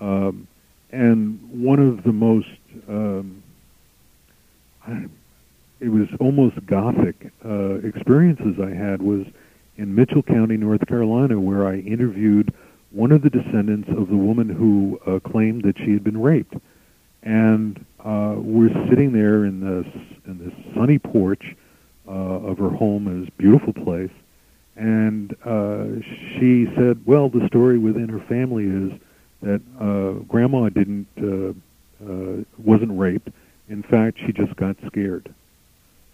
Um, 0.01 0.47
and 0.91 1.41
one 1.51 1.79
of 1.79 2.03
the 2.03 2.13
most 2.13 2.49
um, 2.89 3.43
it 5.83 5.91
was 5.91 6.09
almost 6.21 6.65
gothic 6.65 7.33
uh, 7.45 7.75
experiences 7.81 8.61
I 8.61 8.71
had 8.71 9.03
was 9.03 9.27
in 9.77 9.95
Mitchell 9.95 10.23
County, 10.23 10.57
North 10.57 10.87
Carolina, 10.87 11.41
where 11.41 11.67
I 11.67 11.79
interviewed 11.79 12.55
one 12.91 13.11
of 13.11 13.23
the 13.23 13.31
descendants 13.31 13.89
of 13.89 14.09
the 14.09 14.17
woman 14.17 14.49
who 14.49 15.01
uh, 15.07 15.19
claimed 15.19 15.63
that 15.63 15.77
she 15.79 15.93
had 15.93 16.05
been 16.05 16.21
raped, 16.21 16.55
and 17.23 17.85
uh, 18.05 18.35
we're 18.37 18.73
sitting 18.89 19.13
there 19.13 19.45
in 19.45 19.61
this 19.61 19.93
in 20.27 20.39
this 20.39 20.75
sunny 20.75 20.99
porch 20.99 21.57
uh, 22.07 22.11
of 22.11 22.59
her 22.59 22.69
home, 22.71 23.23
this 23.23 23.31
beautiful 23.37 23.73
place, 23.73 24.11
and 24.77 25.35
uh, 25.45 25.87
she 26.39 26.67
said, 26.77 27.01
"Well, 27.05 27.29
the 27.29 27.47
story 27.49 27.79
within 27.79 28.09
her 28.09 28.21
family 28.21 28.67
is 28.67 29.01
that 29.43 29.63
uh, 29.81 30.23
Grandma 30.29 30.69
didn't 30.69 31.09
uh, 31.19 31.55
uh, 32.07 32.45
wasn't 32.59 32.97
raped. 32.97 33.31
In 33.69 33.83
fact, 33.83 34.19
she 34.25 34.33
just 34.33 34.55
got 34.55 34.77
scared." 34.87 35.35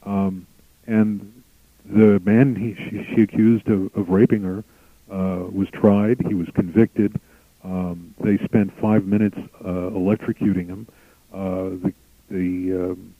Um, 0.05 0.47
and 0.87 1.43
the 1.85 2.21
man 2.25 2.55
he, 2.55 2.75
she, 2.75 3.15
she 3.15 3.23
accused 3.23 3.69
of, 3.69 3.95
of 3.97 4.11
raping 4.11 4.43
her 4.43 4.65
uh, 5.11 5.45
was 5.51 5.69
tried. 5.71 6.21
He 6.27 6.35
was 6.35 6.49
convicted. 6.55 7.21
Um, 7.65 8.15
they 8.21 8.39
spent 8.39 8.77
five 8.79 9.05
minutes 9.05 9.37
uh, 9.61 9.91
electrocuting 9.91 10.67
him. 10.69 10.87
Uh, 11.33 11.71
the 11.83 11.93
the 12.31 12.91
um, 12.91 13.15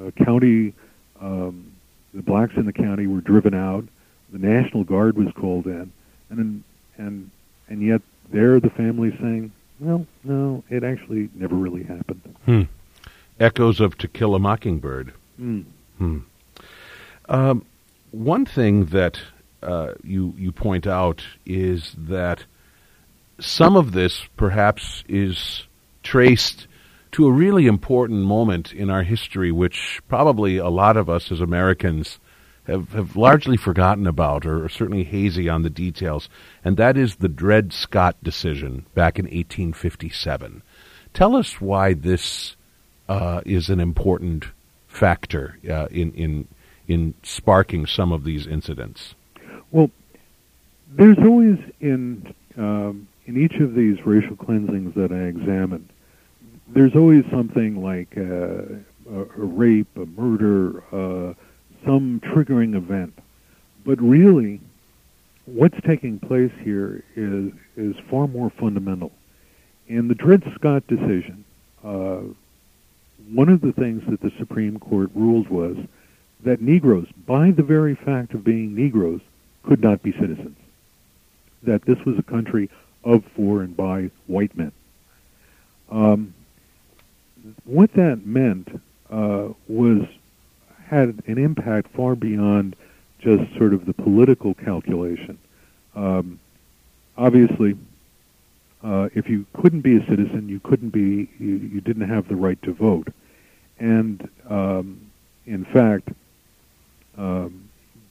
uh, 0.00 0.10
county, 0.24 0.72
um, 1.20 1.72
the 2.14 2.22
blacks 2.22 2.54
in 2.56 2.64
the 2.64 2.72
county 2.72 3.06
were 3.06 3.20
driven 3.20 3.54
out. 3.54 3.84
The 4.32 4.38
National 4.38 4.84
Guard 4.84 5.16
was 5.16 5.32
called 5.34 5.66
in, 5.66 5.92
and 6.30 6.64
and 6.96 7.30
and 7.68 7.82
yet 7.82 8.02
there 8.30 8.58
the 8.60 8.70
family 8.70 9.16
saying, 9.20 9.52
"Well, 9.78 10.06
no, 10.24 10.64
it 10.70 10.84
actually 10.84 11.28
never 11.34 11.54
really 11.54 11.82
happened." 11.82 12.22
Hmm. 12.46 12.62
Echoes 13.38 13.80
of 13.80 13.98
To 13.98 14.08
Kill 14.08 14.34
a 14.34 14.38
Mockingbird. 14.38 15.12
Mm. 15.40 15.64
Hmm. 15.98 16.18
Um, 17.28 17.64
one 18.10 18.44
thing 18.44 18.86
that 18.86 19.20
uh, 19.62 19.94
you 20.02 20.34
you 20.36 20.52
point 20.52 20.86
out 20.86 21.22
is 21.46 21.94
that 21.96 22.44
some 23.38 23.76
of 23.76 23.92
this 23.92 24.26
perhaps 24.36 25.04
is 25.08 25.66
traced 26.02 26.66
to 27.12 27.26
a 27.26 27.32
really 27.32 27.66
important 27.66 28.20
moment 28.20 28.72
in 28.72 28.90
our 28.90 29.02
history, 29.02 29.52
which 29.52 30.00
probably 30.08 30.56
a 30.56 30.68
lot 30.68 30.96
of 30.96 31.10
us 31.10 31.30
as 31.30 31.40
Americans 31.40 32.18
have, 32.66 32.92
have 32.92 33.16
largely 33.16 33.56
forgotten 33.56 34.06
about 34.06 34.46
or 34.46 34.64
are 34.64 34.68
certainly 34.68 35.04
hazy 35.04 35.48
on 35.48 35.62
the 35.62 35.70
details, 35.70 36.28
and 36.64 36.76
that 36.76 36.96
is 36.96 37.16
the 37.16 37.28
Dred 37.28 37.72
Scott 37.72 38.16
decision 38.22 38.86
back 38.94 39.18
in 39.18 39.26
1857. 39.26 40.62
Tell 41.12 41.36
us 41.36 41.60
why 41.60 41.92
this 41.92 42.56
uh, 43.08 43.42
is 43.44 43.68
an 43.68 43.80
important 43.80 44.46
factor 44.92 45.58
uh, 45.68 45.86
in, 45.90 46.12
in, 46.12 46.48
in 46.86 47.14
sparking 47.22 47.86
some 47.86 48.12
of 48.12 48.24
these 48.24 48.46
incidents. 48.46 49.14
Well, 49.70 49.90
there's 50.94 51.18
always 51.18 51.58
in 51.80 52.34
um, 52.56 53.08
in 53.26 53.42
each 53.42 53.54
of 53.54 53.74
these 53.74 54.04
racial 54.04 54.36
cleansings 54.36 54.94
that 54.94 55.10
I 55.12 55.24
examined, 55.24 55.88
there's 56.68 56.94
always 56.94 57.24
something 57.30 57.82
like 57.82 58.16
uh, 58.16 58.64
a, 59.10 59.24
rape, 59.36 59.96
a 59.96 60.06
murder, 60.06 60.82
uh, 60.92 61.34
some 61.84 62.20
triggering 62.20 62.74
event. 62.74 63.18
But 63.84 64.00
really, 64.00 64.60
what's 65.46 65.80
taking 65.82 66.18
place 66.18 66.52
here 66.60 67.04
is 67.16 67.52
is 67.76 67.96
far 68.10 68.28
more 68.28 68.50
fundamental. 68.50 69.12
In 69.88 70.08
the 70.08 70.14
Dred 70.14 70.42
Scott 70.54 70.86
decision, 70.86 71.44
uh, 71.82 72.20
one 73.30 73.48
of 73.48 73.60
the 73.60 73.72
things 73.72 74.02
that 74.08 74.20
the 74.20 74.32
Supreme 74.38 74.78
Court 74.78 75.10
ruled 75.14 75.48
was 75.48 75.76
that 76.44 76.60
Negroes, 76.60 77.06
by 77.26 77.50
the 77.50 77.62
very 77.62 77.94
fact 77.94 78.34
of 78.34 78.44
being 78.44 78.74
Negroes, 78.74 79.20
could 79.62 79.80
not 79.80 80.02
be 80.02 80.12
citizens. 80.12 80.56
That 81.62 81.82
this 81.82 81.98
was 82.04 82.18
a 82.18 82.22
country 82.22 82.68
of, 83.04 83.24
for, 83.36 83.62
and 83.62 83.76
by 83.76 84.10
white 84.26 84.56
men. 84.56 84.72
Um, 85.90 86.34
what 87.64 87.92
that 87.94 88.26
meant 88.26 88.80
uh, 89.10 89.48
was 89.68 90.06
had 90.86 91.22
an 91.26 91.38
impact 91.38 91.88
far 91.94 92.14
beyond 92.14 92.76
just 93.18 93.54
sort 93.56 93.72
of 93.72 93.86
the 93.86 93.92
political 93.92 94.54
calculation. 94.54 95.38
Um, 95.94 96.38
obviously, 97.16 97.76
uh, 98.82 99.08
if 99.14 99.28
you 99.28 99.46
couldn't 99.52 99.82
be 99.82 99.96
a 99.96 100.06
citizen, 100.06 100.48
you 100.48 100.60
couldn't 100.60 100.90
be, 100.90 101.28
you, 101.38 101.56
you 101.56 101.80
didn't 101.80 102.08
have 102.08 102.28
the 102.28 102.36
right 102.36 102.60
to 102.62 102.72
vote. 102.72 103.08
And 103.78 104.28
um, 104.48 105.10
in 105.46 105.64
fact, 105.64 106.08
um, 107.16 107.68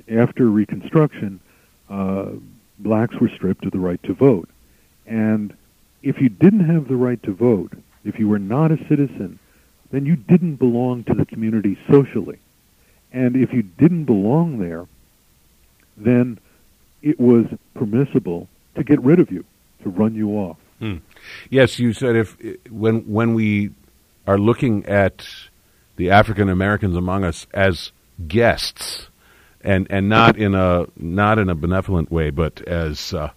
after 0.09 0.49
Reconstruction, 0.49 1.39
uh, 1.89 2.31
blacks 2.79 3.15
were 3.15 3.29
stripped 3.29 3.65
of 3.65 3.71
the 3.71 3.79
right 3.79 4.01
to 4.03 4.13
vote. 4.13 4.49
And 5.05 5.55
if 6.01 6.21
you 6.21 6.29
didn't 6.29 6.65
have 6.65 6.87
the 6.87 6.95
right 6.95 7.21
to 7.23 7.33
vote, 7.33 7.73
if 8.03 8.17
you 8.17 8.27
were 8.27 8.39
not 8.39 8.71
a 8.71 8.77
citizen, 8.87 9.39
then 9.91 10.05
you 10.05 10.15
didn't 10.15 10.55
belong 10.55 11.03
to 11.03 11.13
the 11.13 11.25
community 11.25 11.77
socially. 11.89 12.39
And 13.11 13.35
if 13.35 13.53
you 13.53 13.61
didn't 13.61 14.05
belong 14.05 14.57
there, 14.57 14.87
then 15.97 16.39
it 17.01 17.19
was 17.19 17.45
permissible 17.73 18.47
to 18.75 18.83
get 18.83 19.01
rid 19.01 19.19
of 19.19 19.31
you, 19.31 19.43
to 19.83 19.89
run 19.89 20.15
you 20.15 20.29
off. 20.29 20.57
Hmm. 20.81 20.97
Yes, 21.51 21.77
you 21.77 21.93
said 21.93 22.15
if 22.15 22.35
when 22.71 23.01
when 23.01 23.35
we 23.35 23.69
are 24.25 24.39
looking 24.39 24.83
at 24.87 25.23
the 25.95 26.09
African 26.09 26.49
Americans 26.49 26.95
among 26.95 27.23
us 27.23 27.45
as 27.53 27.91
guests, 28.27 29.07
and 29.63 29.85
and 29.91 30.09
not 30.09 30.37
in 30.37 30.55
a 30.55 30.87
not 30.97 31.37
in 31.37 31.49
a 31.49 31.55
benevolent 31.55 32.11
way, 32.11 32.31
but 32.31 32.61
as 32.67 33.13
uh, 33.13 33.29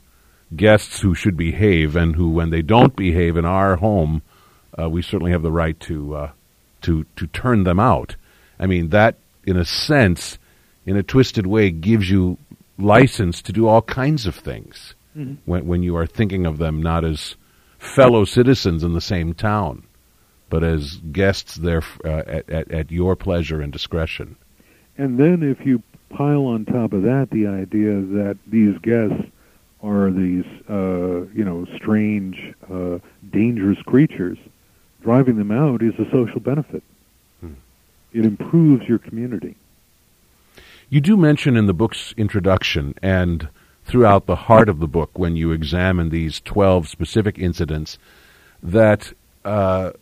guests 0.57 1.01
who 1.01 1.14
should 1.14 1.36
behave, 1.36 1.97
and 1.97 2.16
who, 2.16 2.30
when 2.30 2.49
they 2.49 2.62
don't 2.62 2.97
behave 2.97 3.36
in 3.36 3.45
our 3.45 3.76
home, 3.76 4.22
uh, 4.80 4.88
we 4.88 5.03
certainly 5.03 5.32
have 5.32 5.42
the 5.42 5.53
right 5.53 5.78
to 5.80 6.16
uh, 6.16 6.30
to 6.80 7.05
to 7.16 7.26
turn 7.26 7.64
them 7.64 7.78
out. 7.78 8.16
I 8.59 8.66
mean 8.66 8.88
that, 8.88 9.16
in 9.45 9.59
a 9.59 9.66
sense, 9.66 10.38
in 10.86 10.97
a 10.97 11.03
twisted 11.03 11.47
way, 11.47 11.70
gives 11.70 12.09
you 12.09 12.38
license 12.78 13.42
to 13.42 13.53
do 13.53 13.68
all 13.68 13.82
kinds 13.82 14.26
of 14.26 14.34
things 14.34 14.95
mm-hmm. 15.17 15.35
when 15.45 15.67
when 15.67 15.83
you 15.83 15.97
are 15.97 16.07
thinking 16.07 16.47
of 16.47 16.59
them 16.59 16.83
not 16.83 17.05
as 17.05 17.37
fellow 17.79 18.25
citizens 18.25 18.83
in 18.83 18.95
the 18.95 19.01
same 19.01 19.35
town, 19.35 19.85
but 20.49 20.62
as 20.65 20.97
guests 21.12 21.57
there 21.57 21.83
uh, 22.05 22.23
at, 22.27 22.51
at, 22.51 22.71
at 22.71 22.91
your 22.91 23.17
pleasure 23.17 23.61
and 23.61 23.73
discretion. 23.73 24.37
And 24.97 25.19
then 25.19 25.43
if 25.43 25.67
you 25.67 25.83
pile 26.11 26.47
on 26.47 26.65
top 26.65 26.93
of 26.93 27.03
that 27.03 27.31
the 27.31 27.47
idea 27.47 28.01
that 28.01 28.39
these 28.47 28.79
guests 28.79 29.25
are 29.83 30.11
these, 30.11 30.47
uh, 30.71 31.27
you 31.35 31.45
know, 31.45 31.67
strange, 31.77 32.55
uh, 32.73 32.99
dangerous 33.31 33.81
creatures, 33.83 34.39
driving 35.03 35.37
them 35.37 35.51
out 35.51 35.83
is 35.83 35.93
a 35.99 36.11
social 36.11 36.41
benefit. 36.41 36.83
Hmm. 37.41 37.53
It 38.12 38.25
improves 38.25 38.89
your 38.89 38.99
community. 38.99 39.57
You 40.89 41.01
do 41.03 41.17
mention 41.17 41.57
in 41.57 41.67
the 41.67 41.75
book's 41.75 42.15
introduction 42.17 42.95
and 43.03 43.49
throughout 43.85 44.26
the 44.26 44.37
heart 44.37 44.68
of 44.68 44.80
the 44.80 44.89
book, 44.89 45.18
when 45.18 45.37
you 45.37 45.53
examine 45.53 46.11
these 46.11 46.41
12 46.41 46.89
specific 46.89 47.39
incidents, 47.39 47.99
that 48.62 49.12
uh, 49.45 49.93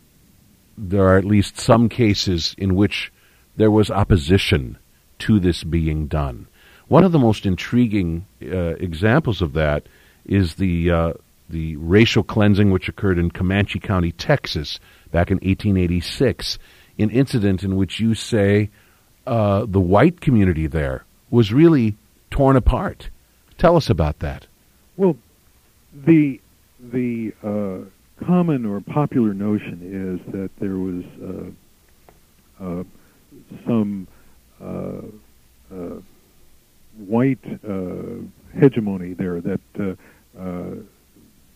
there 0.77 1.05
are 1.07 1.17
at 1.17 1.25
least 1.25 1.59
some 1.59 1.89
cases 1.89 2.55
in 2.57 2.75
which 2.75 3.11
there 3.55 3.71
was 3.71 3.91
opposition 3.91 4.77
to 5.19 5.39
this 5.39 5.63
being 5.63 6.07
done. 6.07 6.47
One 6.87 7.03
of 7.03 7.11
the 7.11 7.19
most 7.19 7.45
intriguing 7.45 8.25
uh, 8.41 8.75
examples 8.75 9.41
of 9.41 9.53
that 9.53 9.87
is 10.25 10.55
the 10.55 10.91
uh, 10.91 11.13
the 11.49 11.75
racial 11.75 12.23
cleansing 12.23 12.71
which 12.71 12.89
occurred 12.89 13.19
in 13.19 13.29
Comanche 13.29 13.79
County, 13.79 14.11
Texas, 14.11 14.79
back 15.11 15.29
in 15.29 15.35
1886. 15.37 16.57
An 16.99 17.09
incident 17.09 17.63
in 17.63 17.75
which 17.75 17.99
you 17.99 18.15
say 18.15 18.69
uh, 19.25 19.65
the 19.67 19.79
white 19.79 20.21
community 20.21 20.67
there 20.67 21.05
was 21.29 21.53
really 21.53 21.95
torn 22.29 22.55
apart. 22.55 23.09
Tell 23.57 23.75
us 23.75 23.89
about 23.89 24.19
that. 24.19 24.47
Well, 24.97 25.17
the 25.93 26.39
the 26.79 27.33
uh, 27.43 28.25
common 28.25 28.65
or 28.65 28.81
popular 28.81 29.33
notion 29.33 29.79
is 29.81 30.33
that 30.33 30.49
there 30.59 30.77
was 30.77 31.03
uh, 32.61 32.63
uh, 32.63 32.83
some 33.65 34.07
uh, 34.61 35.01
uh, 35.73 36.01
white 37.07 37.43
uh, 37.67 38.21
hegemony 38.59 39.13
there, 39.13 39.41
that 39.41 39.59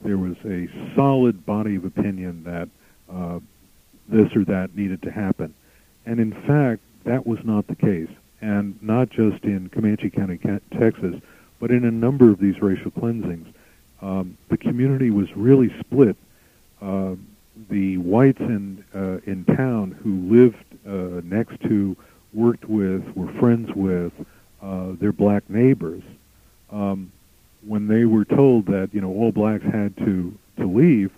there 0.04 0.18
was 0.18 0.36
a 0.46 0.68
solid 0.96 1.46
body 1.46 1.76
of 1.76 1.86
opinion 1.86 2.44
that 2.44 2.70
this 4.08 4.34
or 4.36 4.46
that 4.46 4.76
needed 4.76 5.02
to 5.02 5.12
happen. 5.12 5.54
And 6.06 6.20
in 6.20 6.32
fact, 6.32 6.82
that 7.04 7.28
was 7.28 7.40
not 7.44 7.68
the 7.68 7.76
case. 7.76 8.10
And 8.40 8.82
not 8.82 9.10
just 9.10 9.44
in 9.44 9.70
Comanche 9.70 10.10
County, 10.10 10.40
Texas, 10.80 11.16
but 11.60 11.72
in 11.72 11.86
a 11.86 11.92
number 11.92 12.30
of 12.30 12.40
these 12.40 12.62
racial 12.62 12.92
cleansings, 12.92 13.48
um, 14.02 14.38
the 14.50 14.58
community 14.58 15.10
was 15.10 15.36
really 15.36 15.74
split. 15.80 16.16
Uh, 16.82 17.16
the 17.70 17.98
whites 17.98 18.40
in 18.40 18.84
uh, 18.94 19.20
in 19.30 19.44
town 19.46 19.92
who 20.04 20.34
lived 20.34 20.64
uh, 20.88 21.22
next 21.24 21.60
to, 21.62 21.98
worked 22.34 22.66
with, 22.66 23.04
were 23.16 23.32
friends 23.34 23.70
with 23.76 24.14
uh, 24.62 24.92
their 25.00 25.12
black 25.12 25.50
neighbors, 25.50 26.04
um, 26.72 27.12
when 27.66 27.88
they 27.88 28.06
were 28.06 28.26
told 28.26 28.68
that 28.68 28.90
you 28.94 29.02
know 29.02 29.10
all 29.10 29.32
blacks 29.32 29.64
had 29.64 29.96
to 29.98 30.38
to 30.58 30.68
leave, 30.68 31.12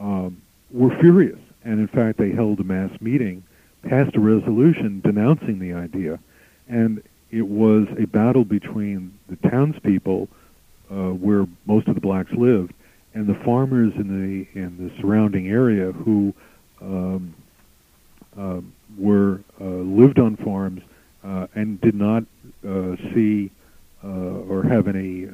um, 0.00 0.42
were 0.70 0.96
furious, 0.98 1.38
and 1.64 1.78
in 1.78 1.88
fact 1.88 2.18
they 2.18 2.32
held 2.32 2.58
a 2.58 2.64
mass 2.64 2.90
meeting, 3.00 3.44
passed 3.82 4.16
a 4.16 4.20
resolution 4.20 5.00
denouncing 5.00 5.60
the 5.60 5.72
idea, 5.72 6.18
and 6.68 7.02
it 7.30 7.46
was 7.46 7.86
a 7.98 8.06
battle 8.06 8.44
between 8.44 9.18
the 9.28 9.36
townspeople, 9.48 10.28
uh, 10.90 11.10
where 11.10 11.46
most 11.66 11.88
of 11.88 11.94
the 11.94 12.00
blacks 12.00 12.32
lived, 12.32 12.72
and 13.14 13.26
the 13.26 13.34
farmers 13.34 13.92
in 13.96 14.08
the 14.08 14.58
in 14.58 14.76
the 14.76 15.00
surrounding 15.00 15.48
area 15.48 15.92
who 15.92 16.34
um, 16.80 17.34
uh, 18.38 18.60
were 18.98 19.40
uh, 19.60 19.64
lived 19.64 20.18
on 20.18 20.36
farms 20.36 20.82
uh, 21.24 21.46
and 21.54 21.80
did 21.80 21.94
not 21.94 22.24
uh, 22.66 22.96
see 23.14 23.50
uh, 24.04 24.08
or 24.08 24.62
have 24.62 24.86
any 24.88 25.26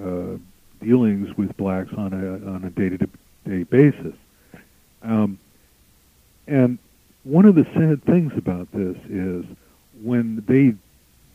dealings 0.81 1.37
with 1.37 1.57
blacks 1.57 1.93
on 1.97 2.13
a 2.13 2.51
on 2.51 2.65
a 2.65 2.71
day 2.71 2.89
to 2.89 3.09
day 3.45 3.63
basis. 3.65 4.15
Um, 5.03 5.39
and 6.47 6.79
one 7.25 7.45
of 7.45 7.55
the 7.55 7.65
sad 7.75 8.05
things 8.05 8.33
about 8.37 8.71
this 8.73 8.97
is 9.09 9.45
when 10.03 10.45
they 10.49 10.75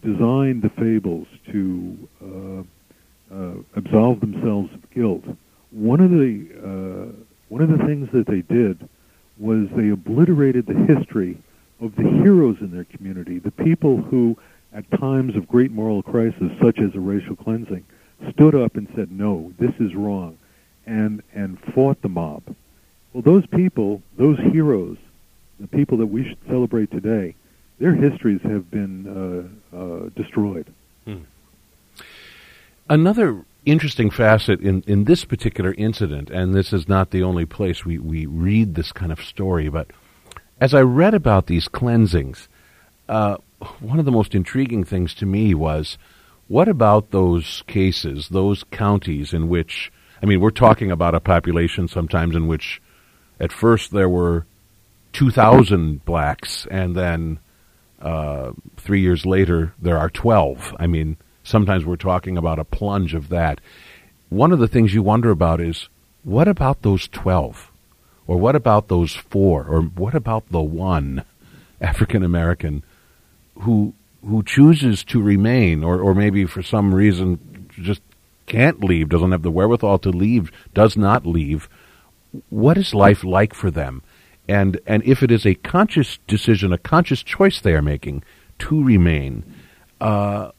designed 0.02 0.62
the 0.62 0.70
fables 0.70 1.28
to 1.52 2.10
uh, 2.22 3.36
uh, 3.36 3.54
absolve 3.76 4.20
themselves 4.20 4.74
of 4.74 4.90
guilt. 4.92 5.24
One 5.72 6.00
of 6.00 6.12
the 6.12 6.48
uh, 6.64 7.24
one 7.50 7.62
of 7.62 7.70
the 7.70 7.86
things 7.86 8.10
that 8.12 8.28
they 8.28 8.42
did 8.42 8.88
was 9.38 9.68
they 9.76 9.90
obliterated 9.90 10.66
the 10.66 10.96
history 10.96 11.38
of 11.80 11.96
the 11.96 12.04
heroes 12.04 12.58
in 12.60 12.72
their 12.72 12.86
community, 12.86 13.40
the 13.40 13.52
people 13.52 13.98
who, 13.98 14.38
at 14.74 14.90
times 14.92 15.36
of 15.36 15.48
great 15.48 15.72
moral 15.72 16.02
crisis, 16.02 16.52
such 16.62 16.80
as 16.80 16.94
a 16.96 17.00
racial 17.00 17.36
cleansing, 17.36 17.86
stood 18.32 18.56
up 18.56 18.76
and 18.76 18.88
said, 18.96 19.12
"No, 19.12 19.54
this 19.60 19.74
is 19.80 19.96
wrong," 19.96 20.38
and 20.86 21.22
and 21.34 21.60
fought 21.74 22.02
the 22.02 22.10
mob. 22.10 22.44
Well, 23.14 23.24
those 23.24 23.46
people, 23.48 24.02
those 24.18 24.38
heroes, 24.40 24.98
the 25.60 25.68
people 25.68 25.98
that 25.98 26.08
we 26.08 26.28
should 26.28 26.40
celebrate 26.48 26.92
today, 26.92 27.36
their 27.80 27.94
histories 27.94 28.42
have 28.44 28.70
been 28.72 29.52
uh, 29.74 29.78
uh, 29.78 30.10
destroyed. 30.16 30.74
Hmm. 31.06 31.24
Another 32.90 33.46
interesting 33.66 34.10
facet 34.10 34.62
in, 34.62 34.84
in 34.88 35.04
this 35.04 35.26
particular 35.26 35.74
incident, 35.74 36.30
and 36.30 36.56
this 36.56 36.72
is 36.72 36.88
not 36.88 37.12
the 37.12 37.24
only 37.24 37.46
place 37.46 37.86
we, 37.86 37.98
we 37.98 38.26
read 38.26 38.76
this 38.76 38.92
kind 38.92 39.12
of 39.12 39.22
story, 39.22 39.70
but 39.70 39.88
as 40.60 40.74
I 40.74 40.82
read 40.82 41.14
about 41.14 41.48
these 41.48 41.68
cleansings, 41.68 42.48
uh, 43.10 43.38
one 43.80 44.00
of 44.00 44.06
the 44.06 44.12
most 44.12 44.34
intriguing 44.34 44.84
things 44.84 45.14
to 45.16 45.26
me 45.26 45.54
was 45.54 45.98
what 46.48 46.68
about 46.68 47.12
those 47.12 47.64
cases, 47.68 48.30
those 48.30 48.64
counties 48.72 49.34
in 49.34 49.50
which, 49.50 49.92
I 50.22 50.26
mean, 50.26 50.40
we're 50.40 50.52
talking 50.52 50.90
about 50.90 51.16
a 51.16 51.20
population 51.20 51.88
sometimes 51.88 52.36
in 52.36 52.48
which 52.48 52.82
at 53.40 53.52
first 53.52 53.92
there 53.92 54.10
were 54.10 54.46
2,000 55.14 56.06
blacks, 56.06 56.68
and 56.72 56.96
then 56.96 57.40
uh, 58.02 58.52
three 58.78 59.02
years 59.02 59.26
later 59.26 59.74
there 59.82 59.98
are 59.98 60.10
12. 60.10 60.76
I 60.80 60.88
mean, 60.88 61.18
sometimes 61.44 61.86
we're 61.86 61.96
talking 61.96 62.38
about 62.38 62.60
a 62.60 62.64
plunge 62.64 63.14
of 63.14 63.30
that. 63.30 63.60
One 64.30 64.52
of 64.52 64.60
the 64.60 64.68
things 64.68 64.94
you 64.94 65.04
wonder 65.04 65.32
about 65.32 65.62
is 65.62 65.90
what 66.24 66.48
about 66.48 66.82
those 66.82 67.08
12? 67.08 67.72
Or 68.28 68.38
what 68.38 68.56
about 68.56 68.90
those 68.90 69.16
four? 69.16 69.66
Or 69.66 69.82
what 69.82 70.14
about 70.14 70.50
the 70.50 70.62
one 70.62 71.24
African 71.80 72.24
American 72.24 72.84
who 73.62 73.94
who 74.26 74.44
chooses 74.44 75.04
to 75.06 75.22
remain 75.22 75.84
or, 75.84 76.02
or 76.02 76.14
maybe 76.14 76.46
for 76.46 76.62
some 76.62 76.94
reason 76.94 77.70
just 77.80 78.02
can't 78.46 78.84
leave, 78.84 79.10
doesn't 79.10 79.32
have 79.32 79.44
the 79.44 79.52
wherewithal 79.52 80.00
to 80.00 80.10
leave, 80.10 80.52
does 80.74 80.98
not 80.98 81.26
leave? 81.26 81.70
What 82.50 82.78
is 82.78 82.94
life 82.94 83.24
like 83.24 83.54
for 83.54 83.72
them? 83.72 84.02
And 84.48 84.80
and 84.86 85.04
if 85.04 85.24
it 85.24 85.32
is 85.32 85.46
a 85.46 85.56
conscious 85.56 86.20
decision, 86.28 86.72
a 86.72 86.78
conscious 86.78 87.24
choice 87.24 87.60
they 87.62 87.74
are 87.74 87.82
making 87.82 88.24
to 88.60 88.84
remain, 88.84 89.44
uh, 90.00 90.52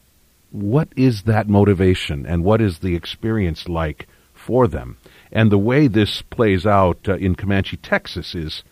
what 0.51 0.89
is 0.95 1.23
that 1.23 1.47
motivation 1.47 2.25
and 2.25 2.43
what 2.43 2.61
is 2.61 2.79
the 2.79 2.95
experience 2.95 3.67
like 3.67 4.07
for 4.33 4.67
them? 4.67 4.97
And 5.31 5.51
the 5.51 5.57
way 5.57 5.87
this 5.87 6.21
plays 6.21 6.65
out 6.65 7.07
uh, 7.07 7.15
in 7.15 7.35
Comanche, 7.35 7.77
Texas, 7.77 8.33
is 8.33 8.63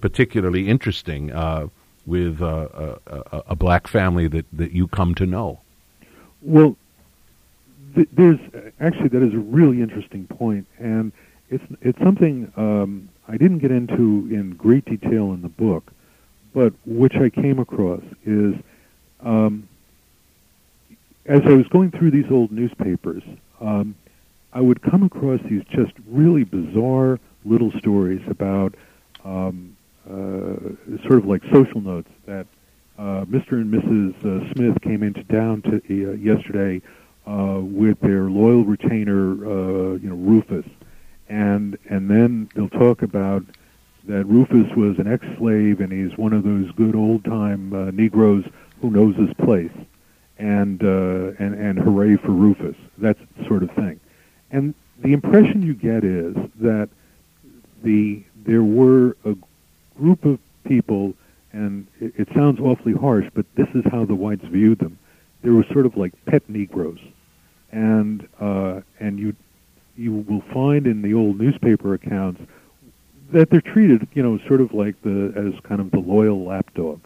particularly 0.00 0.68
interesting 0.68 1.32
uh, 1.32 1.68
with 2.06 2.40
uh, 2.40 2.96
a, 3.06 3.42
a, 3.48 3.56
black 3.56 3.88
family 3.88 4.28
that, 4.28 4.46
that 4.52 4.72
you 4.72 4.86
come 4.86 5.14
to 5.16 5.26
know. 5.26 5.60
Well, 6.40 6.76
th- 7.94 8.08
there's 8.12 8.38
actually 8.80 9.08
that 9.08 9.22
is 9.22 9.34
a 9.34 9.38
really 9.38 9.82
interesting 9.82 10.26
point, 10.26 10.66
and 10.78 11.12
it's 11.50 11.64
it's 11.80 11.98
something 11.98 12.52
um, 12.56 13.08
I 13.28 13.36
didn't 13.36 13.58
get 13.58 13.70
into 13.70 14.28
in 14.30 14.54
great 14.56 14.84
detail 14.84 15.32
in 15.32 15.42
the 15.42 15.48
book, 15.48 15.92
but 16.54 16.72
which 16.84 17.16
I 17.16 17.28
came 17.28 17.58
across 17.58 18.02
is 18.24 18.54
um, 19.20 19.68
as 21.26 21.42
I 21.44 21.52
was 21.54 21.66
going 21.68 21.90
through 21.90 22.12
these 22.12 22.30
old 22.30 22.52
newspapers, 22.52 23.22
um, 23.60 23.94
I 24.52 24.60
would 24.60 24.80
come 24.80 25.02
across 25.02 25.40
these 25.42 25.64
just 25.64 25.92
really 26.08 26.44
bizarre 26.44 27.18
little 27.44 27.72
stories 27.78 28.22
about 28.28 28.74
um, 29.24 29.76
uh, 30.08 30.54
sort 31.02 31.18
of 31.18 31.26
like 31.26 31.42
social 31.52 31.80
notes 31.80 32.10
that 32.26 32.46
uh, 32.98 33.24
Mr. 33.26 33.52
and 33.52 33.72
Mrs. 33.72 34.14
Uh, 34.24 34.52
Smith 34.54 34.80
came 34.80 35.02
into 35.02 35.22
town 35.24 35.62
to, 35.62 35.76
uh, 35.76 36.12
yesterday 36.12 36.80
uh, 37.26 37.60
with 37.60 38.00
their 38.00 38.22
loyal 38.22 38.64
retainer, 38.64 39.32
uh, 39.32 39.94
you 39.96 40.08
know, 40.08 40.14
Rufus, 40.14 40.64
and 41.28 41.78
and 41.88 42.10
then 42.10 42.48
they'll 42.54 42.68
talk 42.68 43.02
about 43.02 43.44
that 44.04 44.24
Rufus 44.24 44.72
was 44.76 44.98
an 44.98 45.12
ex-slave 45.12 45.80
and 45.80 45.92
he's 45.92 46.16
one 46.16 46.32
of 46.32 46.44
those 46.44 46.70
good 46.72 46.94
old-time 46.94 47.72
uh, 47.72 47.90
Negroes 47.90 48.44
who 48.80 48.90
knows 48.90 49.16
his 49.16 49.32
place, 49.34 49.72
and 50.38 50.82
uh, 50.82 51.32
and 51.38 51.54
and 51.54 51.78
hooray 51.78 52.16
for 52.16 52.30
Rufus, 52.30 52.76
that 52.98 53.16
sort 53.46 53.62
of 53.62 53.70
thing. 53.72 53.98
And 54.50 54.74
the 54.98 55.12
impression 55.12 55.62
you 55.62 55.74
get 55.74 56.04
is 56.04 56.36
that 56.60 56.88
the 57.82 58.22
there 58.44 58.62
were 58.62 59.16
a 59.24 59.34
group 59.98 60.24
of 60.24 60.38
people, 60.64 61.14
and 61.52 61.86
it, 62.00 62.12
it 62.16 62.28
sounds 62.34 62.60
awfully 62.60 62.92
harsh, 62.92 63.28
but 63.34 63.46
this 63.56 63.68
is 63.74 63.84
how 63.90 64.04
the 64.04 64.14
whites 64.14 64.44
viewed 64.44 64.78
them. 64.78 64.98
They 65.42 65.50
were 65.50 65.64
sort 65.72 65.86
of 65.86 65.96
like 65.96 66.12
pet 66.26 66.48
Negroes, 66.48 67.00
and 67.72 68.28
uh, 68.40 68.82
and 69.00 69.18
you 69.18 69.34
you 69.96 70.24
will 70.28 70.42
find 70.52 70.86
in 70.86 71.02
the 71.02 71.14
old 71.14 71.40
newspaper 71.40 71.94
accounts 71.94 72.40
that 73.30 73.50
they're 73.50 73.60
treated, 73.60 74.06
you 74.14 74.22
know, 74.22 74.38
sort 74.46 74.60
of 74.60 74.72
like 74.72 75.00
the 75.02 75.32
as 75.36 75.60
kind 75.60 75.80
of 75.80 75.90
the 75.90 75.98
loyal 75.98 76.44
lapdog. 76.44 77.00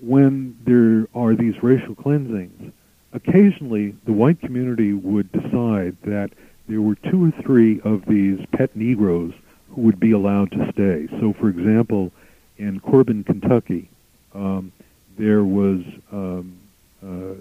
When 0.00 0.56
there 0.64 1.08
are 1.14 1.34
these 1.34 1.62
racial 1.62 1.94
cleansings, 1.94 2.72
occasionally 3.12 3.94
the 4.04 4.12
white 4.12 4.40
community 4.40 4.92
would 4.92 5.30
decide 5.32 5.96
that 6.02 6.30
there 6.68 6.80
were 6.80 6.94
two 6.94 7.26
or 7.26 7.42
three 7.42 7.80
of 7.80 8.04
these 8.06 8.44
pet 8.52 8.74
Negroes 8.76 9.32
who 9.70 9.82
would 9.82 9.98
be 9.98 10.12
allowed 10.12 10.50
to 10.52 10.70
stay. 10.72 11.08
So, 11.20 11.32
for 11.32 11.48
example, 11.48 12.12
in 12.58 12.80
Corbin, 12.80 13.24
Kentucky, 13.24 13.88
um, 14.34 14.72
there 15.18 15.44
was 15.44 15.82
um, 16.12 16.56
uh, 17.04 17.34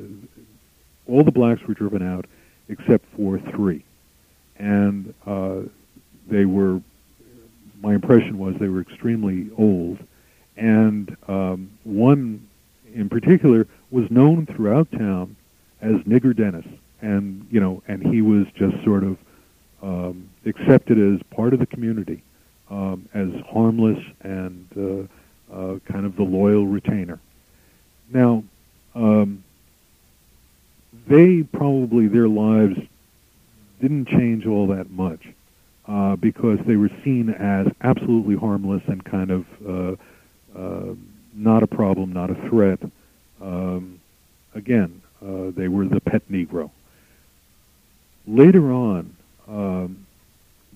all 1.07 1.23
the 1.23 1.31
blacks 1.31 1.61
were 1.67 1.73
driven 1.73 2.01
out 2.01 2.25
except 2.69 3.05
for 3.15 3.37
three 3.37 3.83
and 4.61 5.13
uh, 5.25 5.61
they 6.27 6.45
were. 6.45 6.81
My 7.81 7.95
impression 7.95 8.37
was 8.37 8.55
they 8.57 8.67
were 8.67 8.81
extremely 8.81 9.49
old, 9.57 9.97
and 10.55 11.17
um, 11.27 11.71
one 11.83 12.47
in 12.93 13.09
particular 13.09 13.67
was 13.89 14.09
known 14.11 14.45
throughout 14.45 14.91
town 14.91 15.35
as 15.81 15.95
Nigger 16.01 16.35
Dennis, 16.35 16.65
and 17.01 17.47
you 17.49 17.59
know, 17.59 17.81
and 17.87 18.05
he 18.05 18.21
was 18.21 18.45
just 18.55 18.81
sort 18.83 19.03
of 19.03 19.17
um, 19.81 20.29
accepted 20.45 20.99
as 20.99 21.23
part 21.31 21.53
of 21.53 21.59
the 21.59 21.65
community, 21.65 22.21
um, 22.69 23.09
as 23.15 23.29
harmless 23.49 24.03
and 24.21 24.67
uh, 24.77 25.53
uh, 25.53 25.79
kind 25.85 26.05
of 26.05 26.15
the 26.15 26.23
loyal 26.23 26.67
retainer. 26.67 27.19
Now, 28.13 28.43
um, 28.93 29.43
they 31.07 31.41
probably 31.41 32.07
their 32.07 32.27
lives 32.27 32.77
didn't 33.81 34.07
change 34.07 34.45
all 34.45 34.67
that 34.67 34.89
much 34.91 35.27
uh, 35.87 36.15
because 36.15 36.59
they 36.65 36.75
were 36.75 36.91
seen 37.03 37.29
as 37.29 37.67
absolutely 37.81 38.35
harmless 38.35 38.83
and 38.87 39.03
kind 39.03 39.31
of 39.31 39.45
uh, 39.67 39.95
uh, 40.57 40.93
not 41.33 41.63
a 41.63 41.67
problem, 41.67 42.13
not 42.13 42.29
a 42.29 42.35
threat. 42.49 42.79
Um, 43.41 43.99
again, 44.53 45.01
uh, 45.21 45.51
they 45.55 45.67
were 45.67 45.85
the 45.85 45.99
pet 45.99 46.21
Negro. 46.29 46.69
Later 48.27 48.71
on, 48.71 49.15
um, 49.47 50.05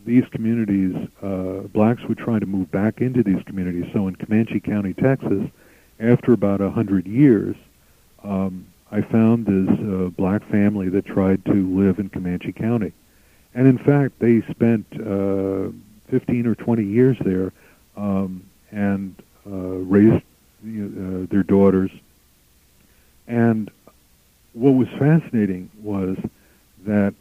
these 0.05 0.25
communities, 0.31 0.95
uh, 1.21 1.67
blacks 1.73 2.03
would 2.03 2.17
try 2.17 2.39
to 2.39 2.45
move 2.45 2.71
back 2.71 3.01
into 3.01 3.23
these 3.23 3.41
communities. 3.43 3.85
So 3.93 4.07
in 4.07 4.15
Comanche 4.15 4.59
County, 4.59 4.93
Texas, 4.93 5.49
after 5.99 6.33
about 6.33 6.61
a 6.61 6.69
hundred 6.69 7.07
years, 7.07 7.55
um, 8.23 8.67
I 8.95 9.01
found 9.01 9.45
this 9.45 9.77
uh, 9.77 10.09
black 10.11 10.49
family 10.49 10.87
that 10.87 11.05
tried 11.05 11.43
to 11.45 11.51
live 11.51 11.99
in 11.99 12.07
Comanche 12.07 12.53
County, 12.53 12.93
and 13.53 13.67
in 13.67 13.77
fact, 13.77 14.19
they 14.19 14.39
spent 14.49 14.85
uh, 14.93 15.71
15 16.09 16.47
or 16.47 16.55
20 16.55 16.85
years 16.85 17.17
there 17.19 17.51
um, 17.97 18.45
and 18.71 19.13
uh, 19.45 19.49
raised 19.51 20.23
uh, 20.23 21.27
their 21.29 21.43
daughters. 21.43 21.91
And 23.27 23.69
what 24.53 24.71
was 24.71 24.87
fascinating 24.97 25.69
was 25.83 26.17
that 26.85 27.15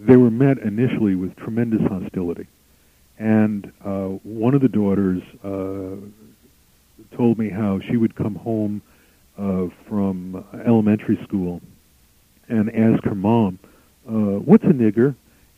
they 0.00 0.16
were 0.16 0.32
met 0.32 0.58
initially 0.58 1.14
with 1.14 1.36
tremendous 1.36 1.86
hostility. 1.86 2.48
And 3.16 3.72
uh, 3.84 4.06
one 4.24 4.54
of 4.54 4.60
the 4.60 4.68
daughters 4.68 5.22
uh, 5.44 5.94
told 7.16 7.38
me 7.38 7.48
how 7.48 7.78
she 7.78 7.96
would 7.96 8.16
come 8.16 8.34
home 8.34 8.82
uh, 9.38 9.66
from 9.88 10.44
elementary 10.64 11.18
school 11.24 11.60
and 12.48 12.74
ask 12.74 13.02
her 13.04 13.14
mom, 13.14 13.58
uh, 14.08 14.38
"What's 14.40 14.64
a 14.64 14.68
nigger?" 14.68 15.14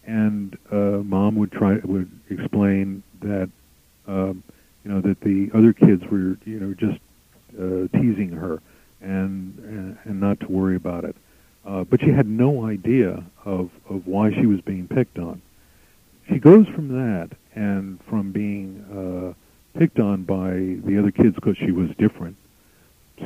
And 0.06 0.56
uh, 0.70 1.02
mom 1.04 1.36
would 1.36 1.52
try 1.52 1.78
would 1.84 2.10
explain 2.30 3.02
that 3.20 3.50
um, 4.06 4.42
you 4.84 4.90
know 4.90 5.00
that 5.02 5.20
the 5.20 5.50
other 5.54 5.72
kids 5.72 6.04
were 6.06 6.38
you 6.44 6.60
know 6.60 6.74
just 6.74 6.98
uh, 7.58 7.88
teasing 7.98 8.32
her 8.32 8.60
and, 9.00 9.58
and 9.58 9.98
and 10.04 10.20
not 10.20 10.40
to 10.40 10.46
worry 10.48 10.76
about 10.76 11.04
it. 11.04 11.16
Uh, 11.66 11.84
but 11.84 12.00
she 12.00 12.10
had 12.10 12.26
no 12.26 12.64
idea 12.64 13.22
of, 13.44 13.70
of 13.90 14.06
why 14.06 14.32
she 14.32 14.46
was 14.46 14.60
being 14.62 14.88
picked 14.88 15.18
on. 15.18 15.42
She 16.28 16.38
goes 16.38 16.66
from 16.68 16.88
that 16.88 17.36
and 17.54 18.00
from 18.08 18.32
being 18.32 18.84
uh, 18.90 19.78
picked 19.78 19.98
on 19.98 20.22
by 20.22 20.80
the 20.88 20.98
other 20.98 21.10
kids 21.10 21.34
because 21.34 21.58
she 21.58 21.72
was 21.72 21.90
different 21.98 22.36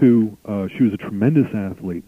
to 0.00 0.36
uh, 0.44 0.68
she 0.76 0.84
was 0.84 0.92
a 0.92 0.96
tremendous 0.96 1.52
athlete. 1.54 2.04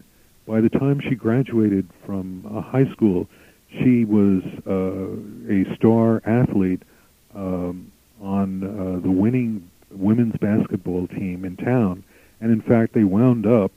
By 0.47 0.61
the 0.61 0.69
time 0.69 0.99
she 1.01 1.15
graduated 1.15 1.87
from 2.05 2.45
uh, 2.45 2.61
high 2.61 2.89
school, 2.91 3.27
she 3.69 4.05
was 4.05 4.43
uh, 4.67 5.51
a 5.51 5.75
star 5.75 6.21
athlete 6.25 6.83
um, 7.33 7.91
on 8.21 8.63
uh, 8.63 8.99
the 9.01 9.11
winning 9.11 9.69
women's 9.91 10.35
basketball 10.37 11.07
team 11.07 11.45
in 11.45 11.57
town, 11.57 12.03
and 12.41 12.51
in 12.51 12.61
fact, 12.61 12.93
they 12.93 13.03
wound 13.03 13.45
up 13.45 13.71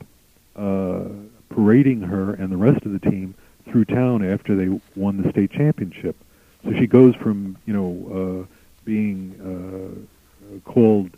uh, 0.56 1.04
parading 1.48 2.02
her 2.02 2.34
and 2.34 2.52
the 2.52 2.56
rest 2.56 2.84
of 2.84 2.92
the 2.92 3.10
team 3.10 3.34
through 3.70 3.84
town 3.84 4.28
after 4.28 4.54
they 4.54 4.80
won 4.96 5.22
the 5.22 5.30
state 5.30 5.50
championship. 5.50 6.16
So 6.64 6.72
she 6.72 6.86
goes 6.86 7.14
from 7.14 7.56
you 7.66 7.72
know 7.72 8.44
uh, 8.44 8.54
being 8.84 9.34
uh, 9.40 10.60
called 10.70 11.10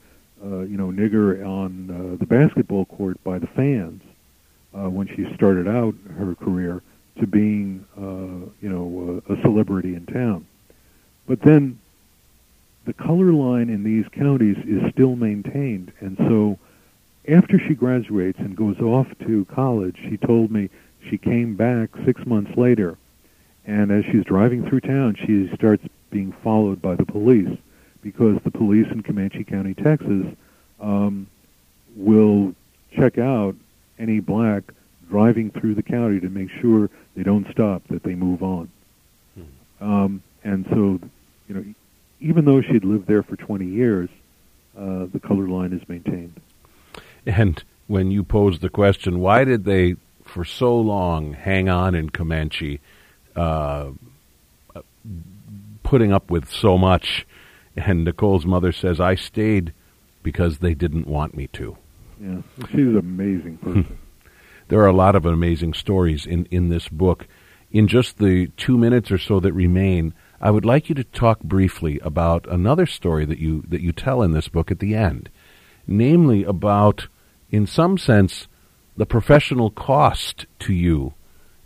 you 0.43 0.76
know 0.76 0.88
nigger 0.88 1.45
on 1.45 1.91
uh, 1.91 2.16
the 2.16 2.26
basketball 2.26 2.84
court 2.86 3.22
by 3.24 3.38
the 3.38 3.47
fans 3.49 4.03
uh, 4.74 4.88
when 4.88 5.07
she 5.09 5.32
started 5.34 5.68
out 5.68 5.95
her 6.18 6.34
career 6.34 6.82
to 7.18 7.26
being 7.26 7.84
uh, 7.97 8.49
you 8.61 8.68
know 8.68 9.22
uh, 9.28 9.34
a 9.34 9.41
celebrity 9.43 9.95
in 9.95 10.07
town. 10.07 10.47
But 11.26 11.43
then 11.43 11.78
the 12.84 12.93
color 12.93 13.32
line 13.32 13.68
in 13.68 13.84
these 13.84 14.07
counties 14.09 14.57
is 14.66 14.91
still 14.93 15.16
maintained, 15.16 15.93
and 16.01 16.16
so 16.16 16.59
after 17.28 17.59
she 17.59 17.74
graduates 17.74 18.38
and 18.38 18.57
goes 18.57 18.80
off 18.80 19.07
to 19.26 19.45
college, 19.47 19.97
she 20.09 20.16
told 20.16 20.51
me 20.51 20.70
she 21.09 21.18
came 21.18 21.55
back 21.55 21.91
six 22.05 22.24
months 22.26 22.57
later, 22.57 22.97
and 23.66 23.91
as 23.91 24.05
she's 24.07 24.24
driving 24.24 24.68
through 24.68 24.80
town, 24.80 25.14
she 25.14 25.55
starts 25.55 25.84
being 26.11 26.32
followed 26.43 26.80
by 26.80 26.97
the 26.97 27.05
police 27.05 27.57
because 28.03 28.38
the 28.44 28.51
police 28.51 28.86
in 28.90 29.03
Comanche 29.03 29.44
County, 29.44 29.74
Texas, 29.74 30.26
um, 30.80 31.26
will 31.96 32.55
check 32.96 33.18
out 33.18 33.55
any 33.98 34.20
black 34.20 34.62
driving 35.09 35.51
through 35.51 35.74
the 35.74 35.82
county 35.82 36.20
to 36.20 36.28
make 36.28 36.48
sure 36.61 36.88
they 37.16 37.22
don't 37.22 37.46
stop, 37.51 37.82
that 37.88 38.03
they 38.03 38.14
move 38.14 38.42
on. 38.42 38.70
Mm-hmm. 39.38 39.84
Um, 39.84 40.22
and 40.44 40.64
so, 40.70 41.01
you 41.48 41.55
know, 41.55 41.64
even 42.20 42.44
though 42.44 42.62
she 42.62 42.74
had 42.74 42.84
lived 42.84 43.07
there 43.07 43.22
for 43.22 43.36
20 43.36 43.66
years, 43.66 44.09
uh, 44.78 45.07
the 45.12 45.20
color 45.20 45.48
line 45.48 45.72
is 45.72 45.86
maintained. 45.88 46.40
And 47.26 47.62
when 47.86 48.11
you 48.11 48.22
posed 48.22 48.61
the 48.61 48.68
question, 48.68 49.18
why 49.18 49.44
did 49.44 49.64
they, 49.64 49.96
for 50.24 50.44
so 50.44 50.76
long, 50.76 51.32
hang 51.32 51.68
on 51.68 51.94
in 51.94 52.11
Comanche, 52.11 52.80
uh, 53.34 53.90
putting 55.82 56.12
up 56.12 56.30
with 56.30 56.48
so 56.48 56.78
much? 56.78 57.26
And 57.77 58.05
Nicole's 58.05 58.47
mother 58.47 58.73
says, 58.73 59.01
I 59.01 59.14
stayed 59.14 59.73
because 60.23 60.59
they 60.59 60.75
didn't 60.75 61.07
want 61.07 61.37
me 61.37 61.47
to. 61.55 61.77
Yeah, 62.21 62.43
she's 62.71 62.81
an 62.81 62.99
amazing 62.99 63.57
person. 63.62 63.99
there 64.68 64.81
are 64.81 64.87
a 64.87 64.93
lot 64.93 65.16
of 65.16 65.25
amazing 65.25 65.75
stories 65.75 66.27
in, 66.27 66.47
in 66.51 66.68
this 66.68 66.89
book. 66.89 67.27
In 67.73 67.87
just 67.87 68.18
the 68.18 68.49
two 68.57 68.77
minutes 68.77 69.11
or 69.11 69.18
so 69.18 69.41
that 69.41 69.53
remain, 69.53 70.12
I 70.41 70.51
would 70.51 70.64
like 70.64 70.89
you 70.89 70.95
to 70.97 71.05
talk 71.05 71.41
briefly 71.41 72.01
about 72.03 72.47
another 72.51 72.85
story 72.87 73.25
that 73.25 73.39
you 73.39 73.62
that 73.68 73.81
you 73.81 73.93
tell 73.93 74.23
in 74.23 74.33
this 74.33 74.49
book 74.49 74.71
at 74.71 74.81
the 74.81 74.95
end 74.95 75.31
namely 75.91 76.45
about, 76.45 77.09
in 77.51 77.66
some 77.66 77.99
sense, 77.99 78.47
the 78.97 79.05
professional 79.05 79.71
cost 79.71 80.47
to 80.61 80.73
you 80.73 81.12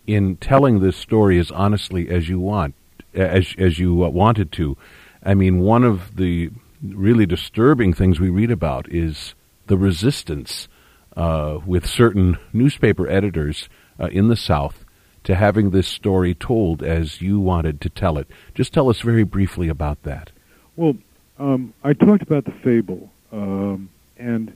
in 0.06 0.36
telling 0.36 0.80
this 0.80 0.96
story 0.96 1.38
as 1.38 1.50
honestly 1.50 2.08
as 2.08 2.28
you 2.28 2.40
want, 2.40 2.74
as 3.14 3.54
as 3.58 3.78
you 3.78 3.94
wanted 3.94 4.50
to. 4.52 4.76
I 5.24 5.34
mean, 5.34 5.60
one 5.60 5.84
of 5.84 6.16
the 6.16 6.50
really 6.82 7.26
disturbing 7.26 7.94
things 7.94 8.20
we 8.20 8.30
read 8.30 8.50
about 8.50 8.88
is 8.90 9.34
the 9.66 9.78
resistance 9.78 10.68
uh, 11.16 11.60
with 11.64 11.86
certain 11.86 12.36
newspaper 12.52 13.08
editors 13.08 13.68
uh, 13.98 14.06
in 14.06 14.28
the 14.28 14.36
South 14.36 14.84
to 15.24 15.34
having 15.34 15.70
this 15.70 15.88
story 15.88 16.34
told 16.34 16.82
as 16.82 17.22
you 17.22 17.40
wanted 17.40 17.80
to 17.80 17.88
tell 17.88 18.18
it. 18.18 18.28
Just 18.54 18.74
tell 18.74 18.90
us 18.90 19.00
very 19.00 19.24
briefly 19.24 19.68
about 19.68 20.02
that. 20.02 20.30
Well, 20.76 20.96
um, 21.38 21.72
I 21.82 21.94
talked 21.94 22.22
about 22.22 22.44
the 22.44 22.52
fable. 22.62 23.10
Um, 23.32 23.88
and 24.18 24.54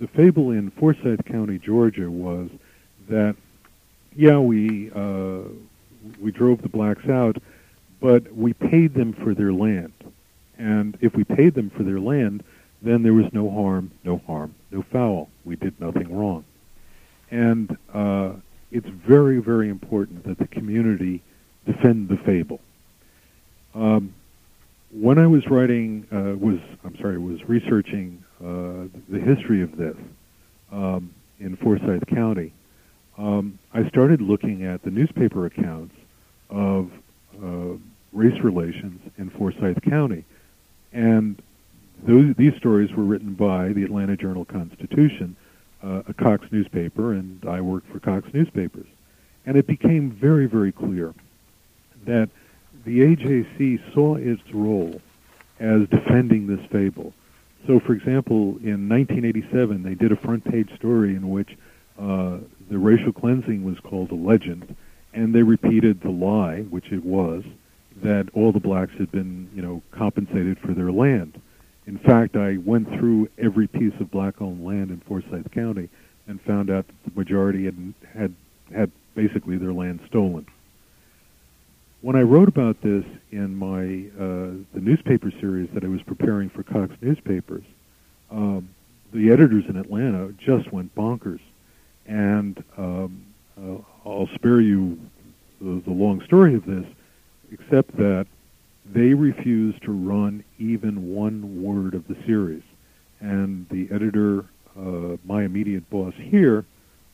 the 0.00 0.08
fable 0.08 0.50
in 0.50 0.70
Forsyth 0.72 1.24
County, 1.26 1.58
Georgia, 1.58 2.10
was 2.10 2.48
that 3.08 3.36
yeah, 4.16 4.38
we 4.38 4.90
uh, 4.90 5.42
we 6.20 6.32
drove 6.32 6.62
the 6.62 6.68
blacks 6.68 7.08
out, 7.08 7.36
but 8.00 8.34
we 8.34 8.52
paid 8.52 8.94
them 8.94 9.12
for 9.12 9.34
their 9.34 9.52
land, 9.52 9.92
and 10.58 10.98
if 11.00 11.14
we 11.14 11.24
paid 11.24 11.54
them 11.54 11.70
for 11.70 11.82
their 11.82 12.00
land, 12.00 12.42
then 12.82 13.02
there 13.02 13.14
was 13.14 13.32
no 13.32 13.50
harm, 13.50 13.90
no 14.04 14.20
harm, 14.26 14.54
no 14.70 14.82
foul. 14.82 15.28
We 15.44 15.56
did 15.56 15.80
nothing 15.80 16.14
wrong, 16.14 16.44
and 17.30 17.76
uh, 17.92 18.32
it's 18.70 18.88
very, 18.88 19.38
very 19.38 19.68
important 19.68 20.24
that 20.24 20.38
the 20.38 20.46
community 20.48 21.22
defend 21.64 22.08
the 22.08 22.16
fable. 22.18 22.60
Um, 23.74 24.14
when 24.90 25.18
I 25.18 25.26
was 25.26 25.46
writing, 25.48 26.06
uh, 26.10 26.36
was 26.36 26.58
I'm 26.84 26.96
sorry, 26.98 27.18
was 27.18 27.46
researching 27.48 28.24
uh, 28.40 28.88
the 29.08 29.20
history 29.20 29.62
of 29.62 29.76
this 29.76 29.96
um, 30.72 31.14
in 31.40 31.56
Forsyth 31.56 32.06
County, 32.06 32.52
um, 33.16 33.58
I 33.74 33.88
started 33.88 34.20
looking 34.20 34.64
at 34.64 34.82
the 34.82 34.90
newspaper 34.90 35.46
accounts 35.46 35.94
of 36.50 36.90
uh, 37.42 37.76
race 38.12 38.40
relations 38.42 39.00
in 39.18 39.30
Forsyth 39.30 39.82
County, 39.82 40.24
and 40.92 41.40
those, 42.02 42.34
these 42.36 42.54
stories 42.56 42.92
were 42.92 43.04
written 43.04 43.34
by 43.34 43.72
the 43.72 43.82
Atlanta 43.82 44.16
Journal 44.16 44.44
Constitution, 44.44 45.36
uh, 45.82 46.02
a 46.08 46.14
Cox 46.14 46.46
newspaper, 46.50 47.12
and 47.12 47.44
I 47.46 47.60
worked 47.60 47.90
for 47.90 48.00
Cox 48.00 48.32
newspapers, 48.32 48.86
and 49.46 49.56
it 49.56 49.66
became 49.66 50.10
very, 50.10 50.46
very 50.46 50.72
clear 50.72 51.14
that 52.04 52.30
the 52.84 53.00
AJC 53.00 53.92
saw 53.92 54.16
its 54.16 54.42
role 54.52 55.00
as 55.58 55.88
defending 55.88 56.46
this 56.46 56.64
fable. 56.70 57.12
So, 57.66 57.80
for 57.80 57.92
example, 57.92 58.56
in 58.62 58.88
1987, 58.88 59.82
they 59.82 59.94
did 59.94 60.12
a 60.12 60.16
front 60.16 60.44
page 60.44 60.74
story 60.76 61.14
in 61.14 61.28
which 61.28 61.56
uh, 61.98 62.38
the 62.70 62.78
racial 62.78 63.12
cleansing 63.12 63.64
was 63.64 63.78
called 63.80 64.10
a 64.12 64.14
legend, 64.14 64.76
and 65.12 65.34
they 65.34 65.42
repeated 65.42 66.00
the 66.00 66.10
lie, 66.10 66.62
which 66.62 66.92
it 66.92 67.04
was, 67.04 67.42
that 68.02 68.28
all 68.34 68.52
the 68.52 68.60
blacks 68.60 68.92
had 68.98 69.10
been, 69.10 69.48
you 69.54 69.62
know, 69.62 69.82
compensated 69.90 70.58
for 70.58 70.72
their 70.72 70.92
land. 70.92 71.40
In 71.86 71.98
fact, 71.98 72.36
I 72.36 72.58
went 72.58 72.88
through 72.98 73.28
every 73.38 73.66
piece 73.66 73.94
of 73.98 74.10
black-owned 74.10 74.64
land 74.64 74.90
in 74.90 75.00
Forsyth 75.00 75.50
County 75.52 75.88
and 76.26 76.40
found 76.42 76.70
out 76.70 76.86
that 76.86 76.94
the 77.04 77.18
majority 77.18 77.64
had 77.64 77.94
had 78.14 78.34
had 78.74 78.90
basically 79.14 79.56
their 79.56 79.72
land 79.72 80.00
stolen. 80.06 80.46
When 82.00 82.14
I 82.14 82.22
wrote 82.22 82.48
about 82.48 82.80
this 82.82 83.04
in 83.32 83.56
my 83.56 84.04
uh, 84.22 84.52
the 84.74 84.80
newspaper 84.80 85.32
series 85.40 85.68
that 85.72 85.82
I 85.82 85.88
was 85.88 86.02
preparing 86.02 86.50
for 86.50 86.62
Cox 86.62 86.94
Newspapers, 87.00 87.64
um, 88.30 88.68
the 89.12 89.32
editors 89.32 89.64
in 89.68 89.76
Atlanta 89.76 90.32
just 90.38 90.70
went 90.70 90.94
bonkers, 90.94 91.40
and 92.06 92.62
um, 92.76 93.24
uh, 93.56 93.78
I'll 94.06 94.28
spare 94.34 94.60
you 94.60 94.98
the, 95.60 95.82
the 95.84 95.90
long 95.90 96.22
story 96.24 96.54
of 96.54 96.66
this, 96.66 96.84
except 97.50 97.96
that 97.96 98.26
they 98.92 99.14
refused 99.14 99.82
to 99.82 99.92
run 99.92 100.44
even 100.58 101.14
one 101.14 101.62
word 101.62 101.94
of 101.94 102.06
the 102.08 102.16
series. 102.26 102.62
And 103.20 103.68
the 103.68 103.88
editor, 103.92 104.44
uh, 104.78 105.16
my 105.24 105.44
immediate 105.44 105.88
boss 105.90 106.14
here, 106.16 106.64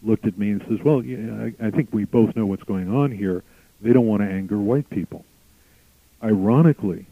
looked 0.03 0.27
at 0.27 0.39
me 0.39 0.51
and 0.51 0.63
says, 0.69 0.79
"Well, 0.85 1.03
yeah, 1.03 1.51
I, 1.61 1.67
I 1.67 1.71
think 1.71 1.89
we 1.93 2.05
both 2.05 2.37
know 2.37 2.47
what's 2.47 2.63
going 2.63 2.95
on 2.95 3.11
here. 3.11 3.43
They 3.81 3.93
don't 3.93 4.07
want 4.07 4.23
to 4.23 4.29
anger 4.29 4.59
white 4.59 4.89
people." 4.91 5.25
Ironically, 6.23 7.07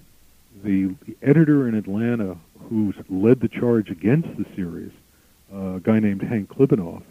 the, 0.62 0.94
the 1.06 1.16
editor 1.22 1.68
in 1.68 1.74
Atlanta 1.74 2.36
who 2.68 2.94
led 3.08 3.40
the 3.40 3.48
charge 3.48 3.90
against 3.90 4.28
the 4.36 4.46
series, 4.54 4.92
uh, 5.52 5.74
a 5.74 5.80
guy 5.80 5.98
named 5.98 6.22
Hank 6.22 6.48
Klibanoff, 6.48 7.02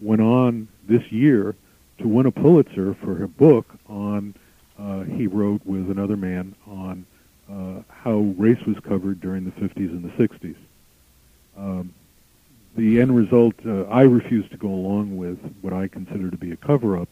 went 0.00 0.20
on 0.20 0.68
this 0.88 1.10
year 1.10 1.54
to 1.98 2.08
win 2.08 2.26
a 2.26 2.30
Pulitzer 2.30 2.94
for 2.94 3.22
a 3.22 3.28
book 3.28 3.66
on 3.88 4.34
uh, 4.78 5.00
he 5.02 5.26
wrote 5.26 5.60
with 5.64 5.90
another 5.90 6.16
man 6.16 6.54
on 6.66 7.06
uh, 7.50 7.82
how 7.88 8.18
race 8.38 8.62
was 8.66 8.76
covered 8.80 9.20
during 9.20 9.44
the 9.44 9.52
50s 9.52 9.90
and 9.90 10.04
the 10.04 10.28
60s. 10.28 10.56
Um, 11.56 11.94
the 12.76 13.00
end 13.00 13.16
result, 13.16 13.54
uh, 13.64 13.84
I 13.84 14.02
refused 14.02 14.50
to 14.50 14.58
go 14.58 14.68
along 14.68 15.16
with 15.16 15.38
what 15.62 15.72
I 15.72 15.88
consider 15.88 16.30
to 16.30 16.36
be 16.36 16.52
a 16.52 16.56
cover-up, 16.56 17.08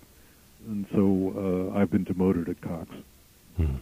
and 0.66 0.86
so 0.92 1.72
uh, 1.74 1.78
I've 1.78 1.90
been 1.90 2.04
demoted 2.04 2.48
at 2.48 2.60
Cox. 2.60 2.90
Hmm. 3.56 3.76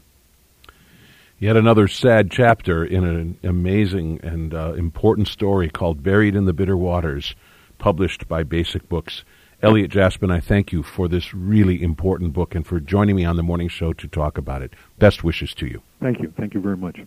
Yet 1.40 1.56
another 1.56 1.88
sad 1.88 2.30
chapter 2.30 2.84
in 2.84 3.04
an 3.04 3.38
amazing 3.42 4.20
and 4.22 4.54
uh, 4.54 4.74
important 4.74 5.26
story 5.26 5.68
called 5.68 6.00
Buried 6.00 6.36
in 6.36 6.44
the 6.44 6.52
Bitter 6.52 6.76
Waters, 6.76 7.34
published 7.78 8.28
by 8.28 8.44
Basic 8.44 8.88
Books. 8.88 9.24
Elliot 9.62 9.92
Jaspin, 9.92 10.32
I 10.32 10.40
thank 10.40 10.72
you 10.72 10.82
for 10.82 11.06
this 11.06 11.32
really 11.32 11.84
important 11.84 12.32
book 12.32 12.56
and 12.56 12.66
for 12.66 12.80
joining 12.80 13.14
me 13.14 13.24
on 13.24 13.36
the 13.36 13.44
morning 13.44 13.68
show 13.68 13.92
to 13.92 14.08
talk 14.08 14.36
about 14.36 14.60
it. 14.60 14.74
Best 14.98 15.22
wishes 15.22 15.54
to 15.54 15.66
you. 15.66 15.82
Thank 16.00 16.18
you. 16.20 16.34
Thank 16.36 16.54
you 16.54 16.60
very 16.60 16.76
much. 16.76 16.98